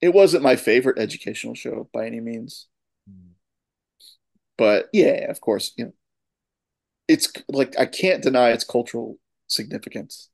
[0.00, 2.66] it wasn't my favorite educational show by any means.
[4.58, 5.92] But yeah, of course, you know,
[7.08, 10.30] it's like I can't deny its cultural significance.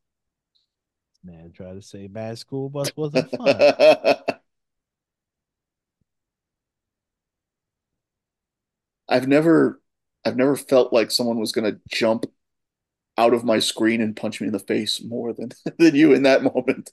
[1.24, 3.56] Man, try to say bad School Bus wasn't fun.
[9.08, 9.80] I've never
[10.24, 12.26] I've never felt like someone was gonna jump
[13.18, 16.24] out of my screen and punch me in the face more than than you in
[16.24, 16.90] that moment.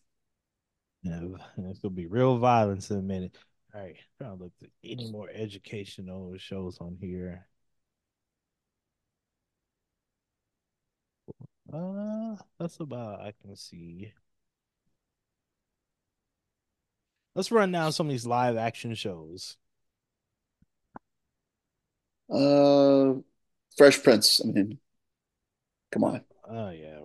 [1.02, 1.22] Yeah,
[1.58, 3.38] it's gonna be real violence in a minute.
[3.74, 7.48] All right, trying to look at any more educational shows on here.
[11.72, 14.14] Uh, that's about I can see.
[17.34, 19.58] Let's run down some of these live action shows.
[22.30, 23.16] Uh
[23.78, 24.42] Fresh Prince.
[24.44, 24.80] I mean,
[25.92, 26.22] come on.
[26.48, 27.00] Oh yeah.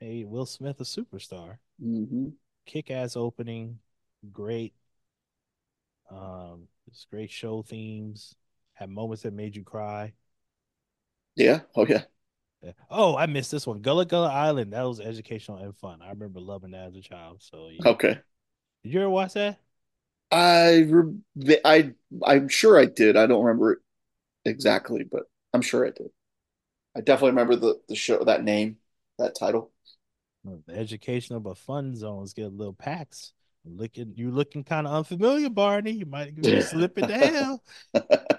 [0.00, 1.58] Hey, Will Smith, a superstar.
[1.80, 2.28] hmm
[2.66, 3.80] Kick ass opening,
[4.32, 4.74] great.
[6.10, 8.34] Um, it's great show themes.
[8.74, 10.12] Had moments that made you cry.
[11.38, 11.60] Yeah.
[11.74, 12.02] Oh yeah.
[12.62, 12.72] Yeah.
[12.90, 13.80] Oh, I missed this one.
[13.80, 14.72] Gullah Gullah Island.
[14.72, 16.02] That was educational and fun.
[16.02, 17.40] I remember loving that as a child.
[17.40, 17.86] So yeah.
[17.86, 18.18] Okay.
[18.84, 19.60] Did you ever watch that?
[20.30, 21.92] I re- I
[22.24, 23.16] I'm sure I did.
[23.16, 23.78] I don't remember it
[24.44, 25.24] exactly, but
[25.54, 26.10] I'm sure I did.
[26.96, 28.78] I definitely remember the the show that name,
[29.18, 29.72] that title.
[30.44, 33.32] The educational but fun zones get little packs.
[33.64, 35.90] Looking, you looking kind of unfamiliar, Barney.
[35.92, 37.58] You might be slipping to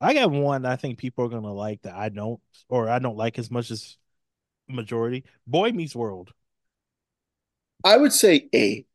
[0.00, 3.16] I got one I think people are gonna like that I don't, or I don't
[3.16, 3.96] like as much as
[4.68, 5.24] majority.
[5.46, 6.32] Boy Meets World.
[7.84, 8.86] I would say A.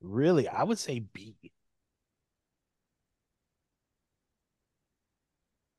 [0.00, 1.36] Really, I would say B.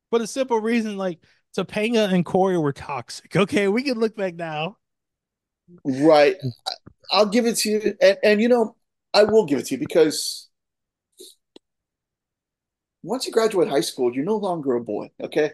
[0.10, 1.20] For the simple reason, like
[1.56, 3.36] Topanga and Corey were toxic.
[3.36, 4.78] Okay, we can look back now.
[5.84, 6.36] Right.
[7.12, 7.94] I'll give it to you.
[8.02, 8.76] And, and you know,
[9.14, 10.49] I will give it to you because
[13.02, 15.10] once you graduate high school, you're no longer a boy.
[15.22, 15.52] Okay.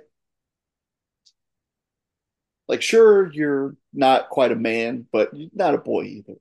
[2.67, 6.35] Like, sure, you're not quite a man, but you're not a boy either.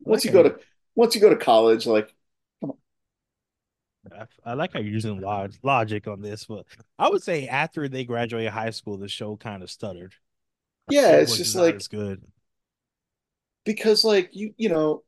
[0.00, 0.56] Once you go to
[0.94, 2.14] once you go to college, like,
[2.60, 2.70] come
[4.12, 4.26] on.
[4.44, 6.64] I, I like how you're using log, logic on this, but
[6.98, 10.14] I would say after they graduated high school, the show kind of stuttered.
[10.88, 12.22] Yeah, it's just like it's good
[13.64, 15.02] because, like you, you know,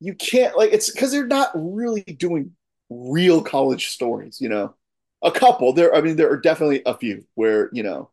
[0.00, 2.52] you can't like it's because they're not really doing
[2.90, 4.40] real college stories.
[4.40, 4.74] You know,
[5.22, 5.94] a couple there.
[5.94, 8.10] I mean, there are definitely a few where you know,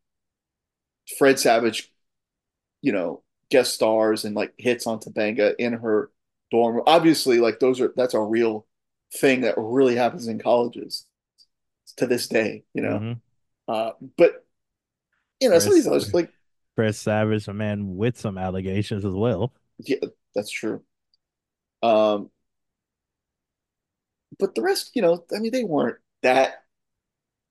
[1.17, 1.91] Fred Savage,
[2.81, 6.09] you know, guest stars and like hits on Topanga in her
[6.51, 6.81] dorm.
[6.87, 8.65] Obviously, like those are that's a real
[9.13, 11.05] thing that really happens in colleges
[11.97, 12.63] to this day.
[12.73, 13.13] You know, mm-hmm.
[13.67, 14.45] uh, but
[15.41, 16.31] you know, Chris, some of these others like
[16.75, 19.53] Fred Savage, a man with some allegations as well.
[19.79, 19.97] Yeah,
[20.33, 20.81] that's true.
[21.83, 22.31] Um,
[24.39, 26.63] but the rest, you know, I mean, they weren't that.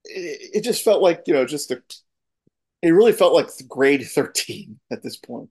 [0.04, 1.82] It, it just felt like you know, just a.
[2.80, 5.50] It really felt like grade thirteen at this point.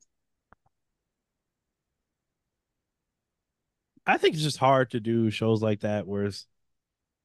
[4.05, 6.47] I think it's just hard to do shows like that where it's,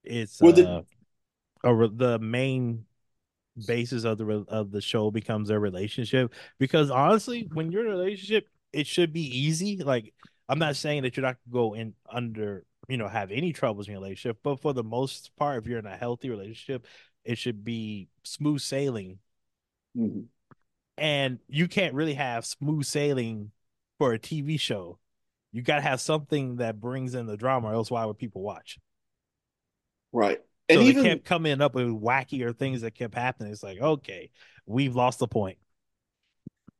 [0.04, 0.84] it's well, the,
[1.64, 2.84] uh, the main
[3.66, 6.34] basis of the of the show becomes their relationship.
[6.58, 9.78] Because honestly, when you're in a relationship, it should be easy.
[9.78, 10.12] Like
[10.48, 13.92] I'm not saying that you're not go in under you know have any troubles in
[13.92, 16.86] your relationship, but for the most part, if you're in a healthy relationship,
[17.24, 19.18] it should be smooth sailing.
[19.96, 20.20] Mm-hmm.
[20.98, 23.50] And you can't really have smooth sailing
[23.98, 24.98] for a TV show
[25.56, 28.42] you got to have something that brings in the drama, or else why would people
[28.42, 28.78] watch?
[30.12, 30.38] Right.
[30.68, 33.52] And so even kept coming up with wackier things that kept happening.
[33.52, 34.28] It's like, okay,
[34.66, 35.56] we've lost the point.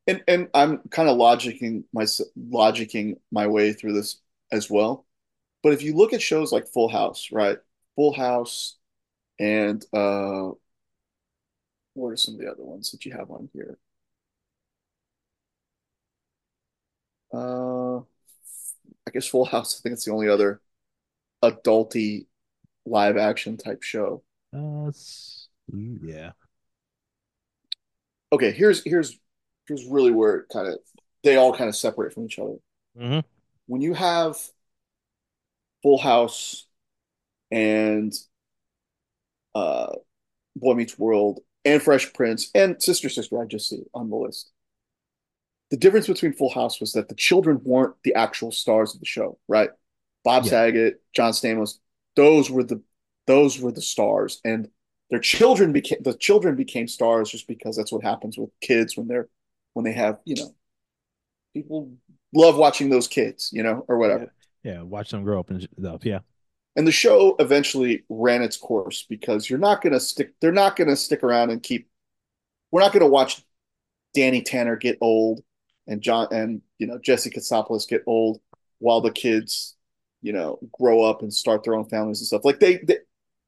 [0.07, 2.03] And and I'm kind of logicking my
[2.37, 5.05] logicking my way through this as well.
[5.63, 7.57] But if you look at shows like Full House, right?
[7.95, 8.77] Full House
[9.39, 10.51] and uh
[11.93, 13.77] what are some of the other ones that you have on here?
[17.33, 17.97] Uh
[19.07, 19.79] I guess Full House.
[19.79, 20.61] I think it's the only other
[21.43, 22.27] adulty
[22.85, 24.23] live action type show.
[24.53, 24.91] Uh,
[26.01, 26.31] yeah.
[28.31, 29.17] Okay, here's here's
[29.67, 30.79] here's really where it kind of
[31.23, 32.55] they all kind of separate from each other.
[32.97, 33.19] Mm-hmm.
[33.67, 34.37] When you have
[35.83, 36.65] Full House
[37.51, 38.13] and
[39.53, 39.93] uh,
[40.55, 44.51] Boy Meets World and Fresh Prince and Sister Sister, I just see on the list
[45.69, 49.05] the difference between Full House was that the children weren't the actual stars of the
[49.05, 49.69] show, right?
[50.23, 50.49] Bob yeah.
[50.49, 51.79] Saget, John Stamos,
[52.15, 52.81] those were the
[53.25, 54.69] those were the stars, and
[55.09, 59.07] their children became the children became stars just because that's what happens with kids when
[59.07, 59.29] they're
[59.77, 60.55] when they have you know
[61.53, 61.91] people
[62.33, 64.33] love watching those kids, you know, or whatever.
[64.63, 66.03] Yeah, yeah watch them grow up and stuff.
[66.03, 66.19] Yeah.
[66.75, 70.33] And the show eventually ran its course because you're not going to stick.
[70.41, 71.87] They're not going to stick around and keep.
[72.71, 73.43] We're not going to watch
[74.15, 75.41] Danny Tanner get old
[75.85, 78.41] and John and you know Jesse Katsopolis get old
[78.79, 79.75] while the kids
[80.23, 82.45] you know grow up and start their own families and stuff.
[82.45, 82.97] Like they, they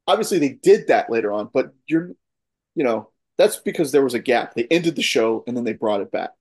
[0.06, 2.12] obviously they did that later on, but you're
[2.76, 3.09] you know
[3.40, 4.52] that's because there was a gap.
[4.52, 6.32] They ended the show and then they brought it back.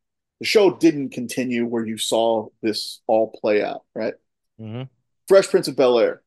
[0.42, 4.16] The show didn't continue where you saw this all play out, right?
[4.60, 4.84] Mm-hmm.
[5.26, 6.22] Fresh Prince of Bel Air,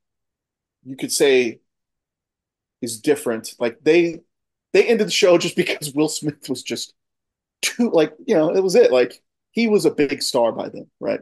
[0.83, 1.61] you could say,
[2.81, 3.55] is different.
[3.59, 4.21] Like they
[4.73, 6.95] they ended the show just because Will Smith was just
[7.61, 10.87] too like you know it was it like he was a big star by then,
[11.01, 11.21] right?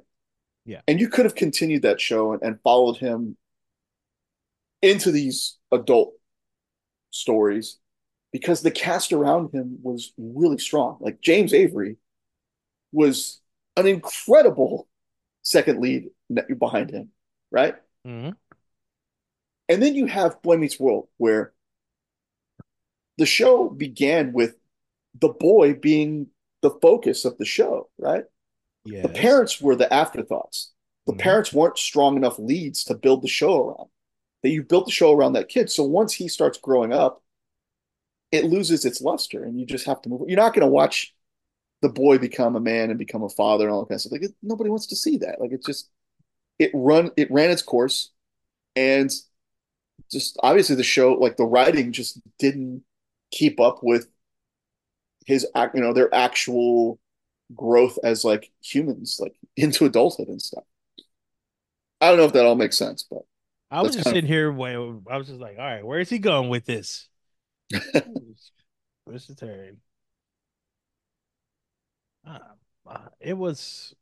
[0.65, 0.83] Yeah.
[0.87, 3.37] And you could have continued that show and, and followed him
[4.81, 6.13] into these adult
[7.11, 7.81] stories
[8.33, 10.97] because the cast around him was really strong.
[11.01, 11.97] Like James Avery
[12.93, 13.41] was
[13.77, 14.89] an incredible
[15.43, 16.11] second lead
[16.59, 17.11] behind him,
[17.51, 17.75] right?
[18.07, 18.31] Mm-hmm.
[19.69, 21.53] And then you have Boy Meets World, where
[23.19, 24.57] the show began with
[25.21, 26.29] the boy being
[26.63, 28.25] the focus of the show, right?
[28.85, 29.03] Yeah.
[29.03, 30.73] The parents were the afterthoughts.
[31.07, 31.21] The mm-hmm.
[31.21, 33.89] parents weren't strong enough leads to build the show around.
[34.43, 35.71] That you built the show around that kid.
[35.71, 37.23] So once he starts growing up,
[38.33, 40.23] it loses its luster, and you just have to move.
[40.27, 41.15] You're not going to watch
[41.83, 44.13] the boy become a man and become a father and all that kind of stuff.
[44.13, 45.41] Like it, nobody wants to see that.
[45.41, 45.91] Like it just
[46.59, 48.11] it run it ran its course,
[48.77, 49.11] and
[50.11, 52.83] just obviously the show like the writing just didn't
[53.31, 54.09] keep up with
[55.27, 56.99] his act, you know, their actual
[57.55, 60.65] growth as like humans, like into adulthood and stuff.
[62.01, 63.23] I don't know if that all makes sense, but
[63.71, 66.19] I was just sitting here where I was just like, all right, where is he
[66.19, 67.10] going with this?
[67.75, 67.83] Of
[69.05, 69.79] Where's the turn?
[72.27, 72.39] Uh,
[72.87, 73.95] uh, it was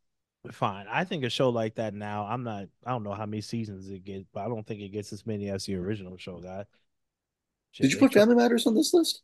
[0.52, 0.86] fine.
[0.90, 3.88] I think a show like that now, I'm not, I don't know how many seasons
[3.88, 6.66] it gets, but I don't think it gets as many as the original show got.
[7.72, 9.22] Shit, Did you put Family Matters on this list?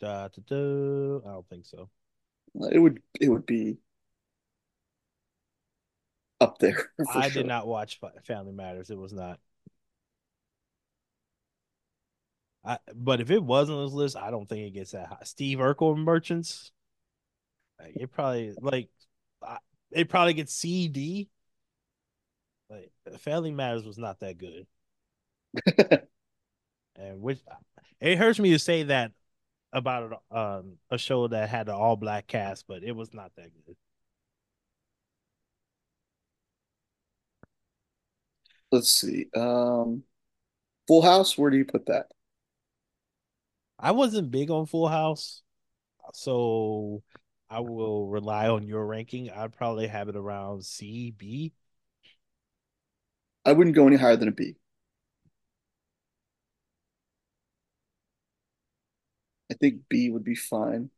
[0.00, 1.18] da, da, da.
[1.28, 1.88] I don't think so.
[2.70, 3.78] It would it would be
[6.40, 7.42] up there I sure.
[7.42, 8.90] did not watch Family Matters.
[8.90, 9.38] It was not.
[12.64, 15.18] I, but if it was on this list, I don't think it gets that high.
[15.24, 16.70] Steve Urkel Merchants,
[17.80, 18.88] like, it probably like
[19.42, 19.58] I,
[19.90, 21.28] it probably gets C D.
[22.70, 24.66] Like Family Matters was not that good,
[26.96, 27.40] and which
[28.00, 29.12] it hurts me to say that
[29.72, 33.32] about a, um, a show that had an all black cast, but it was not
[33.36, 33.76] that good.
[38.70, 39.26] Let's see.
[39.34, 40.04] Um,
[40.88, 42.08] Full House, where do you put that?
[43.82, 45.42] I wasn't big on Full House,
[46.14, 47.02] so
[47.50, 49.28] I will rely on your ranking.
[49.30, 51.52] I'd probably have it around C B.
[53.44, 54.54] I wouldn't go any higher than a B.
[59.50, 60.90] I think B would be fine.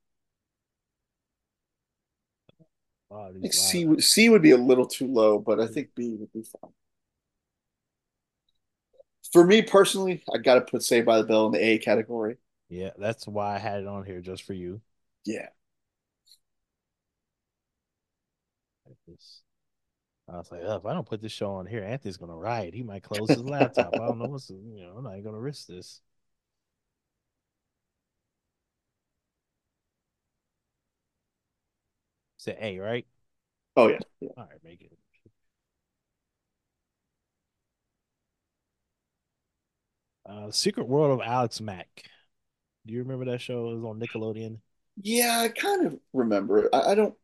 [3.11, 5.95] Oh, I think C would C would be a little too low, but I think
[5.95, 6.73] B would be fine.
[9.33, 12.37] For me personally, I got to put Saved by the Bell in the A category.
[12.75, 14.81] Yeah, that's why I had it on here just for you.
[15.25, 15.47] Yeah.
[18.85, 18.97] Like.
[20.29, 22.75] I was like, oh, if I don't put this show on here, Anthony's gonna riot.
[22.75, 23.95] He might close his laptop.
[23.95, 26.01] I don't know what's you know, I'm not gonna risk this.
[32.39, 33.07] Say A, right?
[33.77, 33.99] Oh yeah.
[34.21, 34.31] Yeah.
[34.37, 34.99] All right, make it.
[40.27, 42.05] Uh, Secret World of Alex Mack.
[42.87, 43.71] Do you remember that show?
[43.71, 44.59] It was on Nickelodeon.
[45.03, 46.71] Yeah, I kind of remember it.
[46.73, 47.15] I, I don't.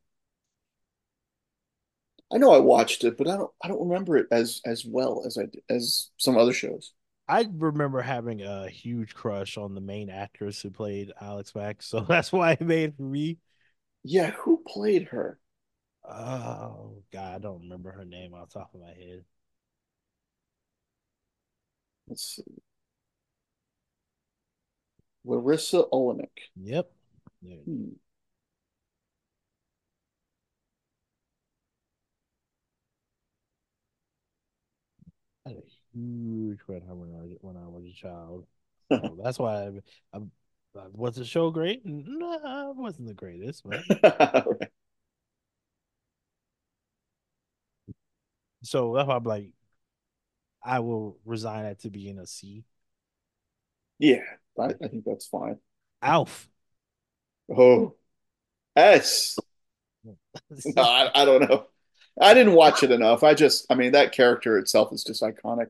[2.33, 3.51] I know I watched it, but I don't.
[3.63, 6.93] I don't remember it as as well as I as some other shows.
[7.29, 12.01] I remember having a huge crush on the main actress who played Alex Mack, so
[12.09, 13.39] that's why it made for me.
[14.03, 15.39] Yeah, who played her?
[16.05, 19.25] Oh God, I don't remember her name off the top of my head.
[22.09, 22.63] Let's see.
[25.25, 26.51] Larisa Oleynik.
[26.57, 26.91] Yep.
[27.65, 27.91] Hmm.
[35.47, 35.63] I had a
[35.99, 38.47] huge on her when I was, when I was a child.
[38.91, 39.69] So that's why I,
[40.13, 40.19] I,
[40.77, 41.83] I was the show great.
[41.87, 44.71] No, it wasn't the greatest, but Right.
[48.63, 49.51] so that's why I'm like,
[50.63, 52.65] I will resign that to being a C.
[53.99, 54.25] Yeah,
[54.59, 55.59] I, I think that's fine.
[56.03, 56.51] Alf.
[57.51, 57.97] Oh,
[58.77, 59.43] S.
[60.77, 61.67] No, I, I don't know.
[62.21, 63.23] I didn't watch it enough.
[63.23, 65.69] I just, I mean, that character itself is just iconic.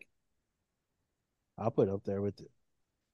[1.58, 2.50] I'll put it up there with it.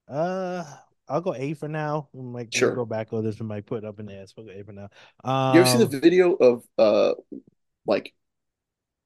[0.08, 0.64] Uh,
[1.08, 2.08] I'll go A for now.
[2.12, 2.74] We might we'll Sure.
[2.74, 3.40] go back on this.
[3.40, 4.34] We might put it up in the S.
[4.36, 4.88] We'll go A for now.
[5.24, 7.14] Um, You ever see Um, the video of uh
[7.86, 8.14] like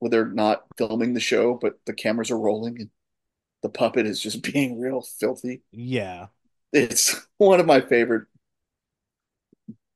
[0.00, 2.90] where they're not filming the show, but the cameras are rolling and
[3.62, 5.62] the puppet is just being real filthy?
[5.72, 6.28] yeah.
[6.72, 8.26] It's one of my favorite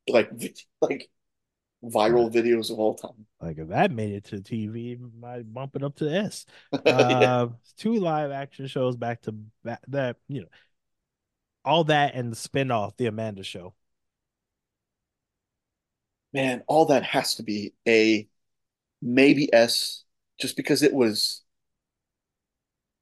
[0.09, 0.31] like
[0.81, 1.09] like
[1.85, 3.27] viral videos of all time.
[3.41, 6.47] Like if that made it to TV, might bump it up to S.
[6.85, 6.93] Yeah.
[6.99, 10.49] Uh, two live action shows back to back that you know,
[11.64, 13.75] all that and the spinoff, the Amanda Show.
[16.33, 18.29] Man, all that has to be a
[19.03, 20.05] maybe S
[20.41, 21.43] just because it was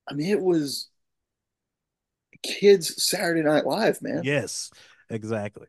[0.08, 0.88] I mean it was
[2.42, 4.22] kids Saturday Night Live, man.
[4.24, 4.70] Yes,
[5.08, 5.66] exactly.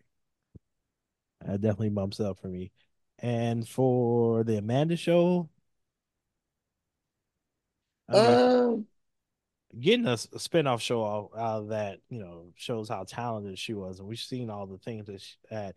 [1.45, 2.71] That definitely bumps up for me.
[3.19, 5.49] And for the Amanda Show,
[8.09, 8.87] Um
[9.79, 13.99] getting a, spinoff show out, out of that, you know, shows how talented she was,
[13.99, 15.73] and we've seen all the things that she had,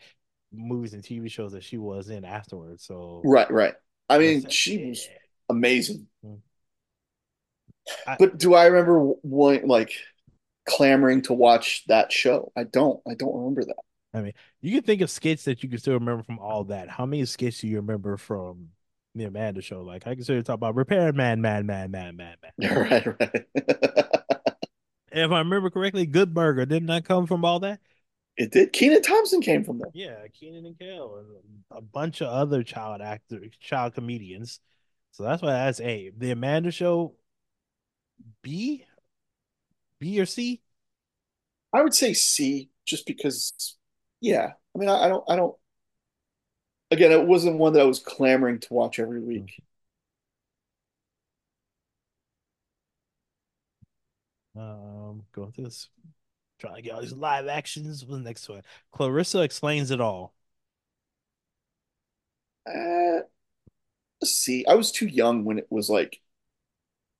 [0.53, 2.84] movies and TV shows that she was in afterwards.
[2.84, 3.74] So right, right.
[4.09, 5.09] I mean, that's- she was
[5.49, 6.09] amazing.
[8.07, 9.92] I- But do I remember one like
[10.67, 12.53] clamoring to watch that show?
[12.57, 13.01] I don't.
[13.09, 13.77] I don't remember that.
[14.14, 16.89] I mean, you can think of skits that you can still remember from all that.
[16.89, 18.69] How many skits do you remember from
[19.14, 19.83] the Amanda Show?
[19.83, 22.89] Like I can still talk about Repair Man, Man, Man, Man, Man, Man.
[22.91, 23.47] right, right.
[25.12, 27.81] If I remember correctly, Good Burger didn't that come from all that?
[28.37, 28.73] It did.
[28.75, 29.91] Kenan Thompson came from there.
[29.95, 31.27] Yeah, Kenan and Kel and
[31.71, 34.61] a bunch of other child actors, child comedians.
[35.12, 36.11] So that's why that's A.
[36.14, 37.14] The Amanda Show,
[38.43, 38.85] B,
[39.99, 40.62] B or C.
[41.72, 43.53] I would say C, just because.
[44.20, 45.57] Yeah, I mean, I, I don't, I don't.
[46.90, 49.61] Again, it wasn't one that I was clamoring to watch every week.
[54.57, 55.88] Um, going through this,
[56.59, 58.05] trying to get all these live actions.
[58.05, 58.62] What's the next one?
[58.92, 60.34] Clarissa explains it all.
[62.66, 63.22] Uh,
[64.20, 64.64] let's see.
[64.66, 66.20] I was too young when it was like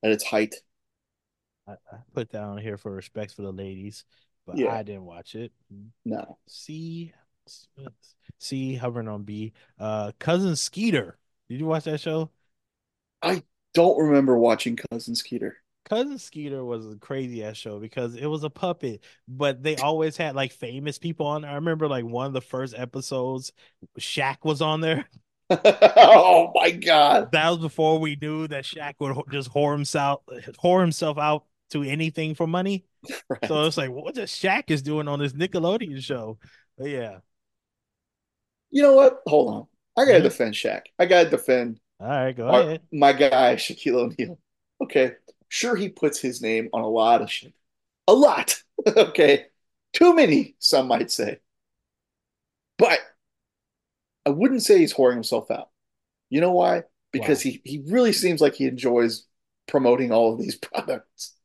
[0.03, 0.55] at its height.
[1.67, 4.05] I, I put that on here for respect for the ladies,
[4.47, 5.53] but Yeah, I didn't watch it.
[6.05, 7.13] no, C,
[8.39, 9.53] C, hovering on B.
[9.79, 11.19] Uh, cousin Skeeter.
[11.49, 12.31] Did you watch that show?
[13.23, 13.43] I
[13.75, 15.57] don't remember watching Cousin Skeeter.
[15.89, 20.17] Cousin Skeeter was a crazy ass show because it was a puppet, but they always
[20.17, 21.45] had like famous people on.
[21.45, 23.53] I remember like one of the first episodes,
[23.99, 25.07] Shaq was on there.
[25.51, 27.31] oh my God!
[27.31, 30.23] That was before we knew that Shaq would just whore himself,
[30.63, 32.85] whore himself out to anything for money.
[33.47, 36.39] So it's like, what the Shaq is doing on this Nickelodeon show?
[36.79, 37.19] But yeah,
[38.71, 39.23] You know what?
[39.27, 39.67] Hold on.
[39.97, 40.23] I gotta yeah.
[40.23, 40.83] defend Shaq.
[40.99, 42.83] I gotta defend All right, go our ahead.
[42.93, 44.39] my guy Shaquille O'Neal.
[44.83, 45.13] Okay,
[45.49, 47.55] sure he puts his name on a lot of shit.
[48.09, 48.57] A lot.
[48.87, 49.47] Okay,
[49.95, 50.57] too many.
[50.59, 51.41] Some might say,
[52.79, 53.01] but
[54.25, 55.71] I wouldn't say he's whoring himself out.
[56.31, 56.85] You know why?
[57.13, 57.45] Because Why?
[57.45, 59.27] he he really seems like he enjoys
[59.69, 61.36] promoting all of these products.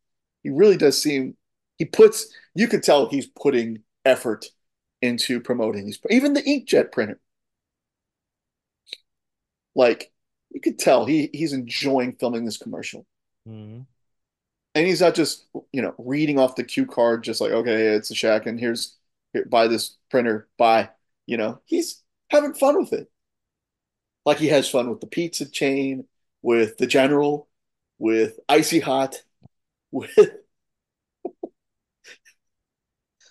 [0.44, 1.36] He really does seem
[1.78, 4.46] he puts you could tell he's putting effort
[5.02, 7.20] into promoting these even the inkjet printer.
[9.76, 10.12] Like
[10.52, 13.06] you could tell he he's enjoying filming this commercial.
[13.48, 13.86] Mhm.
[14.74, 18.10] And he's not just, you know, reading off the cue card just like, okay, it's
[18.12, 18.96] a Shaq and here's
[19.34, 20.90] here, buy this printer, buy.
[21.26, 23.10] You know, he's having fun with it.
[24.26, 26.06] Like he has fun with the pizza chain,
[26.42, 27.50] with the general,
[27.98, 29.24] with Icy Hot,
[29.92, 30.12] with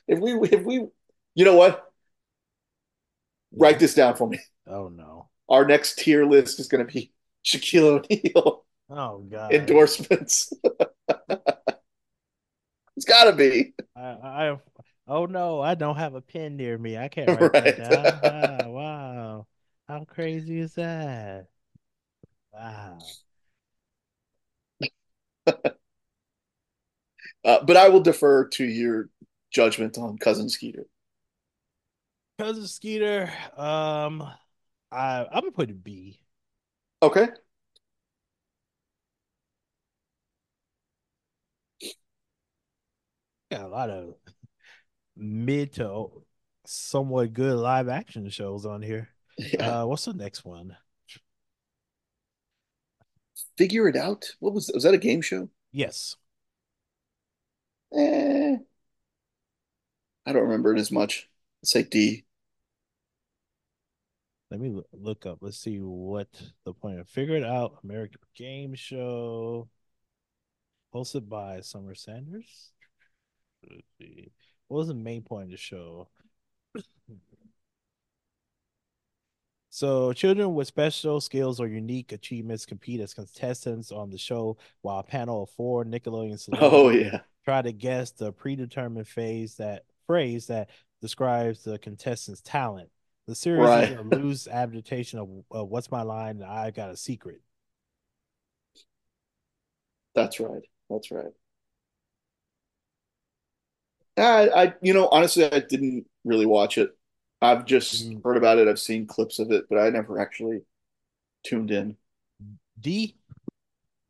[0.09, 0.87] if we if we
[1.35, 1.91] you know what?
[3.53, 3.63] Yeah.
[3.63, 4.39] Write this down for me.
[4.67, 5.29] Oh no.
[5.49, 7.13] Our next tier list is going to be
[7.45, 9.53] Shaquille O'Neal Oh God.
[9.53, 10.53] endorsements.
[12.97, 14.01] it's got to be I,
[14.53, 14.59] I
[15.09, 16.97] oh no, I don't have a pen near me.
[16.97, 18.09] I can't write that down.
[18.09, 18.15] right.
[18.23, 19.47] Ah, wow.
[19.89, 21.49] How crazy is that?
[22.53, 22.99] Wow.
[27.45, 29.09] Uh, but I will defer to your
[29.51, 30.87] judgment on Cousin Skeeter.
[32.39, 34.23] Cousin Skeeter, um,
[34.91, 36.21] I I'm gonna put a B.
[37.03, 37.29] Okay.
[43.51, 44.15] Got a lot of
[45.17, 46.23] mid to
[46.67, 49.09] somewhat good live action shows on here.
[49.39, 49.83] Yeah.
[49.83, 50.77] Uh, what's the next one?
[53.57, 54.25] Figure it out.
[54.39, 55.49] What was was that a game show?
[55.73, 56.17] Yes.
[57.93, 58.57] Eh,
[60.27, 61.29] I don't remember it as much.
[61.63, 62.25] Let's say D.
[64.51, 65.39] Let me look up.
[65.41, 66.29] Let's see what
[66.65, 67.79] the point of figure it out.
[67.85, 69.69] American Game Show,
[70.95, 72.73] hosted by Summer Sanders.
[73.69, 74.33] Let's see.
[74.69, 76.09] What was the main point of the show?
[79.73, 84.99] So, children with special skills or unique achievements compete as contestants on the show, while
[84.99, 87.21] a panel of four Nickelodeon Oh yeah.
[87.45, 92.91] Try to guess the predetermined phase that phrase that describes the contestant's talent.
[93.27, 96.97] The series is a loose adaptation of, of "What's My Line?" and "I Got a
[96.97, 97.41] Secret."
[100.15, 100.63] That's right.
[100.89, 101.33] That's right.
[104.17, 106.97] I, I, you know, honestly, I didn't really watch it.
[107.41, 108.69] I've just Mm, heard about it.
[108.69, 110.63] I've seen clips of it, but I never actually
[111.45, 111.97] tuned in.
[112.81, 113.15] D,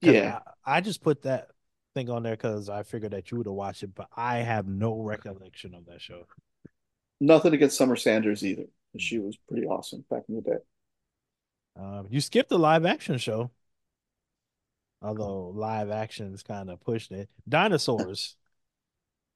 [0.00, 1.48] Yeah, I, I just put that
[2.08, 5.00] on there because I figured that you would have watched it, but I have no
[5.02, 6.26] recollection of that show.
[7.20, 8.64] nothing against Summer Sanders either.
[8.98, 10.58] She was pretty awesome back in the day.
[11.76, 13.50] Um, you skipped the live action show,
[15.02, 17.28] although live action's kind of pushed it.
[17.48, 18.36] Dinosaurs.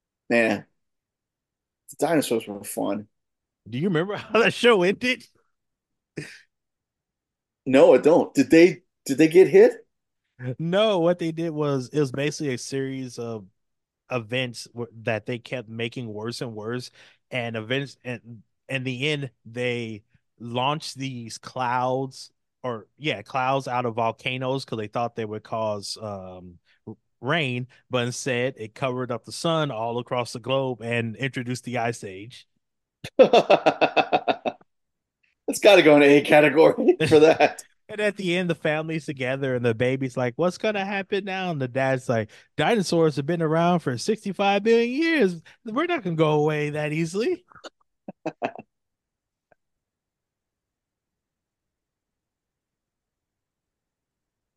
[0.29, 0.65] Man,
[1.89, 3.07] the dinosaurs were fun.
[3.69, 5.23] Do you remember how that show ended?
[7.65, 8.33] No, I don't.
[8.33, 9.84] Did they did they get hit?
[10.59, 13.45] No, what they did was it was basically a series of
[14.11, 14.67] events
[15.03, 16.91] that they kept making worse and worse,
[17.31, 20.03] and events and in the end they
[20.39, 22.31] launched these clouds
[22.63, 26.59] or yeah clouds out of volcanoes because they thought they would cause um
[27.21, 31.77] rain, but instead it covered up the sun all across the globe and introduced the
[31.79, 32.47] ice age.
[35.47, 37.63] It's got to go in A category for that.
[37.87, 41.51] And at the end, the family's together, and the baby's like, "What's gonna happen now?"
[41.51, 45.41] And the dad's like, "Dinosaurs have been around for 65 billion years.
[45.65, 47.45] We're not gonna go away that easily."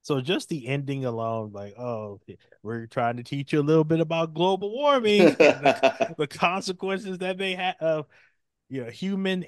[0.02, 2.18] So just the ending alone, like, oh,
[2.62, 7.18] we're trying to teach you a little bit about global warming and the, the consequences
[7.18, 8.06] that may have of
[8.70, 9.44] you know human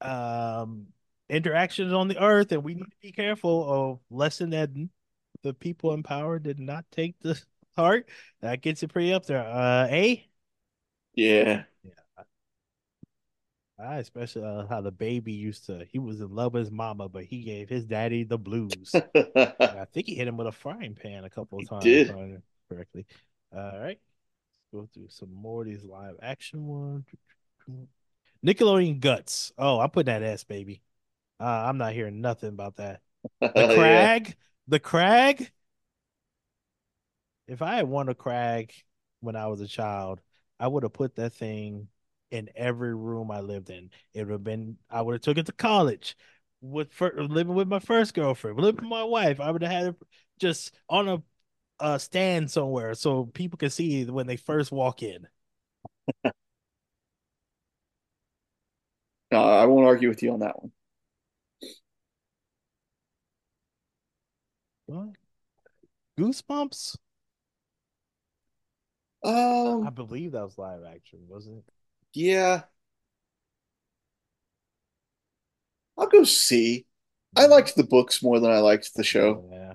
[0.00, 0.86] um
[1.28, 4.70] interactions on the earth, and we need to be careful of lesson that
[5.42, 7.40] the people in power did not take the
[7.76, 8.08] heart.
[8.40, 9.46] That gets it pretty up there.
[9.46, 10.28] Uh, A.
[11.14, 11.64] Yeah.
[11.82, 11.90] Yeah.
[13.78, 15.84] I especially uh, how the baby used to.
[15.90, 18.92] He was in love with his mama, but he gave his daddy the blues.
[18.94, 22.42] I think he hit him with a frying pan a couple of times, did.
[22.68, 23.04] correctly.
[23.54, 23.98] All right,
[24.72, 27.04] Let's go through some more of these live action ones.
[28.46, 29.52] Nickelodeon Guts.
[29.58, 30.80] Oh, I put that ass baby.
[31.44, 33.02] Uh, I'm not hearing nothing about that.
[33.56, 34.08] The Yeah.
[34.14, 34.36] Crag,
[34.68, 35.50] the Crag.
[37.46, 38.72] If I had won a Crag
[39.20, 40.20] when I was a child,
[40.58, 41.88] I would have put that thing
[42.30, 43.90] in every room I lived in.
[44.14, 44.78] It would have been.
[44.90, 46.16] I would have took it to college
[46.60, 49.40] with living with my first girlfriend, living with my wife.
[49.40, 49.96] I would have had it
[50.40, 51.22] just on a,
[51.80, 55.28] a stand somewhere so people can see when they first walk in.
[59.30, 60.72] No, I won't argue with you on that one.
[64.94, 65.16] What?
[66.16, 66.96] Goosebumps?
[69.24, 71.64] I Um, believe that was live action, wasn't it?
[72.12, 72.62] yeah,
[75.98, 76.86] I'll go C.
[77.36, 79.44] I liked the books more than I liked the show.
[79.50, 79.74] Yeah.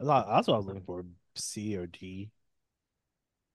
[0.00, 1.04] I that's what I was looking for.
[1.34, 2.30] C or D.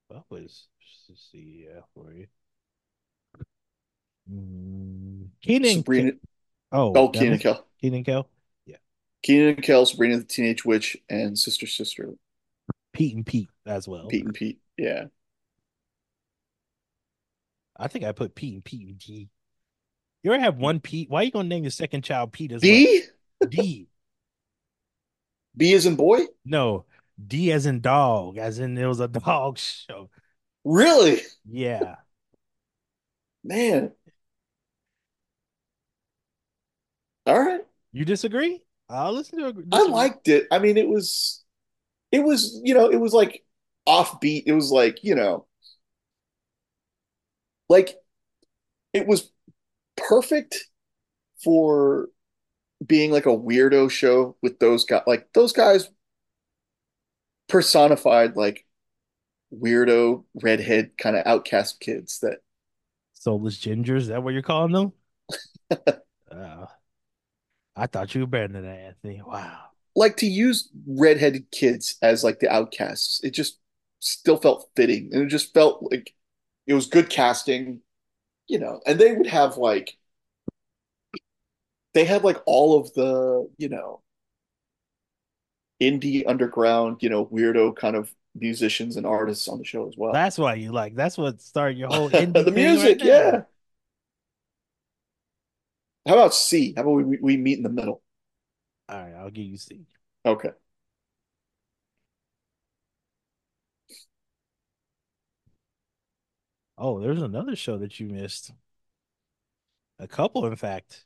[0.10, 0.68] That was
[1.16, 2.28] C, yeah, for you.
[4.32, 5.78] Mm, Kenan.
[5.78, 6.20] Sabrina, Ke-
[6.72, 7.66] oh, oh, Kenan Kel.
[7.82, 8.28] Kenan Kel.
[9.22, 12.14] Kenan and Kel, Sabrina the Teenage Witch, and Sister Sister,
[12.94, 14.08] Pete and Pete as well.
[14.08, 14.60] Pete and Pete.
[14.78, 15.06] Yeah.
[17.78, 19.30] I think I put Pete and Pete and D.
[20.24, 21.10] You already have one Pete.
[21.10, 22.72] Why are you gonna name your second child Pete as well?
[22.72, 23.02] B?
[23.48, 23.88] D.
[25.58, 26.20] B as in boy?
[26.46, 26.86] No,
[27.26, 30.10] D as in dog, as in it was a dog show.
[30.64, 31.22] Really?
[31.46, 31.96] Yeah.
[33.44, 33.92] Man.
[37.26, 37.62] All right.
[37.92, 38.62] You disagree?
[38.90, 40.48] I'll listen to a I liked it.
[40.52, 41.44] I mean, it was,
[42.12, 43.44] it was, you know, it was like
[43.88, 44.44] offbeat.
[44.46, 45.46] It was like, you know,
[47.70, 47.96] like
[48.94, 49.32] it was
[49.96, 50.66] perfect
[51.44, 52.10] for
[52.86, 55.04] being like a weirdo show with those guys.
[55.06, 55.90] Like those guys
[57.48, 58.66] personified like
[59.54, 62.40] weirdo redhead kind of outcast kids that
[63.14, 63.98] Soulless gingers.
[63.98, 64.94] Is that what you're calling them?
[66.32, 66.66] Uh,
[67.76, 69.22] I thought you were better than that, Anthony.
[69.26, 69.60] Wow.
[69.96, 73.22] like to use redheaded kids as like the outcasts.
[73.24, 73.60] It just
[74.00, 76.14] still felt fitting, and it just felt like
[76.68, 77.82] it was good casting,
[78.48, 78.82] you know.
[78.86, 79.98] And they would have like
[81.94, 84.02] they had like all of the you know
[85.82, 90.14] indie underground, you know, weirdo kind of musicians and artists on the show as well.
[90.14, 90.96] That's why you like.
[90.96, 93.42] That's what started your whole indie the music, right yeah.
[96.10, 96.74] How about C?
[96.76, 98.02] How about we we meet in the middle?
[98.90, 99.86] All right, I'll give you C.
[100.26, 100.50] Okay.
[106.80, 108.52] Oh, there's another show that you missed.
[110.00, 111.06] A couple, in fact.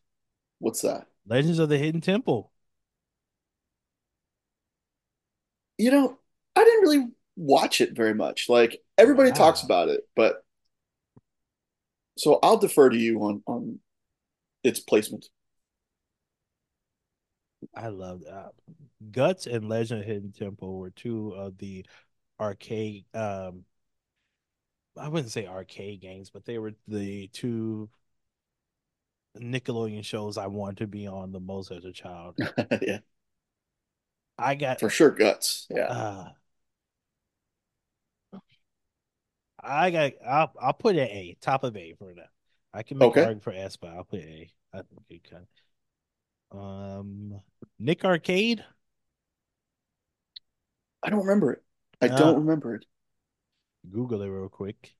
[0.60, 1.08] What's that?
[1.28, 2.50] Legends of the Hidden Temple.
[5.78, 6.18] You know,
[6.56, 8.48] I didn't really watch it very much.
[8.48, 9.34] Like everybody ah.
[9.34, 10.46] talks about it, but
[12.18, 13.80] so I'll defer to you on on
[14.64, 15.30] its placement.
[17.76, 18.50] I love uh,
[19.12, 21.86] Guts and Legend of Hidden Temple were two of the
[22.40, 23.66] arcade um
[24.98, 27.90] I wouldn't say arcade games, but they were the two
[29.38, 32.36] Nickelodeon shows I wanted to be on the most as a child.
[32.82, 33.00] Yeah,
[34.38, 35.68] I got for sure, guts.
[35.70, 35.86] Yeah.
[35.88, 36.30] uh
[39.60, 42.24] I got I'll I'll put it A, top of A for now.
[42.74, 43.24] I can make an Okay.
[43.24, 44.52] argument for S, but I'll put A.
[44.74, 45.48] I think it can.
[46.52, 47.42] Um
[47.80, 48.64] Nick Arcade.
[51.04, 51.64] I don't remember it.
[52.02, 52.86] I Uh, don't remember it.
[53.90, 54.94] Google it real quick.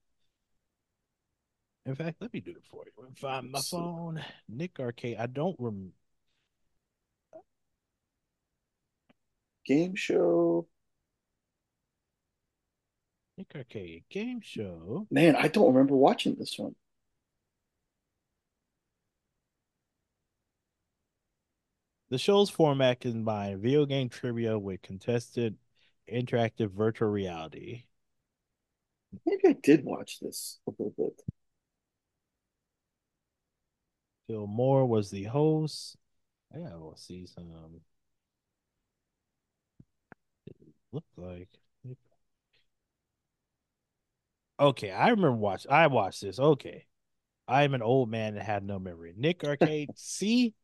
[1.86, 2.92] In fact, let me do it for you.
[3.16, 4.22] Find my phone.
[4.48, 5.16] Nick Arcade.
[5.18, 5.94] I don't remember.
[9.66, 10.68] Game show.
[13.38, 15.06] Nick Arcade game show.
[15.10, 16.74] Man, I don't remember watching this one.
[22.14, 25.56] The show's format combined video game trivia with contested
[26.08, 27.86] interactive virtual reality.
[29.26, 31.20] Maybe I did watch this a little bit.
[34.28, 35.96] Phil Moore was the host.
[36.54, 37.80] I gotta go see some.
[40.46, 40.54] It
[40.92, 41.48] looked like.
[44.60, 45.66] Okay, I remember watch.
[45.68, 46.38] I watched this.
[46.38, 46.86] Okay,
[47.48, 49.14] I am an old man that had no memory.
[49.16, 49.90] Nick Arcade.
[49.96, 50.54] see,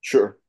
[0.00, 0.39] Sure.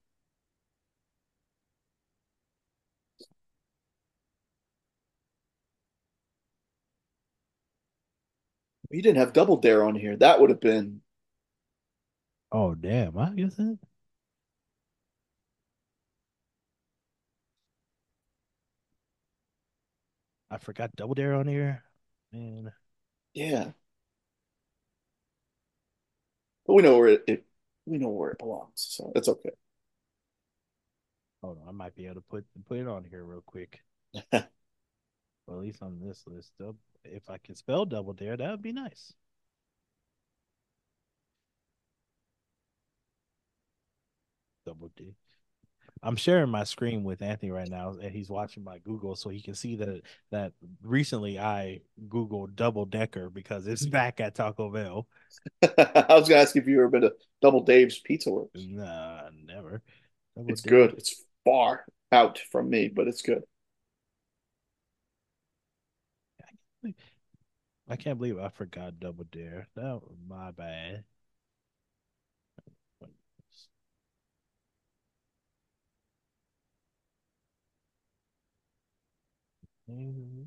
[8.92, 10.16] You didn't have Double Dare on here.
[10.18, 11.02] That would have been
[12.52, 13.18] Oh damn!
[13.18, 13.78] I guess it.
[20.52, 21.84] I forgot Double Dare on here.
[22.32, 22.72] Man,
[23.34, 23.72] yeah.
[26.66, 27.46] But we know where it, it
[27.86, 29.52] we know where it belongs, so it's okay.
[31.42, 31.68] hold on.
[31.68, 33.82] I might be able to put put it on here real quick.
[35.52, 36.54] At least on this list.
[37.04, 39.14] If I can spell Double Dare, that would be nice.
[44.66, 45.16] Double D.
[46.04, 49.42] I'm sharing my screen with Anthony right now, and he's watching my Google, so he
[49.42, 50.02] can see that
[50.32, 55.08] that recently I Googled double decker because it's back at Taco Bell.
[55.78, 58.68] I was gonna ask if you ever been to Double Dave's Pizza Works.
[58.68, 59.82] Nah, never.
[60.36, 60.72] Double It's Dare.
[60.72, 60.94] good.
[60.98, 63.44] It's far out from me, but it's good.
[67.88, 69.68] I can't believe I forgot Double Dare.
[69.76, 71.04] That was my bad.
[79.90, 80.44] Mm-hmm.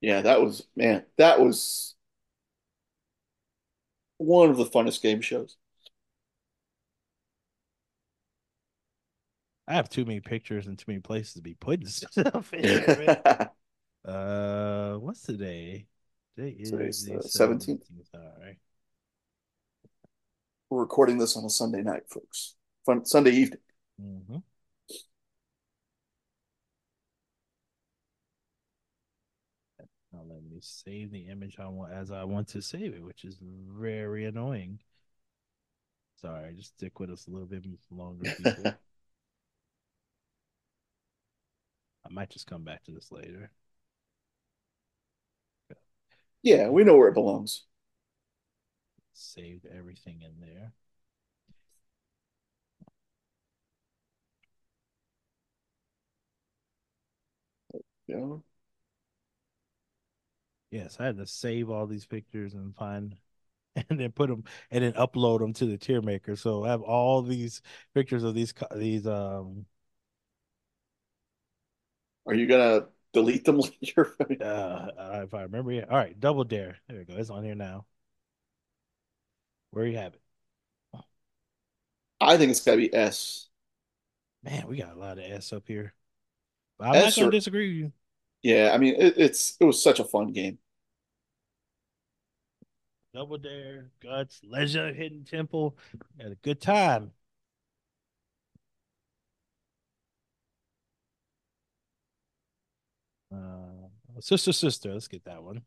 [0.00, 1.94] Yeah, that was man, that was
[4.18, 5.56] one of the funnest game shows.
[9.68, 12.84] I have too many pictures and too many places to be putting stuff in.
[14.06, 15.86] Uh, what's today?
[16.36, 17.80] Today is Today's the the 17th.
[17.90, 18.14] 17th.
[18.14, 18.56] All right.
[20.70, 22.54] We're recording this on a Sunday night, folks.
[22.84, 23.58] Fun Sunday evening.
[24.00, 24.36] Mm-hmm.
[30.12, 33.24] Now let me save the image I want as I want to save it, which
[33.24, 34.78] is very annoying.
[36.20, 38.66] Sorry, just stick with us a little bit longer, people.
[42.06, 43.50] I might just come back to this later.
[46.46, 47.64] Yeah, we know where it belongs.
[49.14, 50.72] Save everything in there.
[58.06, 58.36] Yeah.
[60.70, 63.16] Yes, I had to save all these pictures and find
[63.90, 66.36] and then put them and then upload them to the tier maker.
[66.36, 67.62] So I have all these
[67.94, 69.66] pictures of these these um
[72.26, 72.86] Are you gonna
[73.16, 74.14] delete them later?
[74.20, 75.88] uh, if I remember it.
[75.90, 76.76] All right, double dare.
[76.88, 77.14] There we go.
[77.16, 77.86] It's on here now.
[79.70, 80.20] Where you have it.
[82.20, 83.48] I think it's gotta be S.
[84.42, 85.92] Man, we got a lot of S up here.
[86.78, 87.92] But I'm not gonna or disagree with you.
[88.42, 90.58] yeah, I mean it, it's it was such a fun game.
[93.12, 95.76] Double dare, guts, leisure, hidden temple.
[96.20, 97.12] Had a good time.
[103.32, 105.62] Uh sister sister, let's get that one.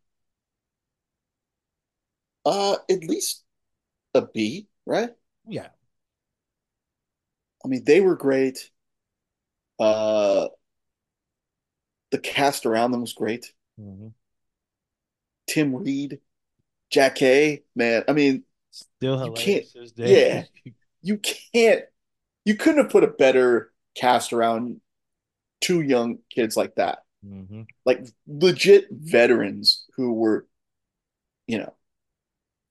[2.45, 3.43] Uh at least
[4.13, 5.11] a B, right?
[5.47, 5.67] Yeah.
[7.63, 8.71] I mean they were great.
[9.79, 10.47] Uh
[12.11, 13.53] the cast around them was great.
[13.79, 14.07] Mm-hmm.
[15.47, 16.19] Tim Reid,
[16.89, 18.03] Jack Hay, man.
[18.07, 20.71] I mean, Still you can't hilarious to
[21.01, 21.85] you can't
[22.45, 24.79] you couldn't have put a better cast around
[25.61, 27.03] two young kids like that.
[27.25, 27.67] Mhm.
[27.85, 30.47] Like legit veterans who were,
[31.47, 31.73] you know,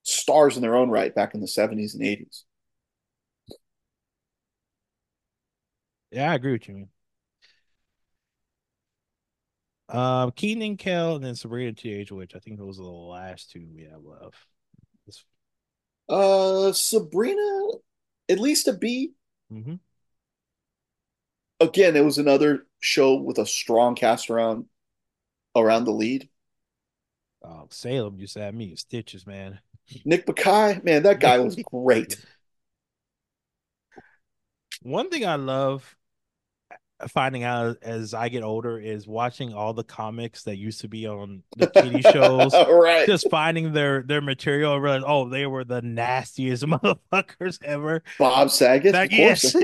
[0.02, 2.44] stars in their own right back in the 70s and 80s.
[6.10, 6.88] Yeah, I agree with you, man.
[9.90, 13.50] Um, Kenan and Kel, and then Sabrina Th, which I think those are the last
[13.50, 14.36] two we have left.
[16.08, 17.68] Uh Sabrina,
[18.28, 19.12] at least a B.
[19.52, 19.74] mm-hmm.
[21.60, 24.66] Again, it was another show with a strong cast around
[25.56, 26.28] around the lead.
[27.42, 29.60] Oh, Salem used to have me in stitches, man.
[30.04, 32.24] Nick Bakay, man, that guy was great.
[34.82, 35.96] One thing I love,
[37.08, 41.06] finding out as I get older is watching all the comics that used to be
[41.06, 42.52] on the kitty shows.
[42.52, 43.06] right.
[43.06, 48.02] Just finding their their material and realize, oh, they were the nastiest motherfuckers ever.
[48.18, 49.54] Bob Saget, That, yes.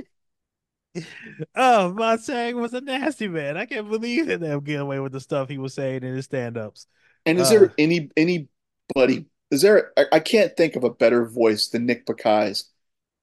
[1.55, 3.57] Oh, Saget was a nasty man.
[3.57, 6.27] I can't believe that they get away with the stuff he was saying in his
[6.27, 6.87] stand-ups.
[7.27, 9.27] And is uh, there any anybody?
[9.51, 9.93] Is there?
[9.97, 12.71] I, I, can't think of a better voice than Nick Bakay's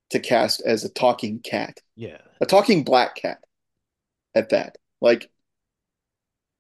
[0.10, 1.80] to cast as a talking cat.
[1.96, 3.40] Yeah, a talking black cat
[4.34, 4.78] at that.
[5.02, 5.30] Like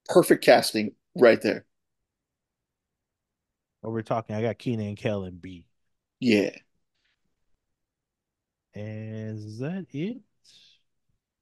[0.06, 1.66] perfect casting right there.
[3.82, 5.66] What we're talking, I got Kenan and Kel and B.
[6.20, 6.52] Yeah.
[8.76, 10.22] And is that it?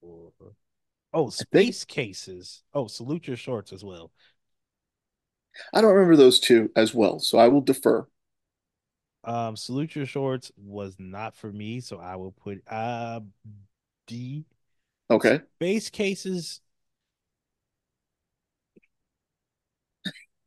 [0.02, 0.32] Or...
[1.14, 1.88] Oh, space think...
[1.88, 2.64] cases.
[2.74, 4.12] Oh, salute your shorts as well.
[5.74, 8.08] I don't remember those two as well, so I will defer.
[9.24, 13.20] Um, salute your shorts was not for me, so I will put uh
[14.08, 14.46] D
[15.10, 15.42] Okay.
[15.56, 16.62] Space Cases.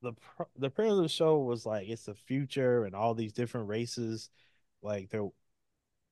[0.03, 0.15] The
[0.57, 4.31] the premise of the show was like it's the future and all these different races,
[4.83, 5.29] like they're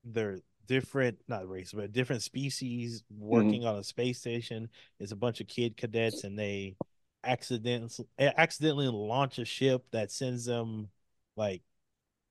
[0.04, 3.68] they're different not race but different species working mm-hmm.
[3.68, 4.68] on a space station.
[4.98, 6.76] It's a bunch of kid cadets and they
[7.24, 10.88] accidentally accidentally launch a ship that sends them
[11.36, 11.62] like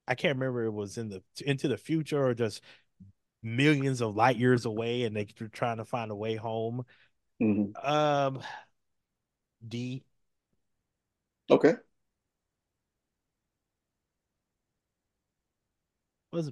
[0.07, 2.61] I can't remember it was in the into the future or just
[3.43, 6.85] millions of light years away and they're trying to find a way home.
[7.41, 7.85] Mm-hmm.
[7.87, 8.41] Um,
[9.67, 10.03] D.
[11.49, 11.73] Okay.
[16.31, 16.51] Was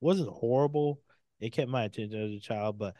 [0.00, 1.00] wasn't horrible.
[1.40, 2.94] It kept my attention as a child, but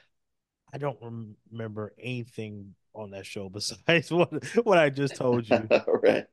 [0.72, 4.32] I don't rem- remember anything on that show besides what
[4.64, 5.68] what I just told you.
[6.02, 6.26] right.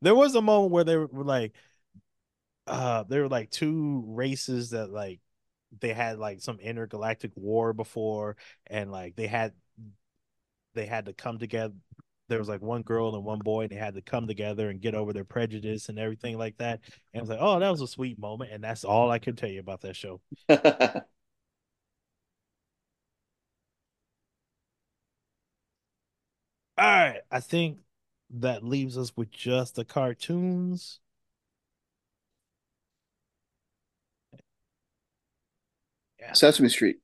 [0.00, 1.54] There was a moment where they were like,
[2.66, 5.20] uh, there were like two races that like
[5.80, 8.36] they had like some intergalactic war before
[8.66, 9.52] and like they had
[10.74, 11.74] they had to come together
[12.28, 14.80] there was like one girl and one boy and they had to come together and
[14.80, 16.80] get over their prejudice and everything like that
[17.14, 19.36] and I was like oh that was a sweet moment and that's all I can
[19.36, 20.54] tell you about that show all
[26.78, 27.78] right I think
[28.30, 31.00] that leaves us with just the cartoons
[36.20, 36.32] Yeah.
[36.32, 36.98] Sesame Street,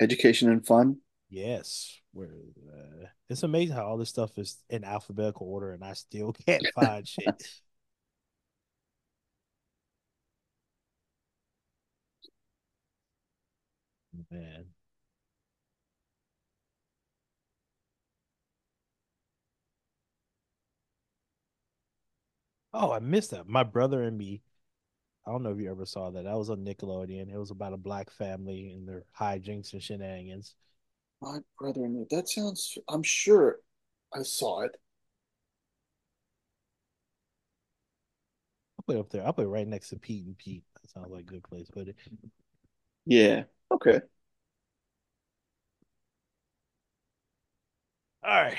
[0.00, 0.98] education and fun.
[1.30, 2.28] Yes, where
[2.72, 6.66] uh, it's amazing how all this stuff is in alphabetical order, and I still can't
[6.74, 7.42] find shit.
[14.30, 14.66] Man.
[22.72, 23.48] Oh, I missed that.
[23.48, 24.42] My brother and me
[25.26, 26.24] I don't know if you ever saw that.
[26.24, 27.32] That was on Nickelodeon.
[27.32, 30.54] It was about a black family and their hijinks and shenanigans.
[31.22, 32.06] My brother and me.
[32.10, 32.78] That sounds.
[32.88, 33.58] I'm sure
[34.14, 34.76] I saw it.
[38.78, 39.26] I'll put it up there.
[39.26, 40.64] I'll put it right next to Pete and Pete.
[40.74, 41.96] That sounds like a good place to put it.
[43.04, 43.44] Yeah.
[43.70, 44.00] Okay.
[48.22, 48.56] All right.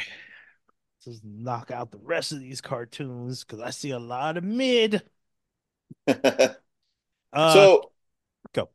[1.06, 5.02] Let's knock out the rest of these cartoons because I see a lot of mid.
[6.08, 6.54] uh,
[7.34, 7.92] so,
[8.54, 8.70] go.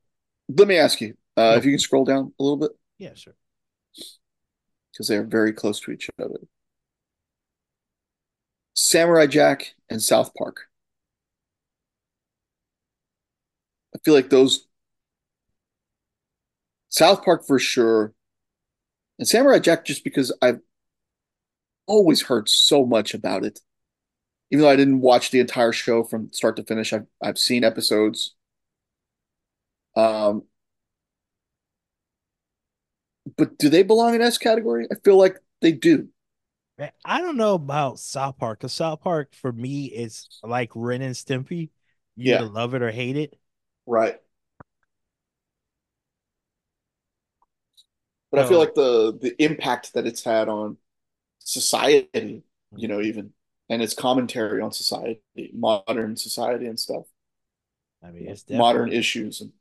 [0.48, 2.72] Let me ask you uh, if you can scroll down a little bit.
[2.98, 3.34] Yeah, sure.
[4.97, 6.40] Because they are very close to each other.
[8.73, 10.68] Samurai Jack and South Park.
[13.94, 14.66] I feel like those
[16.89, 18.14] South Park for sure,
[19.18, 20.60] and Samurai Jack just because I've
[21.86, 23.60] always heard so much about it
[24.51, 27.64] even though I didn't watch the entire show from start to finish, I've I've seen
[27.64, 28.35] episodes.
[29.97, 30.44] Um,
[33.36, 34.86] but do they belong in S category?
[34.90, 36.09] I feel like they do.
[36.78, 41.03] Man, I don't know about South Park because South Park for me is like Ren
[41.03, 41.70] and Stimpy.
[42.16, 42.36] You yeah.
[42.36, 43.39] either love it or hate it.
[43.86, 44.16] Right.
[48.31, 50.77] But I feel like the the impact that it's had on
[51.39, 52.43] society,
[52.74, 53.32] you know, even
[53.70, 55.23] and its commentary on society,
[55.55, 57.05] modern society and stuff.
[58.03, 59.40] I mean, it's modern issues.
[59.40, 59.53] And...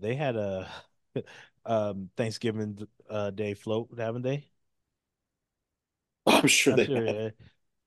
[0.00, 0.68] They had a
[1.68, 4.44] um, Thanksgiving uh, Day float, haven't they?
[6.26, 7.30] I'm sure I'm they sure, yeah.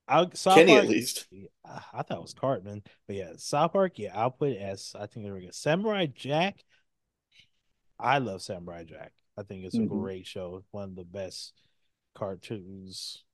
[0.08, 1.26] I'll, South Kenny Park, at least.
[1.64, 3.98] I thought it was Cartman, but yeah, South Park.
[3.98, 5.48] Yeah, I'll put it as I think there we go.
[5.52, 6.64] Samurai Jack.
[7.98, 9.12] I love Samurai Jack.
[9.36, 10.00] I think it's a mm-hmm.
[10.00, 10.64] great show.
[10.70, 11.52] One of the best
[12.14, 13.24] cartoons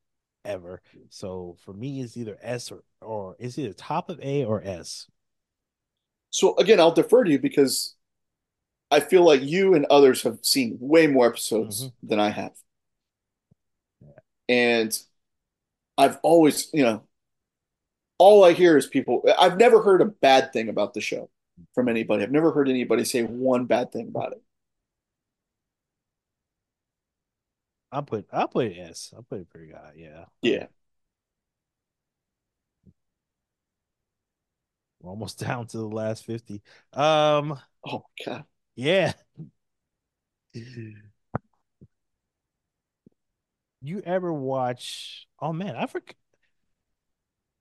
[0.44, 0.80] ever.
[1.10, 5.06] So for me, it's either S or or it's either top of A or S.
[6.30, 7.94] So again, I'll defer to you because
[8.90, 12.52] I feel like you and others have seen way more episodes than I have.
[14.48, 14.98] And
[15.98, 17.04] I've always, you know,
[18.18, 21.30] all I hear is people, I've never heard a bad thing about the show
[21.74, 22.22] from anybody.
[22.22, 24.42] I've never heard anybody say one bad thing about it.
[27.90, 29.12] I'll put I'll put it S.
[29.16, 29.92] I'll put it pretty high.
[29.96, 30.24] Yeah.
[30.42, 30.66] Yeah.
[35.00, 36.62] We're almost down to the last 50.
[36.92, 38.44] Um, Oh, God.
[38.78, 39.12] Yeah.
[43.80, 45.26] You ever watch?
[45.40, 46.14] Oh man, I forgot.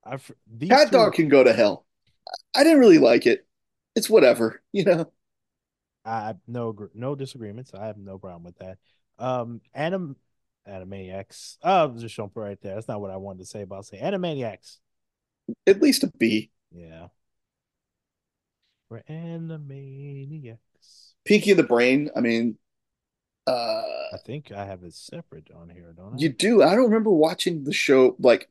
[0.03, 0.35] I for,
[0.67, 0.91] Cat two.
[0.91, 1.87] Dog can go to hell.
[2.55, 3.47] I didn't really like it.
[3.95, 5.11] It's whatever, you know?
[6.05, 7.73] I have no no disagreements.
[7.73, 8.77] I have no problem with that.
[9.17, 10.17] Um, anim,
[10.67, 11.57] Animaniacs.
[11.63, 12.75] Oh, just jump right there.
[12.75, 14.77] That's not what I wanted to say about say Animaniacs.
[15.65, 16.51] At least a B.
[16.71, 17.07] Yeah,
[18.89, 20.57] we're Animaniacs.
[21.27, 22.57] Pinky and the Brain, I mean,
[23.45, 23.83] uh,
[24.13, 26.17] I think I have it separate on here, don't I?
[26.17, 26.63] you do.
[26.63, 28.49] I don't remember watching the show, like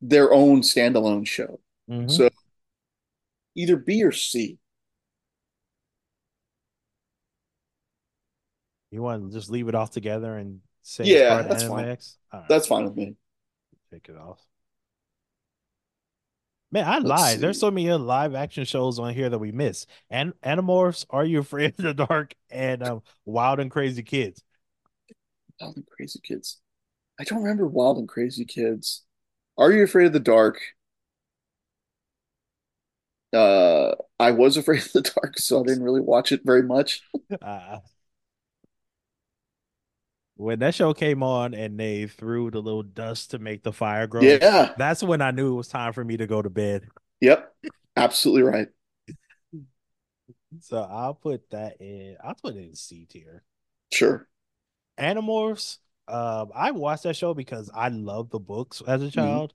[0.00, 1.60] their own standalone show.
[1.90, 2.08] Mm-hmm.
[2.08, 2.28] So
[3.54, 4.58] either B or C.
[8.90, 11.84] You want to just leave it all together and say Yeah, that's fine.
[11.84, 12.16] Animaniacs?
[12.32, 13.14] All right, That's fine with me.
[13.92, 14.40] take it off.
[16.72, 17.40] Man, I Let's lied.
[17.40, 19.86] There's so many live action shows on here that we miss.
[20.08, 24.42] And Animorphs, Are You Afraid of the Dark, and um, Wild and Crazy Kids.
[25.60, 26.60] Wild and Crazy Kids.
[27.18, 29.02] I don't remember Wild and Crazy Kids.
[29.58, 30.60] Are You Afraid of the Dark?
[33.32, 37.02] Uh, I was afraid of the dark, so I didn't really watch it very much.
[37.42, 37.78] Uh,
[40.40, 44.06] when that show came on and they threw the little dust to make the fire
[44.06, 44.72] grow, Yeah.
[44.78, 46.88] that's when I knew it was time for me to go to bed.
[47.20, 47.54] Yep.
[47.96, 48.68] Absolutely right.
[50.60, 52.16] So I'll put that in.
[52.24, 53.44] I'll put it in C tier.
[53.92, 54.26] Sure.
[54.98, 55.78] Animorphs.
[56.08, 59.12] Um, I watched that show because I loved the books as a Mhm.
[59.12, 59.52] child,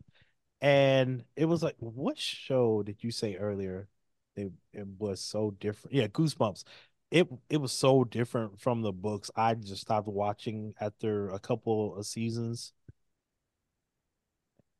[0.61, 3.89] and it was like, what show did you say earlier?
[4.35, 5.95] It, it was so different.
[5.95, 6.63] Yeah, Goosebumps.
[7.11, 9.31] It it was so different from the books.
[9.35, 12.73] I just stopped watching after a couple of seasons.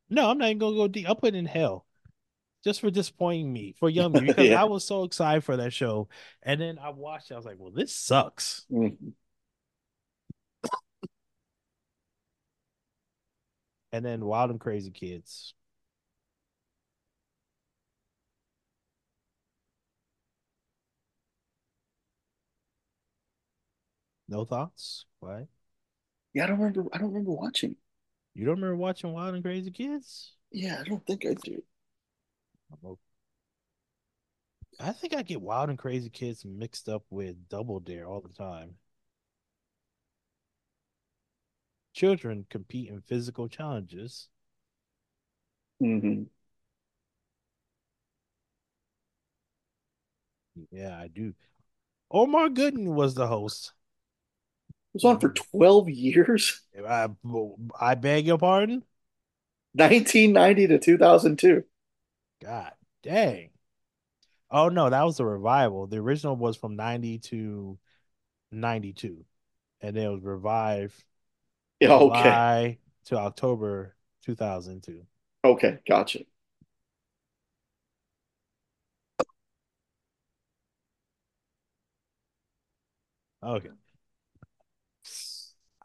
[0.10, 1.07] No, I'm not even gonna go deep.
[1.07, 1.85] I'll put it in hell
[2.64, 6.10] just for disappointing me for young me because I was so excited for that show,
[6.43, 7.31] and then I watched.
[7.31, 8.65] it, I was like, well, this sucks.
[8.72, 9.14] Mhm.
[13.91, 15.53] And then Wild and Crazy Kids.
[24.27, 25.06] No thoughts?
[25.19, 25.47] Why?
[26.34, 26.85] Yeah, I don't remember.
[26.93, 27.77] I don't remember watching.
[28.35, 30.34] You don't remember watching Wild and Crazy Kids?
[30.52, 31.61] Yeah, I don't think I do.
[34.80, 38.30] I think I get Wild and Crazy Kids mixed up with Double Dare all the
[38.30, 38.77] time.
[41.93, 44.30] Children compete in physical challenges.
[45.80, 46.26] hmm
[50.72, 51.34] Yeah, I do.
[52.11, 53.73] Omar Gooding was the host.
[54.95, 57.09] It was on for 12 years, I,
[57.81, 58.85] I beg your pardon?
[59.73, 61.65] 1990 to 2002.
[62.41, 62.72] God
[63.03, 63.49] dang.
[64.49, 65.85] Oh no, that was the revival.
[65.88, 67.77] The original was from 90 to
[68.53, 69.26] 92.
[69.81, 71.03] And then it was revived
[71.81, 72.22] Yeah, okay.
[72.22, 75.05] July to October 2002.
[75.43, 76.26] Okay, gotcha.
[83.43, 83.69] Okay.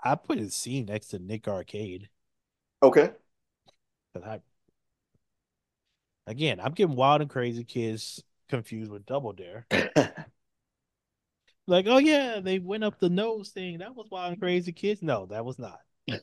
[0.03, 2.11] I put a C next to Nick Arcade.
[2.83, 3.13] Okay.
[4.13, 4.41] 'cause I
[6.27, 9.67] again I'm getting wild and crazy kids confused with double dare.
[11.67, 13.79] Like, oh yeah, they went up the nose thing.
[13.79, 15.03] That was wild and crazy kids.
[15.03, 15.81] No, that was not.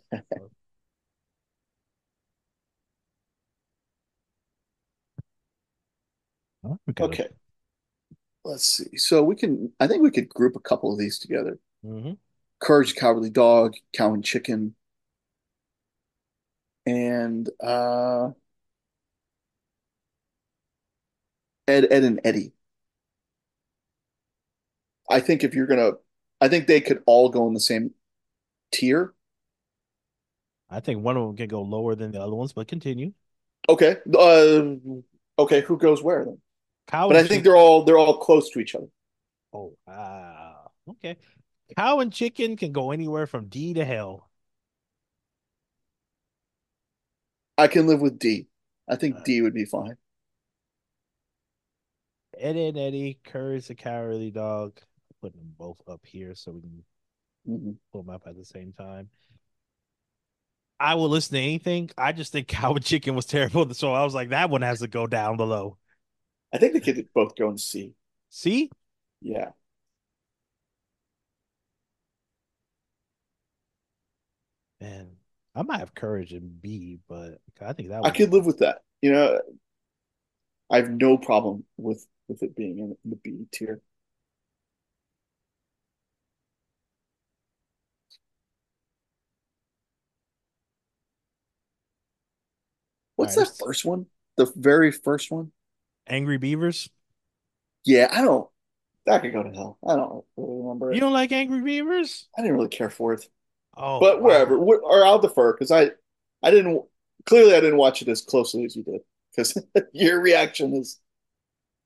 [7.00, 7.30] Okay.
[8.44, 8.98] Let's see.
[8.98, 11.60] So we can, I think we could group a couple of these together.
[11.84, 12.14] hmm
[12.60, 14.76] Courage Cowardly Dog, Cow and Chicken,
[16.86, 18.30] and uh
[21.68, 22.54] Ed, Edd n Eddy.
[25.10, 25.94] I think if you're gonna,
[26.40, 27.92] I think they could all go in the same
[28.72, 29.14] tier.
[30.70, 33.14] I think one of them can go lower than the other ones, but continue.
[33.70, 33.98] Okay.
[34.14, 34.76] Uh,
[35.40, 35.62] okay.
[35.62, 36.40] Who goes where then?
[36.88, 38.88] Cow But I think they're all they're all close to each other.
[39.54, 40.72] Oh, wow.
[40.90, 41.18] Okay.
[41.76, 44.30] Cow and chicken can go anywhere from D to hell.
[47.58, 48.48] I can live with D.
[48.88, 49.98] I think Uh, D would be fine.
[52.38, 54.80] Ed and Eddie, Courage the Cowardly Dog.
[55.20, 56.86] putting them both up here so we can
[57.48, 57.78] Mhm.
[57.92, 59.10] pull them up at the same time.
[60.80, 61.90] I will listen to anything.
[61.98, 64.80] I just think Cow and Chicken was terrible, so I was like, that one has
[64.80, 65.78] to go down below.
[66.54, 67.96] I think they could both go in C.
[68.30, 68.70] See,
[69.22, 69.52] Yeah.
[74.80, 75.08] Man,
[75.56, 78.82] I might have courage in B, but I think that I could live with that.
[79.02, 79.42] You know,
[80.72, 83.82] I have no problem with with it being in the B tier.
[93.16, 94.06] What's right, that first one?
[94.36, 95.52] The very first one?
[96.08, 96.90] Angry Beavers.
[97.84, 98.48] Yeah, I don't.
[99.08, 99.80] That could go to hell.
[99.88, 101.00] I don't really remember You it.
[101.00, 102.28] don't like Angry Beavers?
[102.38, 103.28] I didn't really care for it,
[103.78, 104.22] Oh, but wow.
[104.22, 105.92] wherever, wh- or I'll defer because I,
[106.44, 106.84] I didn't.
[107.26, 109.02] Clearly, I didn't watch it as closely as you did
[109.36, 109.58] because
[109.94, 111.00] your reaction is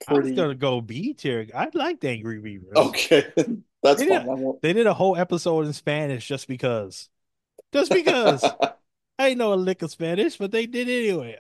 [0.08, 1.48] I was pretty gonna go B tier.
[1.56, 2.76] I liked Angry Beavers.
[2.76, 3.32] okay.
[3.84, 4.28] That's They fine.
[4.28, 4.56] did-.
[4.62, 7.10] They did a whole episode in Spanish just because.
[7.74, 8.56] Just because.
[9.20, 11.40] I ain't know a lick of Spanish, but they did anyway.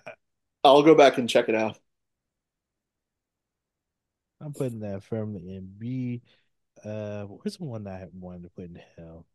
[0.63, 1.79] I'll go back and check it out.
[4.39, 6.21] I'm putting that firmly in B.
[6.83, 9.27] Uh, where's the one that I wanted to put in hell?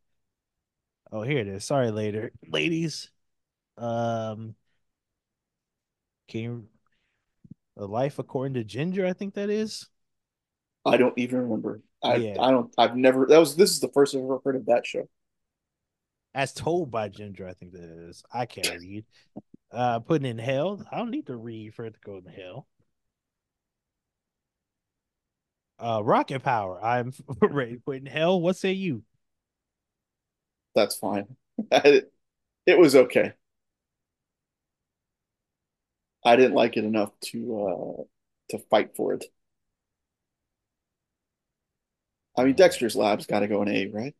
[1.11, 1.63] Oh, here it is.
[1.63, 3.09] Sorry, later, ladies.
[3.77, 4.55] Um,
[6.27, 6.67] can you,
[7.77, 9.05] a life according to Ginger?
[9.05, 9.87] I think that is.
[10.85, 11.81] I don't even remember.
[12.03, 12.41] I Yeah.
[12.41, 12.73] I don't.
[12.77, 13.25] I've never.
[13.25, 13.55] That was.
[13.55, 15.07] This is the first I've ever heard of that show.
[16.33, 18.23] As told by Ginger, I think that is.
[18.33, 19.05] I can't read.
[19.71, 20.85] Uh, putting in hell.
[20.91, 22.67] I don't need to read for it to go in hell.
[25.79, 26.83] Uh, rocket power.
[26.83, 28.41] I'm ready to put in hell.
[28.41, 29.03] What say you?
[30.77, 31.35] That's fine.
[31.71, 32.11] it
[32.67, 33.33] was okay.
[36.23, 38.03] I didn't like it enough to uh
[38.49, 39.25] to fight for it.
[42.37, 44.15] I mean, Dexter's Lab's got to go in A, right?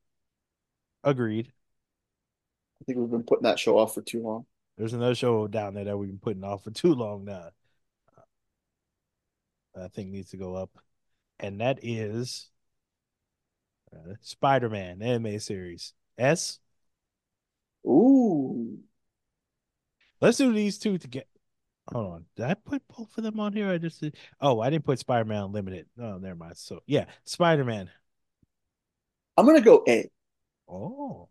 [1.04, 1.54] Agreed.
[2.82, 4.48] I think we've been putting that show off for too long.
[4.80, 7.52] There's another show down there that we've been putting off for too long now.
[9.80, 10.72] I think needs to go up,
[11.40, 12.50] and that is
[13.96, 15.94] uh, Spider-Man anime series.
[16.18, 16.60] S.
[17.88, 18.78] Ooh,
[20.22, 21.26] Let's do these two together.
[21.92, 22.26] Hold on.
[22.36, 23.70] Did I put both of them on here?
[23.70, 24.18] I just did.
[24.42, 25.88] Oh, I didn't put Spider-Man Unlimited.
[26.00, 26.58] Oh, never mind.
[26.58, 27.90] So yeah, Spider-Man.
[29.38, 30.10] I'm gonna go A.
[30.70, 31.30] Oh,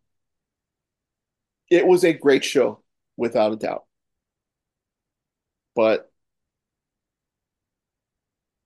[1.71, 2.83] It was a great show,
[3.17, 3.87] without a doubt.
[5.75, 6.11] But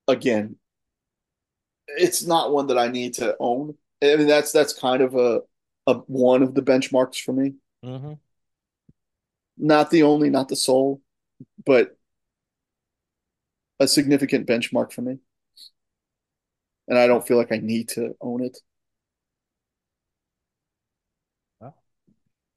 [0.07, 0.57] again,
[1.87, 3.75] it's not one that I need to own.
[4.03, 5.41] I mean, that's that's kind of a,
[5.91, 7.53] a one of the benchmarks for me.
[7.83, 8.13] mm-hmm.
[9.57, 11.01] Not the only, not the sole,
[11.65, 11.95] but
[13.79, 15.19] a significant benchmark for me.
[16.87, 18.57] And I don't feel like I need to own it.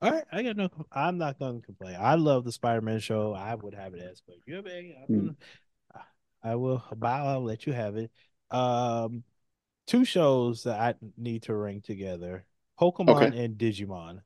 [0.05, 0.69] All right, I got no.
[0.93, 1.97] I'm not gonna complain.
[1.99, 3.33] I love the Spider-Man show.
[3.33, 4.99] I would have it as, but you have A.
[5.01, 5.17] I'm Hmm.
[5.17, 5.37] gonna,
[6.43, 7.27] I will bow.
[7.27, 8.11] I'll let you have it.
[8.51, 9.25] Um,
[9.87, 12.45] two shows that I need to ring together:
[12.81, 13.45] Pokemon Okay.
[13.45, 14.21] and Digimon.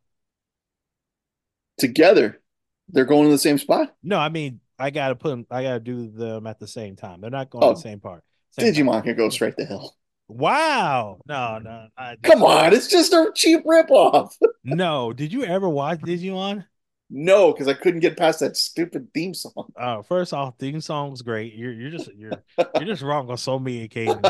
[1.79, 2.41] Together,
[2.89, 3.95] they're going to the same spot.
[4.03, 5.47] No, I mean I gotta put them.
[5.51, 7.20] I gotta do them at the same time.
[7.20, 8.25] They're not going Oh, to the same part.
[8.51, 9.03] Same Digimon time.
[9.03, 9.97] can go straight to hell.
[10.29, 11.20] Wow.
[11.27, 11.89] No, no.
[11.97, 14.33] I, Come on, it's just a cheap ripoff.
[14.65, 15.12] No.
[15.12, 16.65] Did you ever watch Digimon?
[17.11, 19.73] No, because I couldn't get past that stupid theme song.
[19.77, 21.55] Uh, first off, theme song's great.
[21.55, 22.33] You're you're just you're
[22.75, 24.20] you're just wrong on so many occasions.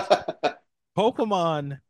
[0.97, 1.81] Pokemon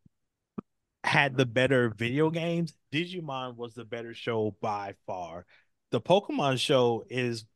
[1.08, 2.74] had the better video games.
[2.92, 5.46] Digimon was the better show by far.
[5.90, 7.46] The Pokemon show is,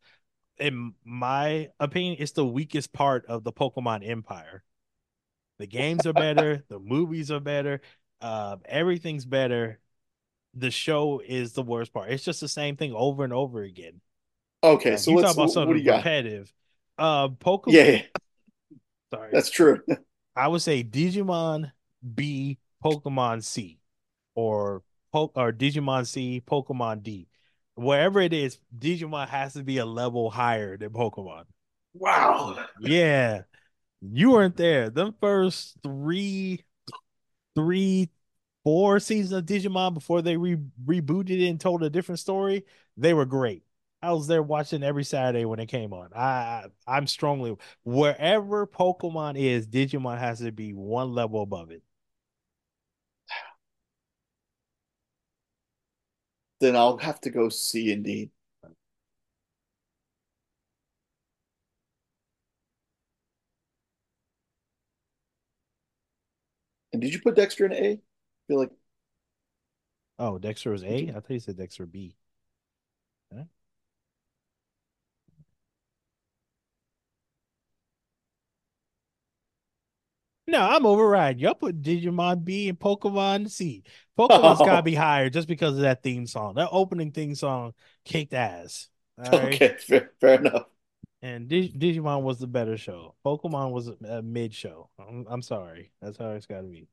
[0.59, 4.65] in my opinion, it's the weakest part of the Pokemon empire.
[5.59, 7.83] The games are better, the movies are better,
[8.21, 9.79] uh, everything's better.
[10.55, 12.11] The show is the worst part.
[12.11, 14.01] It's just the same thing over and over again.
[14.65, 15.29] Okay, so you let's.
[15.29, 15.99] talk about something do you got?
[15.99, 16.53] repetitive.
[16.99, 17.73] Uh, Pokemon.
[17.73, 18.03] Yeah, yeah,
[19.13, 19.31] sorry.
[19.33, 19.81] that's true.
[20.37, 21.71] I would say Digimon
[22.15, 23.79] B, Pokemon C,
[24.35, 24.83] or
[25.13, 27.29] po- or Digimon C, Pokemon D.
[27.75, 31.45] Wherever it is, Digimon has to be a level higher than Pokemon.
[31.95, 32.67] Wow.
[32.81, 33.43] Yeah,
[34.01, 34.91] you weren't there.
[34.91, 36.65] The first three,
[37.55, 38.11] three,
[38.65, 42.65] four seasons of Digimon before they re- rebooted it and told a different story,
[42.97, 43.63] they were great.
[44.03, 46.09] I was there watching every Saturday when it came on.
[46.15, 51.83] I, I I'm strongly wherever Pokemon is, Digimon has to be one level above it.
[56.63, 58.31] Then I'll have to go C and D.
[66.93, 67.91] And did you put Dexter in A?
[67.95, 67.99] I
[68.47, 68.71] feel like
[70.19, 71.09] Oh, Dexter was A.
[71.11, 72.17] I thought you said Dexter B.
[73.33, 73.45] Huh?
[80.47, 81.41] No, I'm overriding.
[81.41, 83.85] Y'all put Digimon B and Pokemon C.
[84.19, 86.55] Pokemon's gotta be higher just because of that theme song.
[86.55, 87.75] That opening theme song
[88.05, 88.89] kicked ass.
[89.19, 89.55] All right.
[89.55, 90.67] okay, fair, fair enough.
[91.23, 93.15] And Dig- Digimon was the better show.
[93.25, 94.91] Pokemon was a mid show.
[94.99, 95.93] I'm, I'm sorry.
[96.03, 96.89] That's how it's got to be.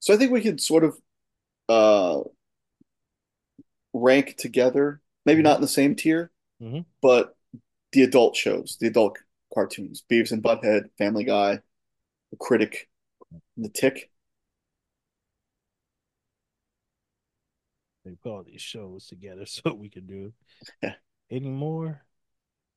[0.00, 0.98] So I think we could sort of
[1.68, 2.22] uh
[3.92, 6.30] rank together, maybe not in the same tier,
[6.62, 6.84] Mhm.
[7.00, 7.36] but
[7.92, 9.18] the adult shows, the adult
[9.54, 11.60] cartoons, Beavis and Butthead, Family Guy,
[12.32, 12.88] The Critic,
[13.56, 14.10] The Tick.
[18.04, 20.32] They put all these shows together so we can do
[20.82, 20.94] Yeah.
[21.30, 22.02] any more.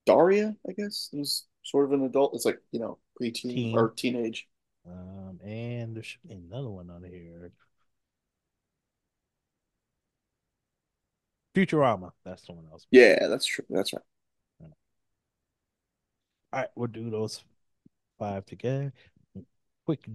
[0.06, 2.36] Daria, I guess, was sort of an adult.
[2.36, 3.78] It's like, you know, preteen Teen.
[3.78, 4.48] or teenage.
[4.88, 7.52] Um, and there should be another one on here.
[11.56, 12.12] Futurama.
[12.24, 12.86] That's the one else.
[12.92, 13.66] Yeah, that's true.
[13.70, 14.02] That's right.
[16.54, 17.44] All right, we'll do those
[18.20, 18.94] five together.
[19.86, 20.08] Quick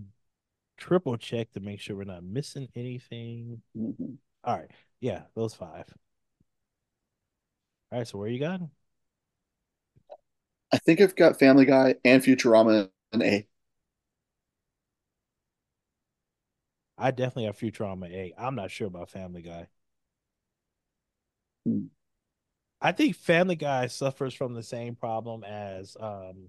[0.76, 3.62] triple check to make sure we're not missing anything.
[3.76, 4.18] Mhm.
[4.44, 4.70] All right.
[5.00, 5.92] Yeah, those five.
[7.92, 8.60] All right, so where you got?
[10.72, 13.46] I think I've got Family Guy and Futurama in A.
[16.96, 18.32] I definitely have Futurama A.
[18.38, 19.68] I'm not sure about Family Guy.
[21.66, 21.90] Hmm.
[22.80, 26.48] I think Family Guy suffers from the same problem as um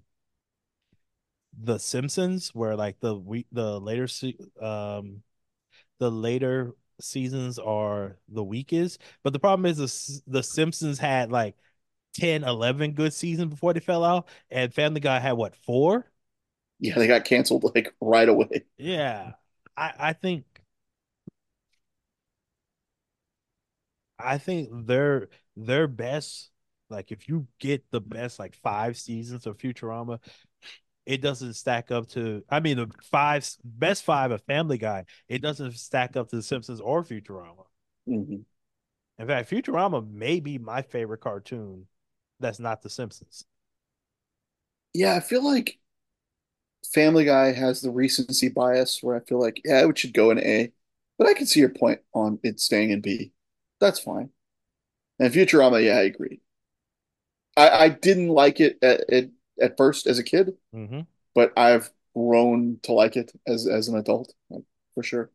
[1.58, 5.22] The Simpsons, where like the we the later se- um
[5.98, 9.00] the later seasons are the weakest.
[9.24, 11.56] But the problem is the the Simpsons had like
[12.14, 16.10] 10, 11 good seasons before they fell out, and Family Guy had what four?
[16.80, 18.64] Yeah, they got canceled like right away.
[18.78, 19.34] Yeah,
[19.76, 20.44] I I think
[24.18, 26.50] I think their their best
[26.90, 30.20] like if you get the best like five seasons of Futurama,
[31.06, 35.42] it doesn't stack up to I mean the five best five of Family Guy, it
[35.42, 37.66] doesn't stack up to The Simpsons or Futurama.
[38.06, 38.44] Mhm.
[39.18, 41.86] In fact, Futurama may be my favorite cartoon
[42.40, 43.44] that's not The Simpsons.
[44.94, 45.78] Yeah, I feel like
[46.92, 50.38] Family Guy has the recency bias where I feel like, yeah, it should go in
[50.38, 50.72] A,
[51.18, 53.32] but I can see your point on it staying in B.
[53.80, 54.30] That's fine.
[55.18, 56.40] And Futurama, yeah, I agree.
[57.56, 59.30] I, I didn't like it at,
[59.60, 61.00] at, first as a kid, Mm-hmm.
[61.34, 64.64] but I've grown to like it as as an adult, like,
[64.94, 65.30] for sure.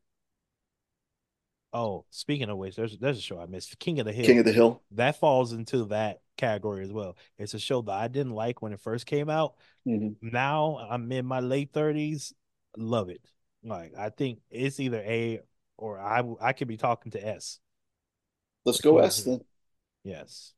[1.74, 4.26] Oh, speaking of which, there's there's a show I missed, King of the Hill.
[4.26, 4.82] King of the Hill.
[4.92, 7.18] that falls into that category as well.
[7.38, 9.56] It's a show that I didn't like when it first came out.
[9.86, 10.16] Mhm.
[10.22, 12.34] Now I'm in my late 30s,
[12.78, 13.22] love it.
[13.64, 15.42] Like I think it's either A
[15.78, 17.60] or I I could be talking to S.
[18.66, 19.42] Let's go S then.
[20.04, 20.54] Yes.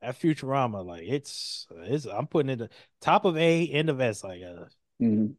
[0.00, 4.22] At Futurama, like it's it's I'm putting it at top of A, end of S.
[4.22, 4.66] Like uh,
[5.02, 5.34] Mhm.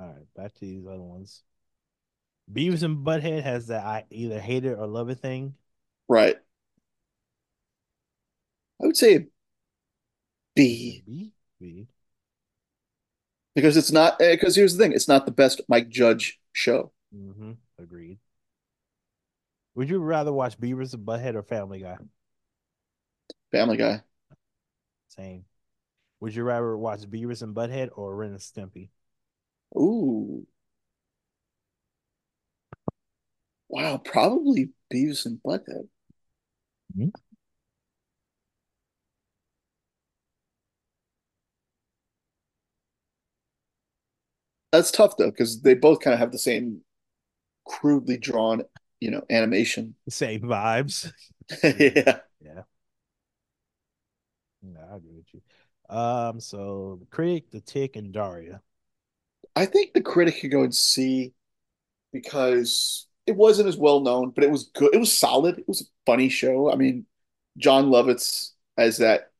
[0.00, 1.42] all right, back to these other ones.
[2.52, 5.54] Beavis and Butthead has that I either hate it or love it thing.
[6.08, 6.36] Right.
[8.82, 9.26] I would say
[10.54, 11.86] B B, B.
[13.54, 16.92] because it's not because here's the thing, it's not the best Mike Judge show.
[17.14, 17.52] Mm-hmm.
[17.78, 18.18] Agreed.
[19.78, 21.98] Would you rather watch Beavis and Butthead or Family Guy?
[23.52, 24.02] Family Guy.
[25.06, 25.44] Same.
[26.18, 28.88] Would you rather watch Beavis and Butthead or Ren and Stimpy?
[29.76, 30.48] Ooh.
[33.68, 35.88] Wow, probably Beavis and Butthead.
[36.96, 37.12] Mhm.
[44.72, 46.80] That's tough though, because they both kind of have the same
[47.66, 48.64] crudely drawn,
[49.00, 49.94] you know, animation.
[50.08, 51.10] Same vibes.
[51.62, 52.18] Yeah.
[52.42, 52.62] Yeah.
[54.62, 55.40] Yeah, I agree with you.
[55.96, 58.60] Um, so the critic, the tick, and Daria.
[59.56, 61.32] I think the critic could go and see
[62.12, 64.94] because it wasn't as well known, but it was good.
[64.94, 65.58] It was solid.
[65.58, 66.70] It was a funny show.
[66.70, 67.06] I mean,
[67.56, 69.30] Jon Lovitz as that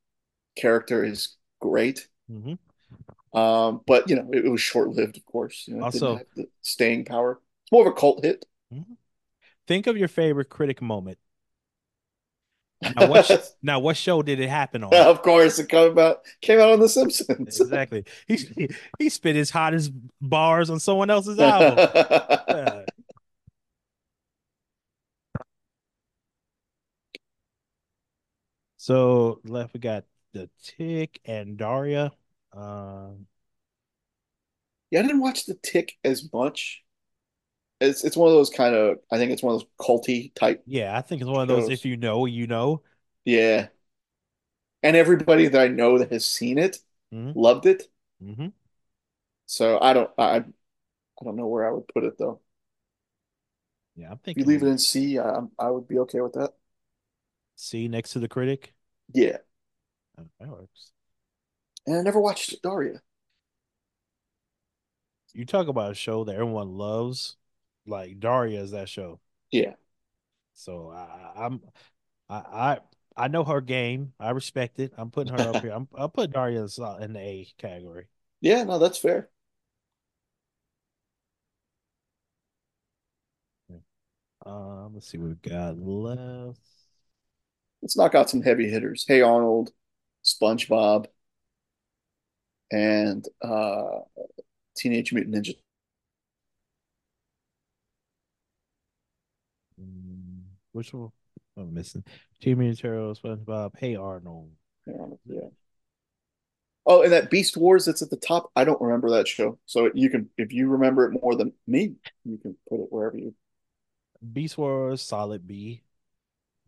[0.56, 2.08] character is great.
[2.30, 3.38] Mm-hmm.
[3.38, 5.64] Um, but you know, it, it was short lived, of course.
[5.68, 7.40] You know, it Also- didn't have the staying power.
[7.64, 8.44] It's more of a cult hit.
[9.68, 11.18] Think of your favorite critic moment.
[12.96, 14.90] Now what, sh- now, what show did it happen on?
[14.92, 17.60] of course, it came out came out on The Simpsons.
[17.60, 18.04] exactly.
[18.26, 18.68] He
[18.98, 21.76] he spit his hottest bars on someone else's album.
[22.48, 22.82] Uh,
[28.76, 32.12] So left we got the Tick and Daria.
[32.52, 33.26] Um,
[34.90, 36.82] Yeah, I didn't watch The Tick as much.
[37.80, 40.64] It's it's one of those kind of I think it's one of those culty type
[40.66, 41.68] yeah, I think it's one of those.
[41.68, 42.82] If you know, you know.
[43.24, 43.68] Yeah.
[44.82, 46.78] And everybody that I know that has seen it
[47.12, 47.88] hmm loved it.
[48.20, 48.48] hmm
[49.46, 50.44] So I don't I I
[51.24, 52.40] don't know where I would put it though.
[53.96, 56.54] Yeah, I'm If you leave it in C, I I would be okay with that.
[57.56, 58.74] C next to the critic.
[59.12, 59.38] Yeah.
[60.18, 60.92] Oh, that works.
[61.88, 63.02] And I never watched Daria.
[65.32, 67.36] You talk about a show that everyone loves,
[67.88, 69.20] like Daria is that show.
[69.50, 69.74] Yeah.
[70.54, 71.60] So I, I'm
[72.28, 72.78] I, I
[73.16, 74.12] I know her game.
[74.20, 74.92] I respect it.
[74.96, 75.72] I'm putting her up here.
[75.72, 78.06] I'm I'll put Daria in the A category.
[78.40, 79.28] Yeah, no, that's fair.
[84.46, 86.60] Um, let's see what we've got left.
[87.82, 89.04] Let's knock out some heavy hitters.
[89.06, 89.70] Hey Arnold,
[90.24, 91.06] SpongeBob,
[92.70, 94.00] and uh
[94.76, 95.54] Teenage Mutant Ninja.
[100.78, 101.10] Which one?
[101.56, 102.04] I'm missing.
[102.40, 103.72] Team Ninja Turtles, SpongeBob.
[103.76, 104.50] Hey Arnold.
[104.86, 105.48] Hey Arnold, yeah.
[106.86, 109.58] Oh, and that Beast Wars that's at the top, I don't remember that show.
[109.66, 113.18] So you can, if you remember it more than me, you can put it wherever
[113.18, 113.34] you.
[114.32, 115.82] Beast Wars, solid B.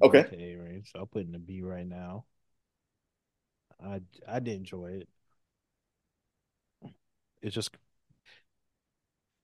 [0.03, 0.27] Okay.
[0.33, 0.91] A range.
[0.93, 2.25] So I'll put in a B right now.
[3.83, 5.09] I I did enjoy it.
[7.43, 7.71] It's just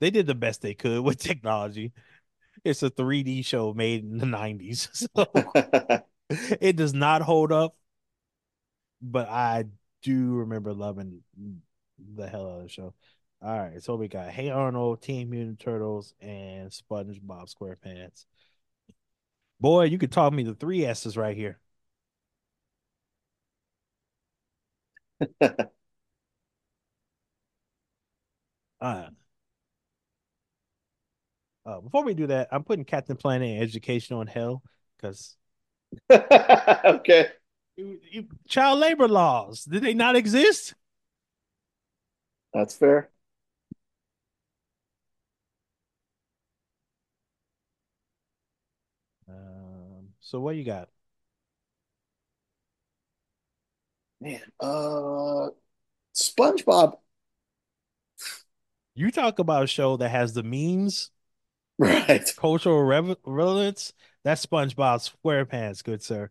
[0.00, 1.92] they did the best they could with technology.
[2.66, 5.08] It's a 3D show made in the 90s.
[5.16, 5.26] So
[6.60, 7.76] it does not hold up,
[9.00, 9.64] but I
[10.02, 11.22] do remember loving
[12.14, 12.94] the hell out of the show.
[13.42, 18.24] All right, so we got Hey Arnold, Teen Mutant Turtles, and SpongeBob SquarePants.
[19.60, 21.58] Boy, you could talk me the three S's right here.
[28.80, 29.08] Uh,
[31.66, 34.62] uh, before we do that, I'm putting Captain Planet and Education on hell
[34.96, 35.36] because
[36.10, 37.30] okay.
[38.48, 40.74] child labor laws did they not exist?
[42.52, 43.10] That's fair.
[49.28, 50.88] Um, so what you got?
[54.20, 55.50] Man, uh
[56.14, 56.98] SpongeBob.
[58.94, 61.10] You talk about a show that has the memes,
[61.78, 62.32] Right.
[62.36, 63.92] cultural rev- relevance.
[64.24, 66.30] That's SpongeBob SquarePants, good sir.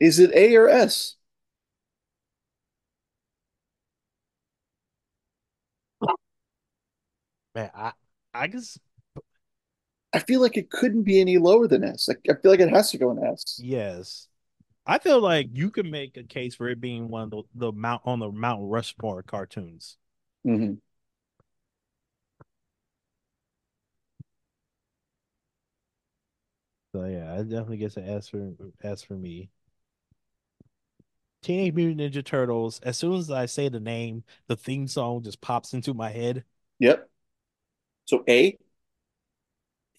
[0.00, 1.14] Is it A or S?
[7.54, 7.92] Man, I
[8.34, 8.78] I guess
[10.12, 12.08] I feel like it couldn't be any lower than S.
[12.10, 13.64] I, I feel like it has to go in S.
[13.64, 14.28] yes.
[14.86, 17.72] I feel like you can make a case for it being one of the, the
[17.72, 19.98] Mount on the Mount Rushmore cartoons.
[20.44, 20.78] Mhm.
[26.98, 28.50] So yeah, I definitely get an S for
[28.82, 29.50] S for me.
[31.42, 32.80] Teenage Mutant Ninja Turtles.
[32.80, 36.42] As soon as I say the name, the theme song just pops into my head.
[36.80, 37.08] Yep.
[38.06, 38.58] So A?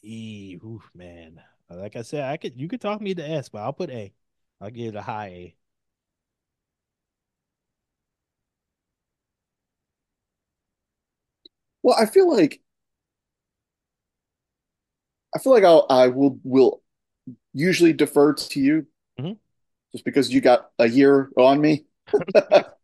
[0.03, 1.41] E, oof, man.
[1.69, 4.13] Like I said, I could you could talk me to S, but I'll put A.
[4.59, 5.55] I'll give it a high A.
[11.83, 12.61] Well, I feel like
[15.35, 16.81] I feel like I'll I will will
[17.53, 18.87] usually defer to you
[19.19, 19.37] Mhm.
[19.91, 21.85] just because you got a year on me.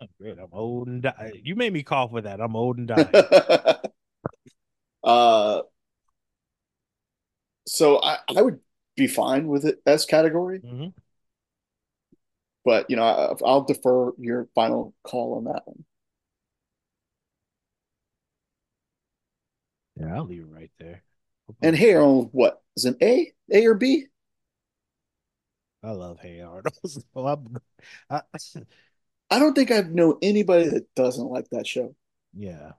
[0.00, 0.38] Oh, great.
[0.38, 1.32] I'm old and die.
[1.42, 2.40] You made me cough with that.
[2.40, 3.08] I'm old and dying.
[5.04, 5.62] uh,
[7.66, 8.60] so I, I would
[8.96, 10.92] be fine with it as category, Mhm.
[12.64, 15.84] but you know I, I'll defer your final call on that one.
[19.98, 21.02] Yeah, I'll leave it right there.
[21.62, 24.06] And Hey Arnold, what is an A, A or B?
[25.82, 26.66] I love Hey Arnold.
[26.86, 27.56] So I'm-
[28.10, 28.22] I,
[29.30, 31.94] I don't think I know anybody that doesn't like that show.
[32.34, 32.72] yeah.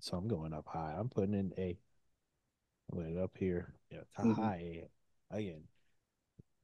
[0.00, 0.96] So I'm going up high.
[0.98, 1.78] I'm putting in A.
[2.90, 3.72] I'm putting it up here.
[3.90, 4.36] Yeah, to Mhm.
[4.36, 4.88] high
[5.30, 5.36] A.
[5.36, 5.62] Again.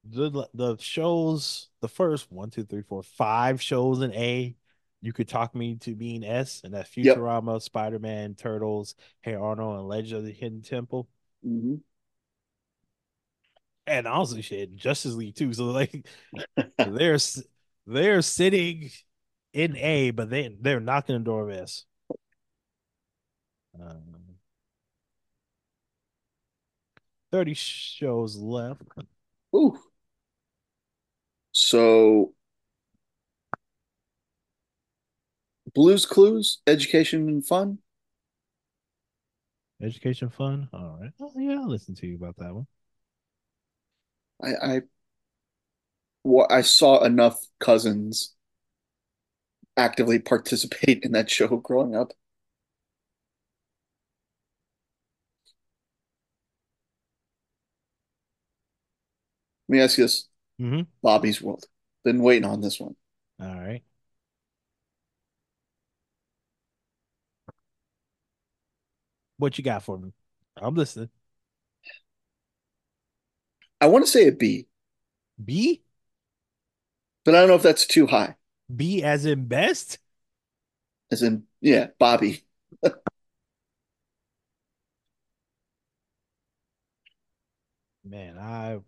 [0.05, 4.57] The the shows, the first one, two, three, four, five shows in A.
[5.01, 7.17] You could talk me to being S, and that's Yep.
[7.17, 11.09] Futurama, Spider-Man, Turtles, Hey Arnold, and Legend of the Hidden Temple.
[11.43, 11.83] Mhm.
[13.87, 15.53] And honestly, shit, Justice League too.
[15.53, 16.07] So like,
[16.79, 17.19] they're
[17.87, 18.91] they're sitting
[19.53, 21.85] in A, but they they're knocking the door of S.
[23.81, 24.37] Um,
[27.31, 28.83] 30 shows left.
[29.55, 29.79] Ooh.
[31.53, 32.33] So
[35.75, 37.79] Blues Clues, Education and Fun.
[39.83, 40.69] Education fun.
[40.73, 41.11] All right.
[41.21, 42.67] Oh, yeah, I'll listen to you about that one.
[44.43, 44.83] I I,
[46.25, 48.35] wa- I saw enough cousins
[49.79, 52.13] actively participate in that show growing up.
[59.69, 60.29] Let me ask you this,
[60.59, 61.67] hmm Bobby's World.
[62.05, 62.97] Been waiting on this one.
[63.41, 63.83] All right.
[69.39, 70.13] What you got for me?
[70.57, 71.11] I'm listening.
[73.81, 74.67] I want to say a B,
[75.43, 75.83] B?
[77.25, 78.37] but I don't know if that's too high.
[78.75, 79.99] B as in best?
[81.11, 82.45] As in, yeah, Bobby.
[88.05, 88.81] Man, I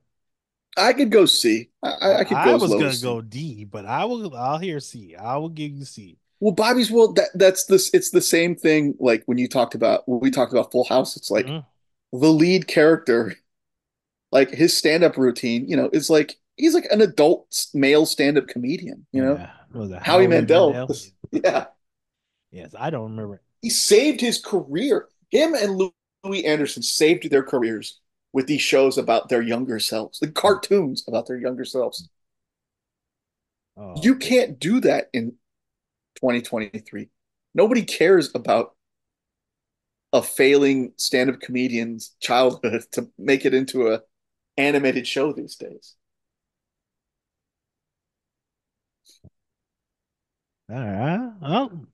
[0.76, 1.70] I could go C.
[1.82, 3.20] I, I I could I go as was gonna go.
[3.20, 5.14] D, but I will I'll hear C.
[5.16, 6.18] I will give you C.
[6.40, 7.90] Well, Bobby's World, that that's this.
[7.92, 8.94] It's the same thing.
[8.98, 11.66] Like when you talked about when we talked about Full House, it's like Mhm.
[12.12, 13.34] the lead character,
[14.32, 19.06] like his stand-up routine, you know, is like he's like an adult male stand-up comedian.
[19.12, 19.50] You know, Yeah.
[19.72, 20.72] Was Howie Howie Mandel.
[20.72, 20.96] Mandel?
[21.32, 21.66] Yeah,
[22.50, 23.40] Yes, I don't remember.
[23.62, 25.08] he saved his career.
[25.30, 25.80] Him and
[26.24, 28.00] Louie Anderson saved their careers
[28.32, 32.08] with these shows about their younger selves, the cartoons about their younger selves.
[33.76, 35.36] Oh, You can't do that in
[36.20, 37.08] 2023.
[37.54, 38.74] Nobody cares about
[40.12, 44.00] a failing stand-up comedian's childhood to make it into a
[44.56, 45.96] animated show these days.
[50.70, 51.32] all right.
[51.42, 51.86] Oh,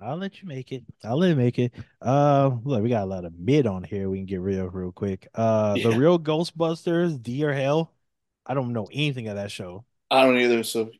[0.00, 0.84] I'll let you make it.
[1.02, 1.72] I'll let you make it.
[2.00, 4.08] Uh, look, we got a lot of mid on here.
[4.08, 5.28] We can get rid of real quick.
[5.34, 7.92] Uh, the real Ghostbusters, D or Hell.
[8.46, 9.84] I don't know anything of that show.
[10.10, 10.90] I don't either, so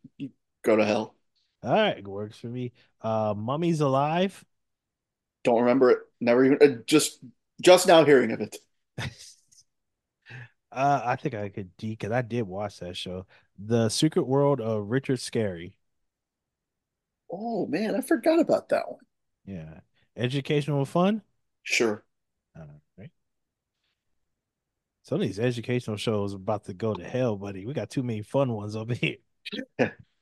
[0.65, 1.15] go to hell.
[1.62, 2.73] All right, it works for me.
[3.01, 4.45] Uh, Mummies Alive.
[5.45, 5.99] Don't remember it.
[6.20, 7.20] Never even uh, just
[7.62, 8.57] just now hearing of it.
[10.73, 13.27] Uh, I think I could D because I did watch that show.
[13.59, 15.74] The Secret World of Richard Scarry.
[17.31, 19.01] Oh man, I forgot about that one.
[19.45, 19.81] Yeah.
[20.16, 21.23] Educational fun.
[21.62, 22.05] Sure.
[22.57, 23.11] All right.
[25.03, 27.66] Some of these educational shows are about to go to hell, buddy.
[27.66, 29.16] We got too many fun ones over here.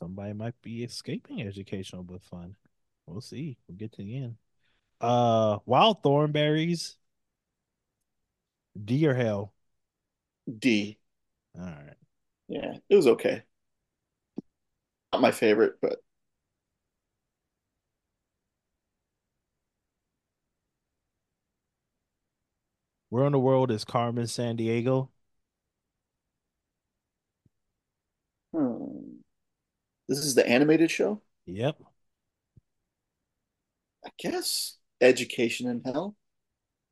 [0.00, 2.56] Somebody might be escaping educational but fun.
[3.06, 3.58] We'll see.
[3.68, 4.36] We'll get to the end.
[5.00, 6.96] Uh, Wild Thornberrys,
[8.84, 9.54] D or hell.
[10.58, 10.98] D.
[11.56, 11.96] All right.
[12.48, 13.44] Yeah, it was okay.
[15.12, 16.00] Not my favorite, but
[23.10, 25.10] Where in the world is Carmen Sandiego?
[28.52, 29.09] hmm.
[30.10, 31.22] This is the animated show?
[31.46, 31.80] Yep.
[34.04, 34.76] I guess.
[35.00, 36.16] Education in Hell.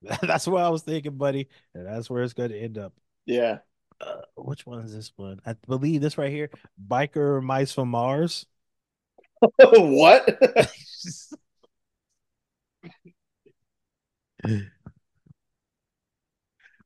[0.23, 1.49] That's what I was thinking, buddy.
[1.74, 2.93] And that's where it's going to end up.
[3.27, 3.59] Yeah.
[4.01, 5.40] Uh, which one is this one?
[5.45, 6.51] I believe this right here.
[6.89, 8.47] Biker Mice from Mars.
[9.59, 10.39] What?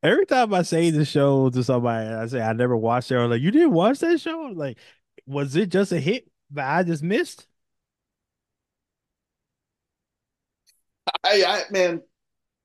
[0.03, 3.17] Every time I say the show to somebody, I say I never watched it.
[3.17, 4.47] Or like, you didn't watch that show?
[4.47, 4.79] I'm like,
[5.27, 7.47] was it just a hit that I just missed?
[11.25, 12.03] I, I man,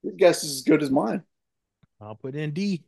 [0.03, 1.23] your guess is as good as mine.
[1.99, 2.84] I'll put in D.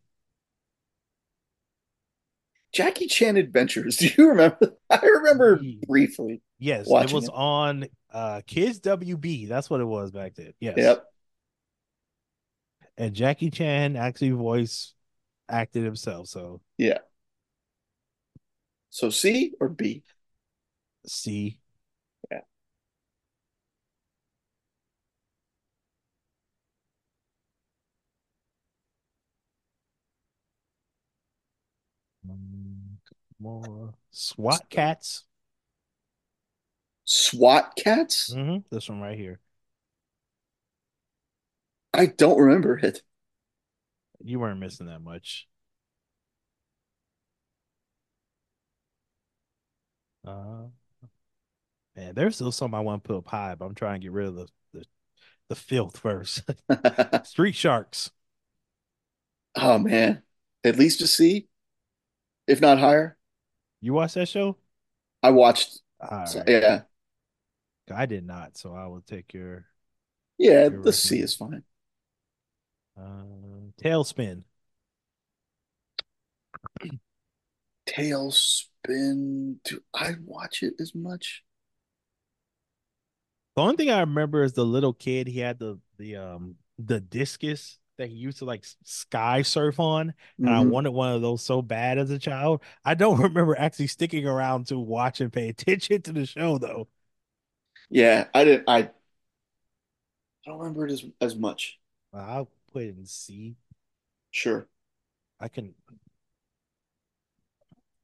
[2.72, 3.98] Jackie Chan Adventures.
[3.98, 4.76] Do you remember?
[4.90, 5.80] I remember D.
[5.88, 7.32] briefly Yes, it was it.
[7.34, 9.48] on uh Kids WB.
[9.48, 10.54] That's what it was back then.
[10.60, 10.76] Yes.
[10.78, 11.06] Yep.
[12.98, 14.94] And Jackie Chan actually voice
[15.48, 16.28] acted himself.
[16.28, 17.00] So Yeah.
[18.90, 20.04] So C or B?
[21.06, 21.60] C.
[22.32, 22.42] Yeah.
[33.40, 35.26] More SWAT Kats.
[37.06, 38.32] SWAT Kats?
[38.34, 39.40] hmm This one right here.
[41.94, 43.04] I don't remember it.
[44.24, 45.48] You weren't missing that much.
[50.26, 50.68] Uh,
[51.96, 54.12] man, there's still some I want to put up high, but I'm trying to get
[54.12, 54.86] rid of the the,
[55.50, 56.44] the filth first.
[57.24, 58.12] Street Sharks.
[59.56, 60.24] Oh man.
[60.64, 61.48] At least a C,
[62.48, 63.18] if not higher.
[63.82, 64.58] You watch that show?
[65.24, 65.82] I watched
[66.24, 66.48] So right.
[66.48, 66.84] yeah,
[67.92, 69.66] I did not, so I will take your
[70.38, 71.22] yeah, your the sea recommendation.
[71.22, 71.64] is fine.
[72.96, 74.44] Uh, TaleSpin.
[77.86, 78.69] TaleSpin.
[78.86, 81.44] Do I watch it as much?
[83.56, 85.28] The only thing I remember is the little kid.
[85.28, 90.14] He had the the um the discus that he used to like sky surf on,
[90.44, 92.62] and I hmm wanted one of those so bad as a child.
[92.86, 96.88] I don't remember actually sticking around to watch and pay attention to the show though.
[97.90, 98.70] Yeah, I didn't.
[98.70, 98.92] I
[100.46, 101.80] don't remember it as as much.
[102.14, 103.58] I'll put it in C.
[104.32, 104.68] Sure,
[105.40, 105.74] I can.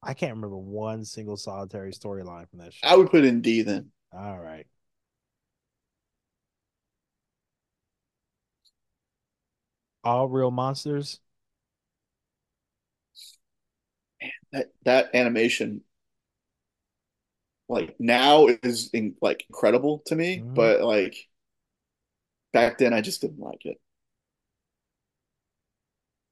[0.06, 2.88] I can't remember one single solitary storyline from that show.
[2.88, 3.92] I would put it in D then.
[4.14, 4.68] All right.
[10.04, 11.20] All real monsters.
[14.52, 15.82] That that animation,
[17.68, 20.54] like now, is in, like incredible to me, Mhm.
[20.56, 21.16] but like
[22.54, 23.80] back then, I just didn't like it.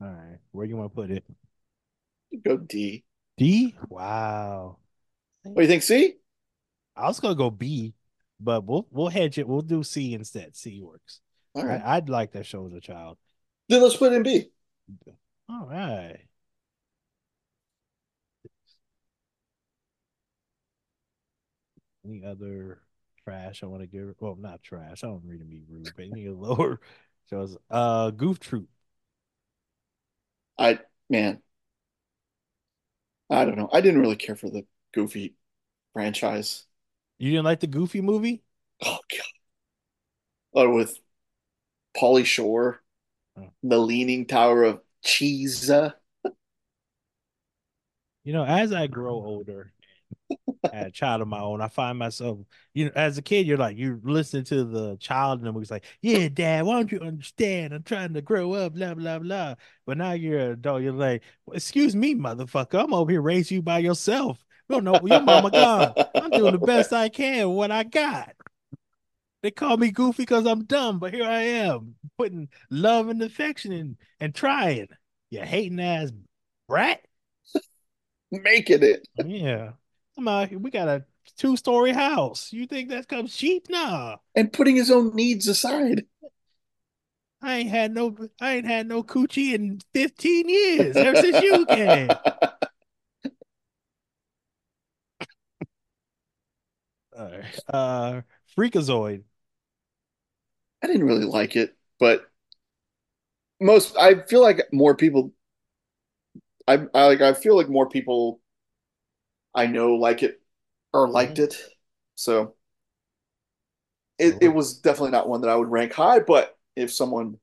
[0.02, 0.38] All right.
[0.52, 1.24] Where do you want to put it?
[2.44, 3.04] Go D.
[3.38, 3.76] D?
[3.89, 4.77] Wow.
[5.43, 5.84] What do you think?
[5.84, 6.15] C?
[6.95, 7.93] I was gonna go B,
[8.39, 9.47] but we'll we'll hedge it.
[9.47, 10.55] We'll do C instead.
[10.55, 11.19] C works.
[11.55, 13.18] All right, I, I'd like that show as a child.
[13.69, 14.49] then let's put it in B.
[15.49, 16.19] All right.
[22.05, 22.81] Any other
[23.23, 24.14] trash I want to give?
[24.19, 25.03] Well, not trash.
[25.03, 26.80] I don't mean to be rude, but any lower
[27.30, 27.57] shows.
[27.69, 28.68] Uh, Goof Troop.
[30.57, 30.80] I
[31.10, 31.41] man,
[33.30, 33.70] I don't know.
[33.72, 35.36] I didn't really care for the Goofy
[35.94, 36.66] franchise.
[37.18, 38.44] You didn't like the Goofy movie?
[38.86, 39.22] Oh God,
[40.54, 41.00] oh, with
[41.95, 42.82] Pauly Shore,
[43.38, 43.50] Oh.
[43.64, 45.70] the Leaning Tower of Cheese.
[48.24, 49.74] You know, as I grow older,
[50.72, 52.39] had a child of my own, I find myself,
[52.73, 55.72] you know, as a kid, you're like, you listen to the child in the movie's
[55.72, 57.73] like, yeah, dad, why don't you understand?
[57.73, 59.55] I'm trying to grow up, blah, blah, blah.
[59.85, 63.55] But now you're an adult, you're like, well, excuse me, motherfucker, I'm over here raising
[63.55, 64.43] you by yourself.
[64.69, 65.93] You don't know, your mama gone.
[66.15, 68.34] I'm doing the best I can with what I got.
[69.41, 73.73] They call me goofy because I'm dumb, but here I am, putting love and affection
[73.73, 74.88] in and trying.
[75.30, 76.11] You hating ass
[76.69, 77.01] brat.
[78.31, 79.73] Making it Yeah.
[80.18, 80.60] I'm out here.
[80.60, 81.06] We got a
[81.38, 82.52] two story house.
[82.53, 83.68] You think that comes cheap?
[83.69, 84.18] Nah.
[84.35, 86.06] and putting his own needs aside.
[87.41, 91.65] I ain't had no I ain't had no coochie in 15 years, ever since you
[91.65, 92.10] came.
[97.18, 97.60] All right.
[97.68, 98.22] Uh
[98.57, 99.23] Freakazoid.
[100.84, 102.30] I didn't really like it, but
[103.60, 105.34] most I feel like more people
[106.68, 108.40] I, I like I feel like more people
[109.55, 110.41] I know like it
[110.93, 111.39] or liked Mhm.
[111.39, 111.57] it.
[112.15, 112.55] So
[114.19, 117.38] it, it was definitely not one that I would rank high, but if someone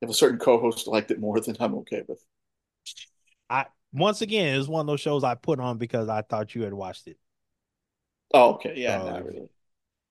[0.00, 2.24] if a certain co-host liked it more, then I'm okay with.
[3.50, 6.62] I once again it's one of those shows I put on because I thought you
[6.62, 7.18] had watched it.
[8.34, 8.74] Oh, okay.
[8.80, 9.48] Yeah, So if, really.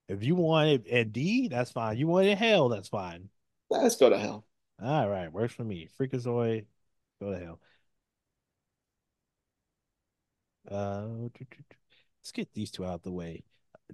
[0.08, 1.98] if you want it at D, that's fine.
[1.98, 3.30] You want it in hell, that's fine.
[3.68, 4.46] Let's go to hell.
[4.82, 5.88] All right, works for me.
[5.98, 6.66] Freakazoid,
[7.20, 7.60] go to hell.
[10.70, 11.06] Uh,
[12.20, 13.44] let's get these two out of the way.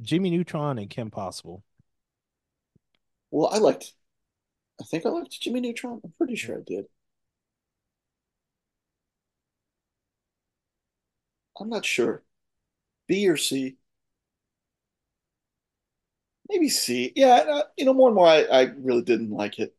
[0.00, 1.64] Jimmy Neutron and Kim Possible.
[3.30, 3.94] Well, I liked
[4.80, 6.00] I think I liked Jimmy Neutron.
[6.04, 6.86] I'm pretty sure I did.
[11.58, 12.22] I'm not sure.
[13.06, 13.76] B or C?
[16.48, 17.12] Maybe C.
[17.14, 19.74] Yeah, you know, more and more I, I really didn't like it.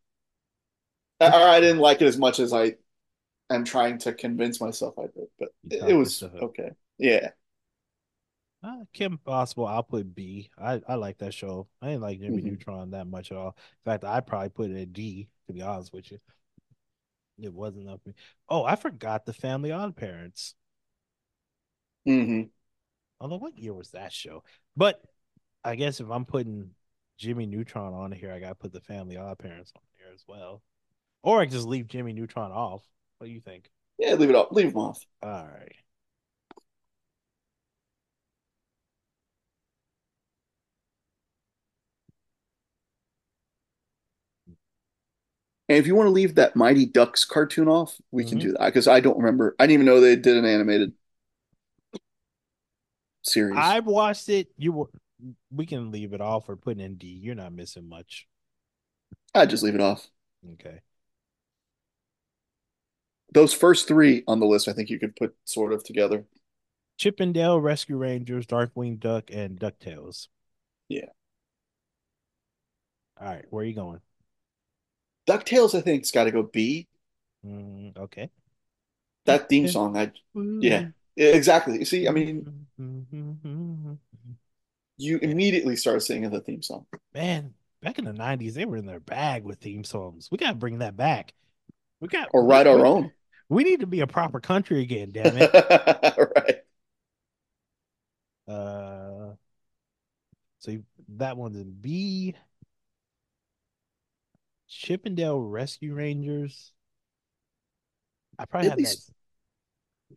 [1.20, 2.76] Or I didn't like it as much as I
[3.50, 6.72] am trying to convince myself I did, but it, it was okay.
[7.02, 7.32] Yeah.
[8.64, 10.52] Uh, Kim Possible, I'll put B.
[10.58, 11.68] I, I like that show.
[11.82, 13.58] I didn't like Jimmy hmm Neutron that much at all.
[13.86, 16.20] In fact, I probably put it at D, to be honest with you.
[17.40, 18.02] It wasn't up.
[18.50, 20.54] Oh, I forgot the Family Odd Parents.
[22.08, 22.44] Mm-hmm.
[23.20, 24.44] Although, what year was that show?
[24.78, 25.02] But
[25.64, 26.72] I guess if I'm putting
[27.18, 30.24] Jimmy Neutron on here, I got to put the Family Odd Parents on here as
[30.28, 30.62] well.
[31.24, 32.84] Or I just leave Jimmy Neutron off.
[33.18, 33.72] What do you think?
[33.98, 34.52] Yeah, leave it off.
[34.52, 35.06] Leave them off.
[35.24, 35.76] All right.
[45.72, 48.40] And if you want to leave that Mighty Ducks cartoon off, we can Mm-hmm.
[48.40, 49.56] do that because I don't remember.
[49.58, 50.94] I didn't even know they did an animated
[53.24, 53.56] series.
[53.56, 54.50] I've watched it.
[54.58, 54.90] You were,
[55.52, 57.08] we can leave it off or put in D.
[57.08, 58.28] You're not missing much.
[59.36, 60.10] I'd just leave it off.
[60.54, 60.82] Okay.
[63.34, 66.26] Those first three on the list, I think you could put sort of together.
[66.98, 70.30] Chip and Dale Rescue Rangers, Darkwing Duck, and DuckTales.
[70.90, 71.08] Yeah.
[73.20, 74.02] All right, where are you going?
[75.32, 76.88] DuckTales, I think, has got to go B.
[77.46, 78.30] Mm, okay.
[79.26, 81.80] That theme song, I yeah, exactly.
[81.80, 82.66] You see, I mean,
[84.98, 86.86] you immediately start singing the theme song.
[87.14, 90.30] Man, back in the 90s, they were in their bag with theme songs.
[90.32, 91.34] We got to bring that back.
[92.00, 93.12] We got or write we, our own.
[93.50, 95.52] We need to be a proper country again, damn it.
[95.54, 96.62] right.
[98.48, 99.36] Uh
[100.60, 100.78] so
[101.18, 102.34] that one's in B.
[104.72, 106.72] Chip 'n Dale Rescue Rangers.
[108.40, 108.98] I probably have that.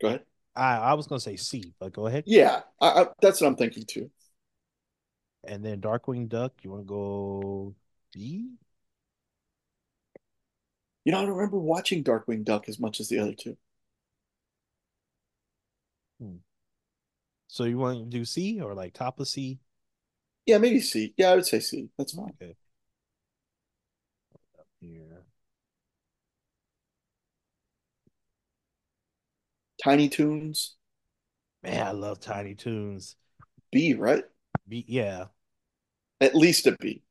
[0.00, 0.22] Go ahead.
[0.54, 2.22] I, I was gonna say C, but go ahead.
[2.26, 4.10] Yeah, I, I, that's what I'm thinking too.
[5.42, 7.74] And then Darkwing Duck, you want to go
[8.12, 8.52] B?
[11.04, 13.56] You know, I don't remember watching Darkwing Duck as much as the other two.
[16.20, 16.36] Hmm.
[17.48, 19.58] So you want to do C or like top of C?
[20.46, 21.12] Yeah, maybe C.
[21.16, 21.88] Yeah, I would say C.
[21.98, 22.32] That's fine.
[22.40, 22.54] Okay.
[24.92, 25.24] Here.
[29.82, 30.76] Tiny Toons.
[31.62, 33.16] Man, I love Tiny Toons.
[33.72, 34.24] B, right?
[34.68, 35.26] B, yeah.
[36.20, 37.02] At least a B.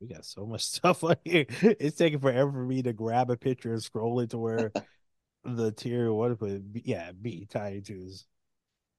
[0.00, 1.46] We got so much stuff on here.
[1.48, 4.72] It's taking forever for me to grab a picture and scroll it to where
[5.44, 8.26] the tier what put yeah, B Tiny Toons.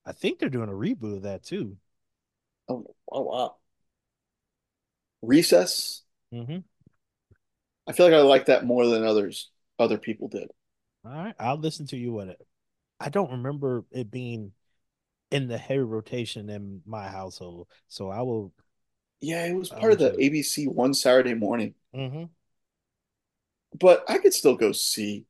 [0.06, 1.78] I think they're doing a reboot of that too.
[2.68, 3.56] Oh, oh wow.
[5.22, 6.02] Recess.
[6.34, 6.60] Mm-hmm.
[7.88, 10.50] I feel like I like that more than others other people did.
[11.06, 12.46] All right, I'll listen to you with it.
[13.00, 14.52] I don't remember it being
[15.32, 18.54] in the heavy rotation in my household, so I will.
[19.22, 21.74] Yeah, it was part of the ABC one Saturday morning.
[21.96, 22.26] Mm-hmm.
[23.78, 25.26] But I could still go see.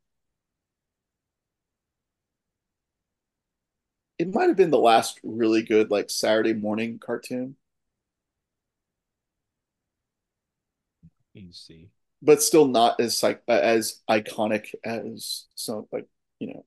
[4.18, 7.56] It might have been the last really good like Saturday morning cartoon.
[11.52, 11.90] See
[12.22, 16.08] but still not as like as iconic as some like
[16.40, 16.66] you know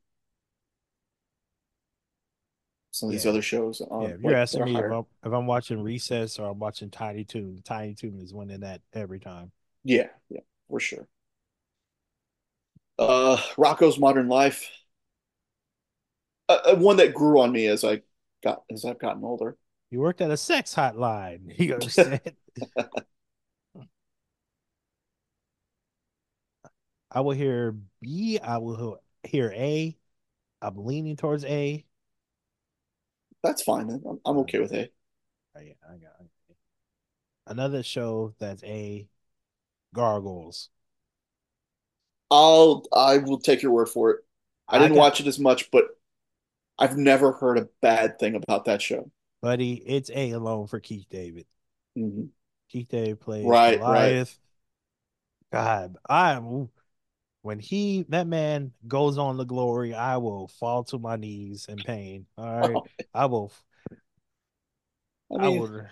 [2.90, 3.81] some of these other shows.
[3.81, 6.59] On, yeah, if you're like, asking me if I'm, if I'm, watching Recess or I'm
[6.59, 9.51] watching Tiny Toon, Tiny Toon is winning that every time.
[9.82, 11.09] Yeah, yeah, for sure.
[12.99, 14.70] Uh, Rocko's Modern Life,
[16.51, 18.03] uh, uh, one that grew on me as I
[18.44, 19.57] got as I've gotten older.
[19.90, 21.59] You worked at a sex hotline.
[21.59, 22.20] You understand?
[27.14, 28.39] I will hear B.
[28.43, 29.97] I will hear A.
[30.62, 31.84] I'm leaning towards A.
[33.43, 33.90] That's fine.
[33.90, 34.89] I'm, I'm okay with A.
[35.56, 36.56] Oh, yeah, I got it.
[37.47, 39.09] Another show that's A.
[39.94, 40.70] Gargoyles.
[42.30, 44.20] I'll I will take your word for it.
[44.68, 45.84] I didn't got, watch it as much, but
[46.78, 49.10] I've never heard a bad thing about that show.
[49.43, 51.47] Buddy, it's A alone for Keith David.
[51.98, 52.26] Mm-hmm.
[52.70, 54.39] Keith David plays right, Goliath.
[55.52, 55.60] Right.
[55.60, 56.70] God, I'm
[57.43, 61.82] when he that man goes on the glory, I will fall to my knees in
[61.82, 62.27] pain.
[62.39, 62.77] All right.
[62.77, 62.86] Oh.
[63.12, 63.52] I will
[65.31, 65.86] I, mean, I will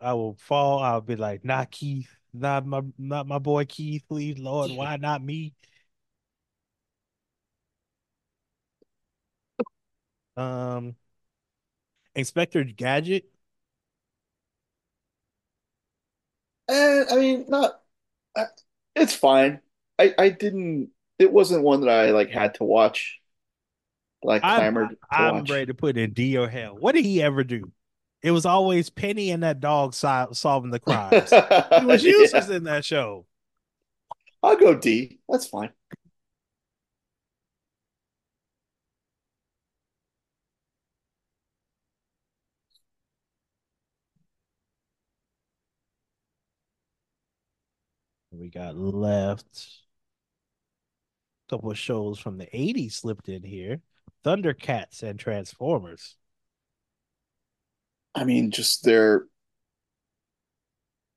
[0.00, 0.78] I will fall.
[0.80, 5.22] I'll be like, not Keith, not my not my boy Keith, please, Lord, why not
[5.22, 5.54] me?
[10.36, 10.96] Um
[12.14, 13.24] Inspector Gadget.
[16.68, 17.80] And I mean, not.
[18.36, 18.46] Uh,
[18.94, 19.60] it's fine.
[20.02, 20.90] I I didn't.
[21.18, 23.20] It wasn't one that I like had to watch.
[24.22, 24.96] Like clamored.
[25.10, 26.76] I'm, I'm ready to put in D or hell.
[26.78, 27.70] What did he ever do?
[28.22, 31.30] It was always Penny and that dog sol- solving the crimes.
[31.80, 32.56] he was useless yeah.
[32.56, 33.26] in that show.
[34.42, 35.18] I'll go D.
[35.28, 35.70] That's fine.
[48.30, 49.81] We got left
[51.52, 53.82] couple of shows from the 80s slipped in here
[54.24, 56.16] Thundercats and Transformers.
[58.14, 59.26] I mean, just their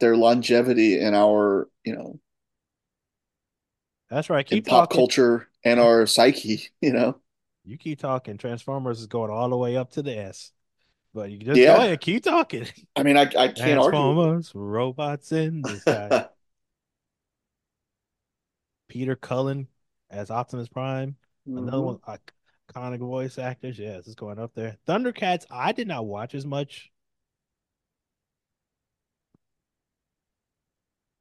[0.01, 2.19] their longevity in our, you know,
[4.09, 4.45] that's right.
[4.45, 7.17] Keep pop culture and our psyche, you know.
[7.63, 8.37] You keep talking.
[8.37, 10.51] Transformers is going all the way up to the S.
[11.13, 11.77] But you just yeah.
[11.77, 12.67] ahead, keep talking.
[12.93, 14.61] I mean, I, I can't Transformers, argue.
[14.61, 16.27] robots in the sky.
[18.89, 19.67] Peter Cullen
[20.09, 21.15] as Optimus Prime.
[21.47, 21.57] Mm-hmm.
[21.57, 21.99] Another one,
[22.71, 23.77] iconic voice actors.
[23.79, 24.77] Yes, it's going up there.
[24.87, 26.91] Thundercats, I did not watch as much.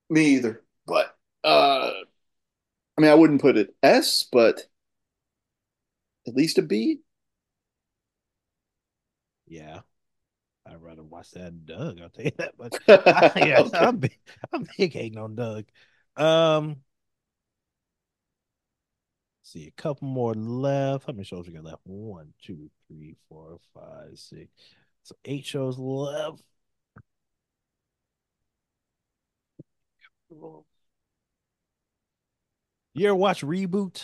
[0.09, 0.63] Me either.
[0.87, 1.93] But uh
[2.99, 4.67] I mean I wouldn't put it S, but
[6.27, 7.01] At least a B.
[9.47, 9.81] Yeah,
[10.67, 12.01] I'd rather watch that than Doug.
[12.01, 12.57] I'll tell you that.
[12.59, 13.79] But I, yeah, Okay.
[13.79, 14.19] I'm big,
[14.53, 15.67] I'm big hating on Doug.
[16.17, 16.84] Um,
[19.45, 21.07] see a couple more left.
[21.07, 21.83] How many shows we got left?
[21.85, 24.49] One, two, three, four, five, six.
[25.05, 26.43] So eight shows left.
[32.95, 34.03] You ever watch Reboot?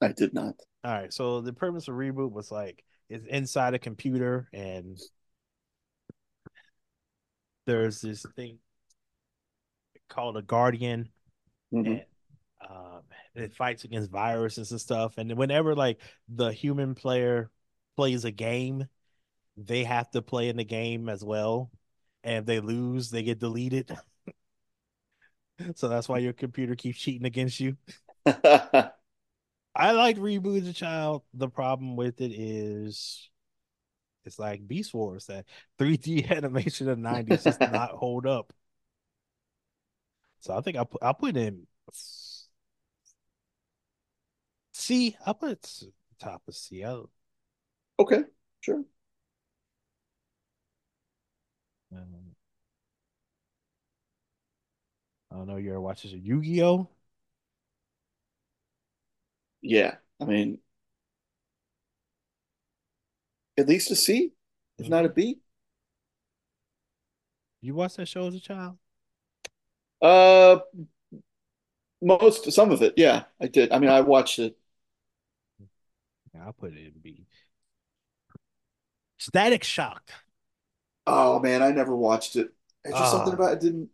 [0.00, 0.54] I did not.
[0.84, 4.98] All right, so the premise of Reboot was like it's inside a computer and
[7.66, 8.58] there's this thing
[10.08, 11.08] called a Guardian
[11.72, 11.86] Mhm.
[11.86, 12.04] and
[12.68, 13.02] um,
[13.34, 15.18] it fights against viruses and stuff.
[15.18, 17.50] And whenever like the human player
[17.96, 18.86] plays a game,
[19.56, 21.70] they have to play in the game as well.
[22.24, 23.96] And if they lose, they get deleted.
[25.74, 27.76] so that's why your computer keeps cheating against you.
[28.26, 31.22] I like Reboot as a child.
[31.34, 33.28] The problem with it is
[34.24, 35.46] it's like Beast Wars that
[35.78, 38.52] 3D animation of the 90s does not hold up.
[40.40, 41.66] So I think I'll I'll put in
[44.76, 45.16] C.
[45.24, 45.82] I'll put it
[46.18, 46.84] top of C.
[46.84, 47.10] I'll,
[47.98, 48.24] Okay,
[48.60, 48.84] sure.
[51.92, 52.34] um,
[55.30, 55.56] I don't know.
[55.56, 56.88] You're watch this Yu-Gi-Oh?
[59.62, 59.96] Yeah.
[60.20, 60.58] I mean,
[63.58, 64.32] at least a C,
[64.78, 65.40] if not a B.
[67.60, 68.78] You watched that show as a child?
[70.00, 70.58] Uh,
[72.02, 73.72] most, some of it, yeah, I did.
[73.72, 74.56] I mean, I watched it.
[76.44, 77.26] I'll put it in B.
[79.18, 80.10] Static Shock.
[81.06, 82.50] Oh man, I never watched it.
[82.84, 83.36] It's just something Ah.
[83.36, 83.90] about it didn't.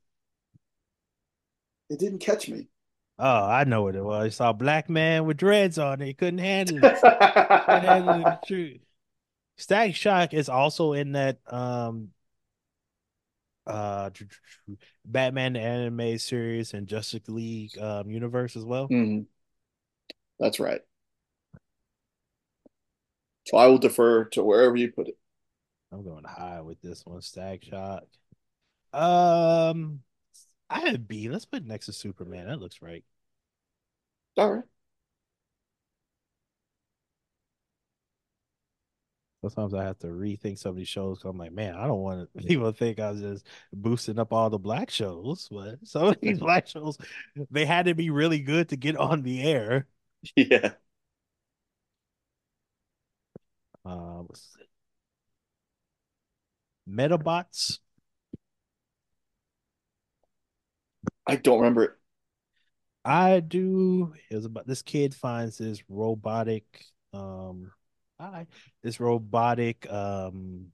[1.90, 2.68] It didn't catch me.
[3.18, 4.24] Oh, I know what it was.
[4.24, 6.06] I saw a black man with dreads on it.
[6.06, 7.00] He couldn't handle it.
[7.00, 8.80] Couldn't handle the truth.
[9.58, 12.08] Static Shock is also in that um
[13.66, 14.10] uh
[15.04, 18.88] Batman the anime series and Justice League um universe as well.
[18.88, 19.26] Mhm.
[20.40, 20.80] That's right.
[23.44, 25.16] So I will defer to wherever you put it.
[25.90, 28.04] I'm going high with this one, Static Shock.
[28.92, 30.02] Um
[30.70, 31.28] I have B.
[31.28, 32.48] Let's put it next to Superman.
[32.48, 33.04] That looks right.
[34.36, 34.64] All right.
[39.42, 42.00] Sometimes I have to rethink some of these shows 'cause I'm like, man, I don't
[42.00, 45.48] want people to think I was just boosting up all the black shows.
[45.50, 46.96] But some of these black shows,
[47.50, 49.88] they had to be really good to get on the air.
[50.36, 50.74] Yeah.
[53.84, 54.68] Uh, what's it?
[56.88, 57.78] Medabots.
[61.26, 61.92] I don't remember it.
[63.04, 64.14] I do.
[64.30, 66.64] It was about this kid finds this robotic,
[67.12, 67.72] um,
[68.18, 68.46] I
[68.82, 70.66] this robotic um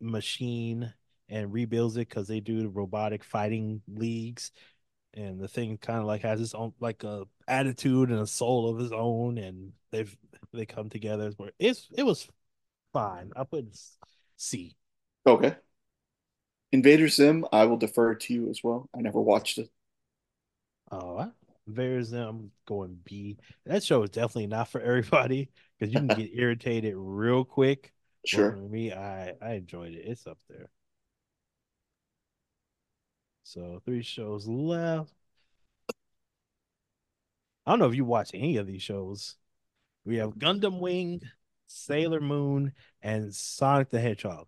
[0.00, 0.92] machine
[1.28, 4.52] and rebuilds it because they do the robotic fighting leagues,
[5.14, 8.70] and the thing kind of like has its own like a attitude and a soul
[8.70, 10.16] of its own, and they've
[10.52, 11.32] they come together.
[11.58, 12.28] It's it was
[12.92, 13.32] fine.
[13.36, 13.66] I put
[14.36, 14.76] C.
[15.26, 15.56] Okay.
[16.72, 18.88] Invader Zim, I will defer to you as well.
[18.94, 19.70] I never watched it.
[20.90, 21.30] Oh, I-
[21.66, 23.36] there's them going B.
[23.66, 27.92] That show is definitely not for everybody because you can get irritated real quick.
[28.24, 28.52] Sure.
[28.52, 30.04] for me, I I enjoyed it.
[30.06, 30.70] It's up there.
[33.44, 35.12] So three shows left.
[37.66, 39.36] I don't know if you watch any of these shows.
[40.08, 41.20] We have Gundam Wing,
[41.66, 42.72] Sailor Moon,
[43.02, 44.46] and Sonic the Hedgehog.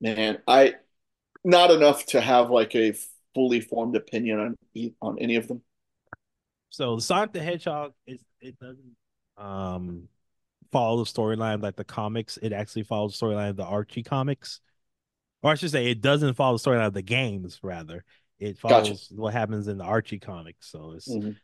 [0.00, 0.74] Man, I
[1.42, 2.94] not enough to have like a
[3.34, 4.56] fully formed opinion on
[5.02, 5.62] on any of them.
[6.70, 8.94] So Sonic the Hedgehog is it doesn't
[9.36, 10.06] um
[10.70, 12.36] follow the storyline like the comics.
[12.36, 14.60] It actually follows the storyline of the Archie comics.
[15.42, 18.04] Or I should say it doesn't follow the storyline of the games, rather.
[18.38, 19.14] It follows Gotcha.
[19.20, 20.70] what happens in the Archie comics.
[20.70, 21.34] So it's Mhm.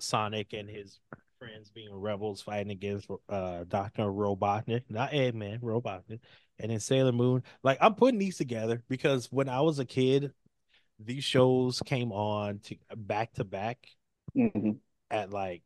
[0.00, 1.00] Sonic and his
[1.44, 4.04] friends being rebels fighting against uh Dr.
[4.04, 6.20] Robotnik, not Eggman, Robotnik,
[6.58, 7.42] and then Sailor Moon.
[7.62, 10.32] Like I'm putting these together because when I was a kid,
[10.98, 13.78] these shows came on to back to back
[14.36, 14.78] Mhm.
[15.10, 15.62] at like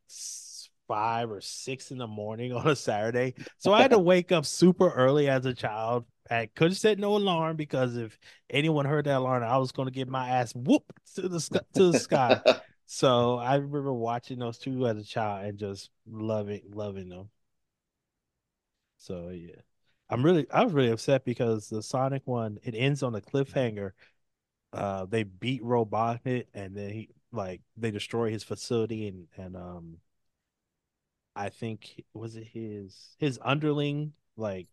[0.89, 3.35] five or six in the morning on a Saturday.
[3.59, 6.07] So I had to wake up super early as a child.
[6.31, 8.19] I couldn't set no alarm because if
[8.51, 11.61] anyone heard that alarm, I was going to get my ass whooped to the sky,
[11.75, 12.41] to the sky.
[12.91, 17.29] So I remember watching those two as a child and just loving loving them.
[18.97, 19.61] So yeah.
[20.09, 23.93] I'm really I was really upset because the Sonic one it ends on a cliffhanger.
[24.73, 29.99] Uh they beat Robotnik and then he like they destroy his facility and and um
[31.37, 34.67] I think was it his his underling like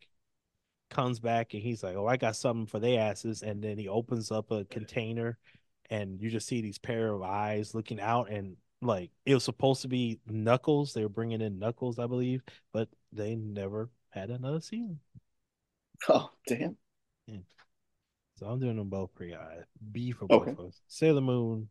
[0.89, 3.87] comes back and he's like, "Oh, I got something for their asses," and then he
[3.87, 5.37] opens up a container,
[5.89, 9.81] and you just see these pair of eyes looking out, and like it was supposed
[9.83, 10.93] to be Knuckles.
[10.93, 12.41] They were bringing in Knuckles, I believe,
[12.73, 14.99] but they never had another season.
[16.09, 16.77] Oh, damn.
[17.25, 17.37] Yeah.
[18.37, 19.59] So I'm doing them both pretty high.
[19.91, 20.51] B for Okay.
[20.51, 20.81] both of us.
[20.87, 21.69] Sailor Moon.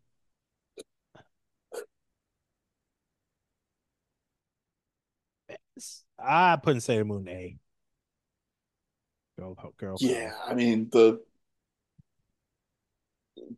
[6.18, 7.56] I put in Sailor Moon A.
[9.38, 9.96] Girl, girl.
[10.00, 11.20] Yeah, I mean the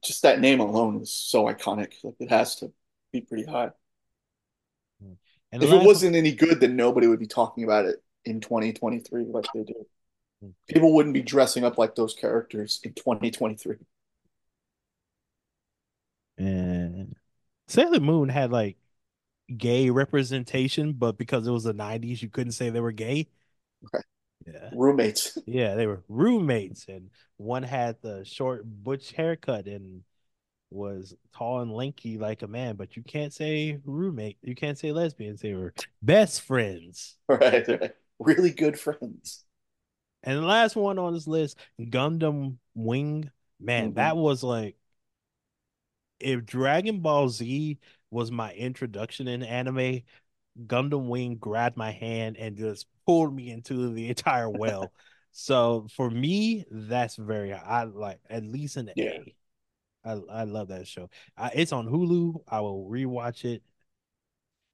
[0.02, 1.92] just that name alone is so iconic.
[2.02, 2.72] Like it has to
[3.12, 3.70] be pretty high.
[5.02, 5.12] Hmm.
[5.52, 9.24] And If it wasn't any good, then nobody would be talking about it in 2023
[9.26, 9.86] like they do.
[10.42, 10.50] Hmm.
[10.68, 13.76] People wouldn't be dressing up like those characters in 2023.
[16.38, 17.16] and
[17.68, 18.76] Sailor Moon had like
[19.56, 23.28] gay representation, but because it was the 90s, you couldn't say they were gay.
[23.92, 24.04] Right.
[24.44, 24.70] Yeah.
[24.72, 25.38] Roommates.
[25.46, 30.02] Yeah, they were roommates, and one had the short butch haircut and
[30.70, 34.92] was tall and lanky like a man, but you can't say roommate, you can't say
[34.92, 35.72] lesbians, they were
[36.02, 37.16] best friends.
[37.28, 37.92] Right, right.
[38.18, 39.44] Really good friends.
[40.22, 43.30] And the last one on this list, Gundam Wing.
[43.60, 43.94] Man, Mhm.
[43.94, 44.76] that was like
[46.20, 47.78] if Dragon Ball Z
[48.10, 50.02] was my introduction in anime,
[50.66, 54.92] Gundam Wing grabbed my hand and just pulled me into the entire well.
[55.32, 59.18] so for me, that's very I like at least an Yeah.
[59.24, 59.36] A.
[60.04, 61.10] I I love that show.
[61.36, 62.42] I, it's on Hulu.
[62.48, 63.62] I will rewatch it.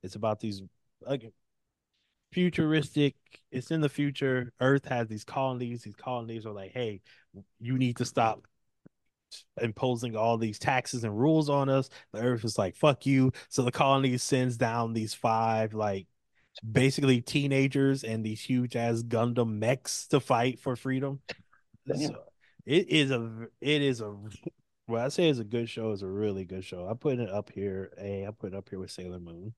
[0.02, 0.62] It's about these
[1.00, 1.32] like
[2.32, 3.14] futuristic.
[3.50, 4.52] It's in the future.
[4.60, 5.82] Earth has these colonies.
[5.82, 7.00] These colonies are like, hey,
[7.60, 8.46] you need to stop
[9.60, 11.88] imposing all these taxes and rules on us.
[12.12, 13.32] The Earth is like, fuck you.
[13.48, 16.06] So the colony sends down these five like
[16.60, 21.20] basically teenagers and these huge ass Gundam mechs to fight for freedom.
[21.94, 22.14] So
[22.66, 24.14] it is a it is a
[24.88, 25.92] well, I say it's a good show.
[25.92, 26.86] It's a really good show.
[26.86, 27.92] I'm putting it up here.
[27.98, 29.54] A, I'm putting it up here with Sailor Moon.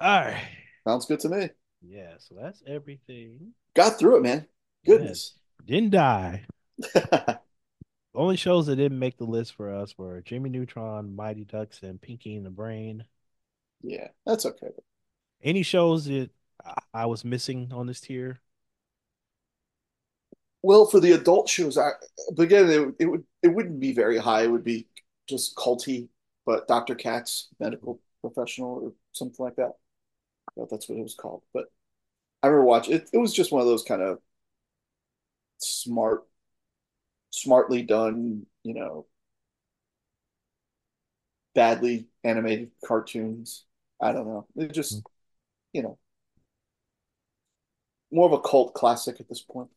[0.00, 0.42] All right.
[0.86, 1.50] Sounds good to me.
[1.80, 3.52] Yeah, so that's everything.
[3.74, 4.46] Got through it, man.
[4.84, 5.34] Goodness.
[5.64, 6.44] Didn't die.
[8.14, 12.00] Only shows that didn't make the list for us were Jimmy Neutron, Mighty Ducks, and
[12.00, 13.04] Pinky and the Brain.
[13.82, 14.70] yeah, that's okay.
[15.42, 16.30] Any shows that
[16.94, 18.40] I- was missing on this tier?
[20.62, 21.90] Well, for the adult shows, I
[22.34, 24.42] but again, it, it would it wouldn't be very high.
[24.44, 24.86] It would be
[25.28, 26.08] just culty,
[26.46, 26.94] but Dr.
[26.94, 29.72] Katz, medical professional, or something like that.
[30.56, 31.42] Thought that's what it was called.
[31.54, 31.66] But
[32.42, 33.10] I remember watching it.
[33.12, 34.20] It was just one of those kind of
[35.58, 36.24] smart,
[37.32, 39.06] smartly done, you know,
[41.54, 43.64] badly animated cartoons.
[44.00, 44.46] I don't know.
[44.56, 45.00] It just, hmm.
[45.72, 45.98] you know,
[48.10, 49.70] more of a cult classic at this point.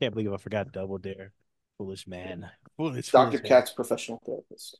[0.00, 1.32] Can't believe I forgot Double Dare.
[1.76, 2.48] Foolish man.
[2.76, 3.10] Foolish.
[3.10, 3.30] Dr.
[3.30, 3.48] foolish man.
[3.48, 4.78] Katz, professional therapist.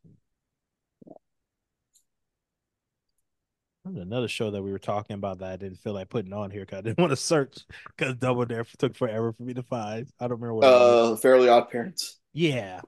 [3.97, 6.63] Another show that we were talking about that I didn't feel like putting on here
[6.63, 7.65] because I didn't want to search
[7.97, 10.07] because Double Dare took forever for me to find.
[10.21, 10.65] I don't remember what.
[10.65, 12.19] Uh, Fairly Odd Parents.
[12.33, 12.81] Yeah.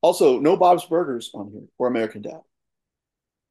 [0.00, 2.40] Also, no Bob's Burgers on here or American Dad.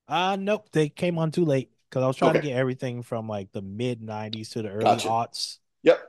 [0.07, 0.69] Uh nope.
[0.71, 3.61] They came on too late because I was trying to get everything from like the
[3.61, 5.07] mid '90s to the early Gotcha.
[5.07, 5.57] aughts.
[5.83, 5.99] Yep,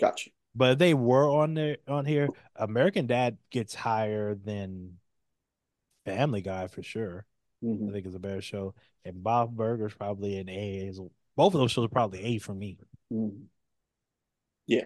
[0.00, 0.30] gotcha.
[0.54, 4.98] But if they were on there on here, American Dad gets higher than
[6.04, 7.24] Family Guy for sure.
[7.64, 7.92] I Mhm.
[7.92, 8.74] think it's a better show.
[9.04, 10.86] And Bob Burger's probably an A.
[10.88, 11.00] as-
[11.36, 12.76] Both of those shows are probably A for me.
[13.10, 13.46] Mhm.
[14.66, 14.84] Yeah,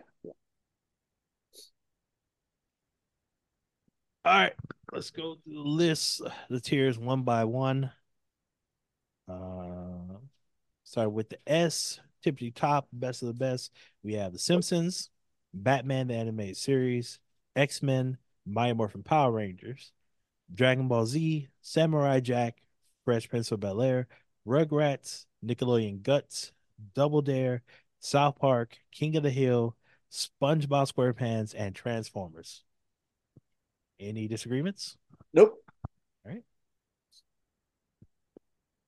[4.25, 4.53] All right,
[4.93, 7.91] let's go through the list, the tiers one by one.
[9.27, 10.19] Uh,
[10.85, 13.73] start with the S, tippity top, best of the best.
[14.03, 15.09] We have The Simpsons,
[15.55, 17.21] Batman the Animated Series,
[17.57, 19.93] X Men, Mighty Morphin Power Rangers,
[20.53, 22.61] Dragon Ball Z, Samurai Jack,
[23.09, 24.07] Fresh Prince of Bel Air,
[24.47, 26.53] Rugrats, Nickelodeon Guts,
[26.95, 27.63] Double Dare,
[28.01, 29.75] South Park, King of the Hill,
[30.13, 32.65] SpongeBob SquarePants, and Transformers.
[33.99, 34.99] Any disagreements?
[35.33, 35.55] nope.
[36.27, 36.43] All right.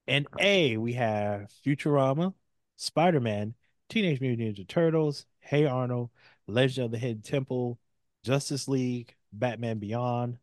[0.07, 2.35] And A, we have Futurama,
[2.77, 3.55] Spider Man,
[3.89, 6.11] Teenage Mutant Ninja Turtles, Hey Arnold,
[6.47, 7.79] Legend of the Hidden Temple,
[8.23, 10.37] Justice League, Batman Beyond,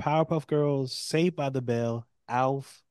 [0.00, 2.83] Powerpuff Girls, Saved by the Bell, Alf,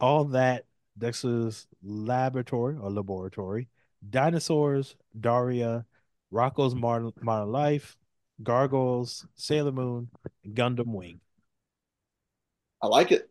[0.00, 0.64] all that,
[0.98, 3.68] Dexter's Laboratory or Laboratory,
[4.08, 5.86] Dinosaurs, Daria,
[6.32, 7.96] Rocko's Modern, Modern Life,
[8.42, 10.08] Gargoyles, Sailor Moon,
[10.46, 11.20] Gundam Wing.
[12.82, 13.28] I like it.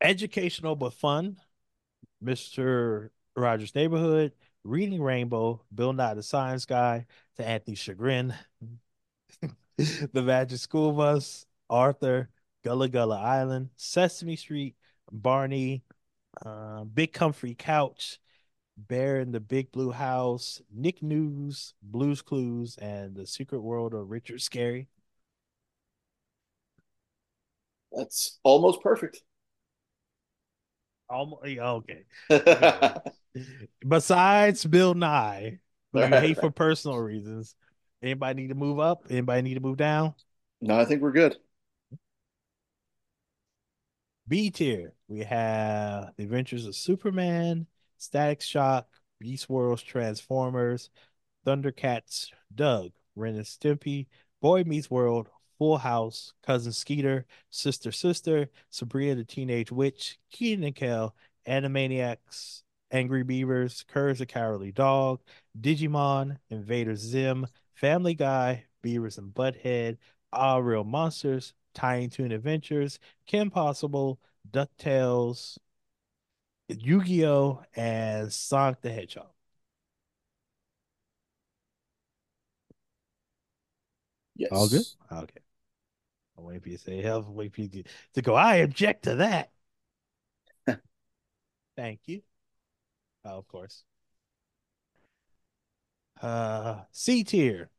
[0.00, 1.36] Educational but fun.
[2.22, 3.10] Mr.
[3.36, 4.32] Rogers' Neighborhood,
[4.64, 7.06] Reading Rainbow, Bill Nye the Science Guy,
[7.36, 8.34] to Anthony's chagrin.
[9.78, 12.28] the Magic School Bus, Arthur,
[12.62, 14.76] Gullah Gullah Island, Sesame Street,
[15.10, 15.82] Barney,
[16.44, 18.18] uh, Big Comfy Couch,
[18.76, 24.10] Bear in the Big Blue House, Nick News, Blues Clues, and The Secret World of
[24.10, 24.86] Richard Scarry.
[27.92, 29.22] That's almost perfect.
[31.08, 32.04] Almost okay.
[33.86, 35.58] Besides Bill Nye,
[35.92, 37.56] who you hate for personal reasons,
[38.02, 39.06] anybody need to move up?
[39.10, 40.14] Anybody need to move down?
[40.60, 41.36] No, I think we're good.
[44.30, 47.66] B tier, we have The Adventures of Superman,
[47.98, 48.86] Static Shock,
[49.18, 50.88] Beast Wars, Transformers,
[51.44, 54.06] Thundercats, Doug, Ren and Stimpy,
[54.40, 55.28] Boy Meets World,
[55.58, 61.16] Full House, Cousin Skeeter, Sister Sister, Sabrina the Teenage Witch, Kenan and Kel,
[61.48, 62.62] Animaniacs,
[62.92, 65.22] Angry Beavers, Courage the Cowardly Dog,
[65.60, 69.96] Digimon, Invader Zim, Family Guy, Beavis and Butthead,
[70.32, 74.20] All Real Monsters, Tiny Toon Adventures, Kim Possible,
[74.50, 75.58] DuckTales,
[76.68, 79.30] Yu-Gi-Oh, and Sonic the Hedgehog.
[84.36, 84.50] Yes.
[84.52, 84.84] All good?
[85.12, 85.40] Okay.
[86.38, 87.82] I'll wait for you to say hell, wait for you to,
[88.14, 89.50] to go, I object to that.
[91.76, 92.22] Thank you.
[93.24, 93.84] Oh, of course.
[96.20, 97.70] Uh C tier.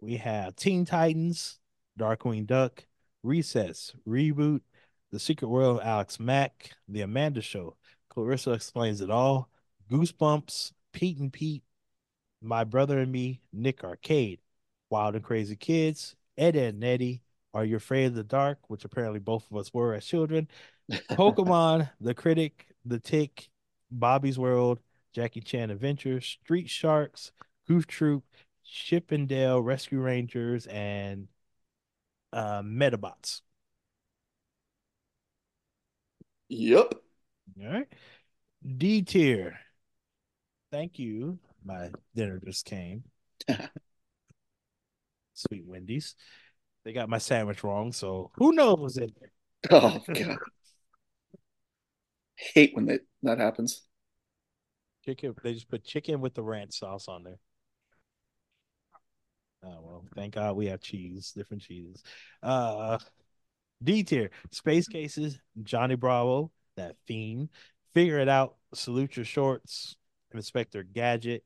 [0.00, 1.58] We have Teen Titans,
[1.98, 2.84] Darkwing Duck,
[3.22, 4.60] Recess, Reboot,
[5.10, 7.76] The Secret World of Alex Mack, The Amanda Show,
[8.08, 9.50] Clarissa Explains It All,
[9.90, 11.64] Goosebumps, Pete and Pete,
[12.40, 14.40] My Brother and Me, Nick Arcade,
[14.90, 17.22] Wild and Crazy Kids, Ed, Edd n Eddy,
[17.52, 20.48] Are You Afraid of the Dark, which apparently both of us were as children,
[21.10, 23.50] Pokemon, The Critic, The Tick,
[23.90, 24.80] Bobby's World,
[25.12, 27.32] Jackie Chan Adventures, Street Sharks,
[27.66, 28.24] Goof Troop,
[28.64, 31.28] Chip 'n Dale Rescue Rangers, and
[32.32, 33.42] uh, Medabots.
[36.48, 36.94] Yep.
[37.60, 37.88] All right.
[38.76, 39.58] D tier.
[40.70, 41.38] Thank you.
[41.64, 43.04] My dinner just came.
[45.34, 46.14] Sweet Wendy's.
[46.84, 49.12] They got my sandwich wrong, so who knows it?
[49.72, 50.38] Oh god.
[52.36, 53.82] Hate when that that happens.
[55.04, 55.34] Chicken.
[55.42, 57.40] They just put chicken with the ranch sauce on there.
[59.62, 62.02] Oh well, thank God we have cheese, different cheeses.
[62.42, 62.98] Uh
[63.82, 67.50] D tier, Space Cases, Johnny Bravo, that fiend.
[67.94, 69.96] Figure it out, salute your shorts,
[70.32, 71.44] Inspector Gadget,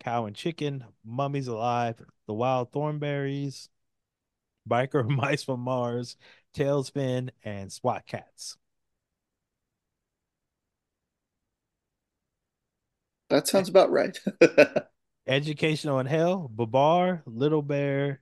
[0.00, 3.68] Cow and Chicken, Mummies Alive, The Wild Thornberrys,
[4.68, 6.16] Biker Mice from Mars,
[6.54, 8.56] TaleSpin, and SWAT Kats.
[13.28, 14.18] That sounds about right.
[15.26, 18.20] Educational in Hell, Babar, Little Bear,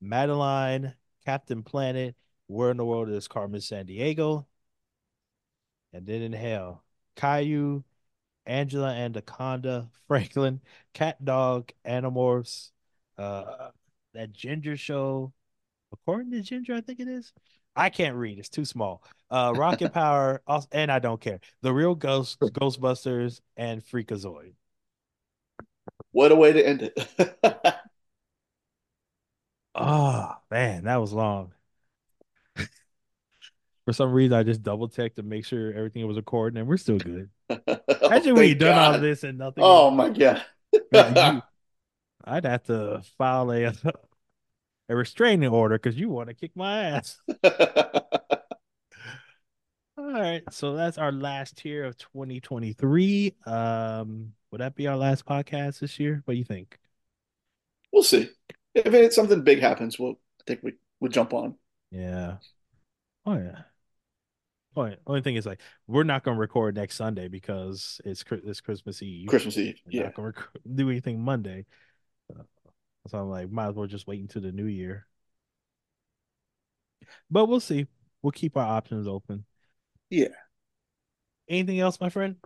[0.00, 0.94] Madeline,
[1.24, 2.14] Captain Planet,
[2.46, 4.46] Where in the World is Carmen Sandiego?
[5.92, 6.84] And then in Hell,
[7.16, 7.84] Caillou,
[8.46, 10.60] Angela and Anaconda, Franklin,
[10.92, 12.70] Cat Dog, Animorphs,
[13.18, 13.70] uh,
[14.12, 15.32] that Ginger Show,
[15.92, 17.32] according to Ginger, I think it is.
[17.76, 19.02] I can't read; it's too small.
[19.30, 21.40] Uh, Rocket Power, also, and I don't care.
[21.62, 24.54] The Real Ghost, Ghostbusters, and Freakazoid.
[26.14, 27.74] What a way to end it.
[29.74, 31.52] Oh man, that was long.
[33.84, 36.78] For some reason, I just double checked to make sure everything was recording, and we're
[36.78, 37.28] still good.
[38.02, 39.62] Imagine we done all this and nothing.
[39.64, 40.42] Oh my god.
[40.90, 41.42] Yeah, you-
[42.24, 43.72] I'd have to file a
[44.88, 47.18] a restraining order because you want to kick my ass.
[49.96, 53.34] All right, so that's our last tier of 2023.
[53.46, 56.22] Um, would that be our last podcast this year?
[56.26, 56.78] What do you think?
[57.92, 58.30] we'll see.
[58.72, 61.56] If it, something big happens, we'll I think we we'll jump on.
[61.90, 62.36] Yeah.
[63.26, 63.62] Oh yeah.
[64.76, 69.02] Only, only thing is like we're not gonna record next Sunday because it's it's Christmas
[69.02, 69.26] Eve.
[69.26, 69.80] Christmas Eve.
[69.86, 70.02] We're Yeah.
[70.04, 71.66] not gonna rec- do anything Monday.
[72.32, 72.44] Uh,
[73.08, 75.08] so I'm like, might as well just wait until the new year.
[77.28, 77.88] But we'll see.
[78.22, 79.46] We'll keep our options open.
[80.10, 80.28] Yeah.
[81.48, 82.36] Anything else, my friend?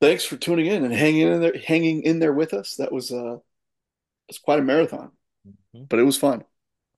[0.00, 2.76] Thanks for tuning in and hanging in there hanging in there with us.
[2.76, 3.38] That was uh
[4.28, 5.12] it's quite a marathon,
[5.46, 5.88] Mhm.
[5.88, 6.44] but it was fun.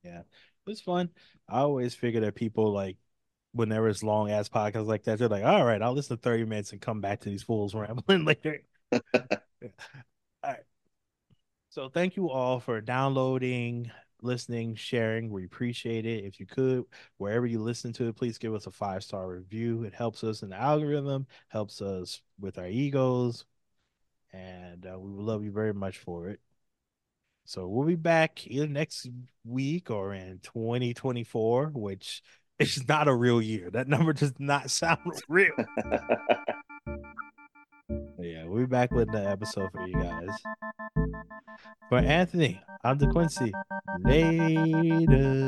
[0.02, 0.26] Yeah, it
[0.66, 1.10] was fun.
[1.48, 2.96] I always figure that people like
[3.52, 6.44] whenever it's long ass podcasts like that, they're like, all right, I'll listen to 30
[6.44, 8.62] minutes and come back to these fools rambling later.
[8.92, 9.30] All
[10.44, 10.64] right.
[11.70, 13.90] So thank you all for downloading,
[14.22, 15.30] listening, sharing.
[15.30, 16.24] We appreciate it.
[16.24, 16.84] If you could,
[17.18, 19.84] wherever you listen to it, please give us a five star review.
[19.84, 23.44] It helps us in the algorithm, helps us with our egos,
[24.32, 26.40] and uh, we would love you very much for it.
[27.44, 29.08] So we'll be back either next
[29.44, 32.22] week or in 2024, which
[32.58, 33.70] is not a real year.
[33.70, 35.52] That number does not sound real.
[38.22, 40.30] yeah, we'll be back with another episode for you guys.
[41.88, 43.52] For Anthony, I'm DeQuiency.
[44.06, 45.42] Laters.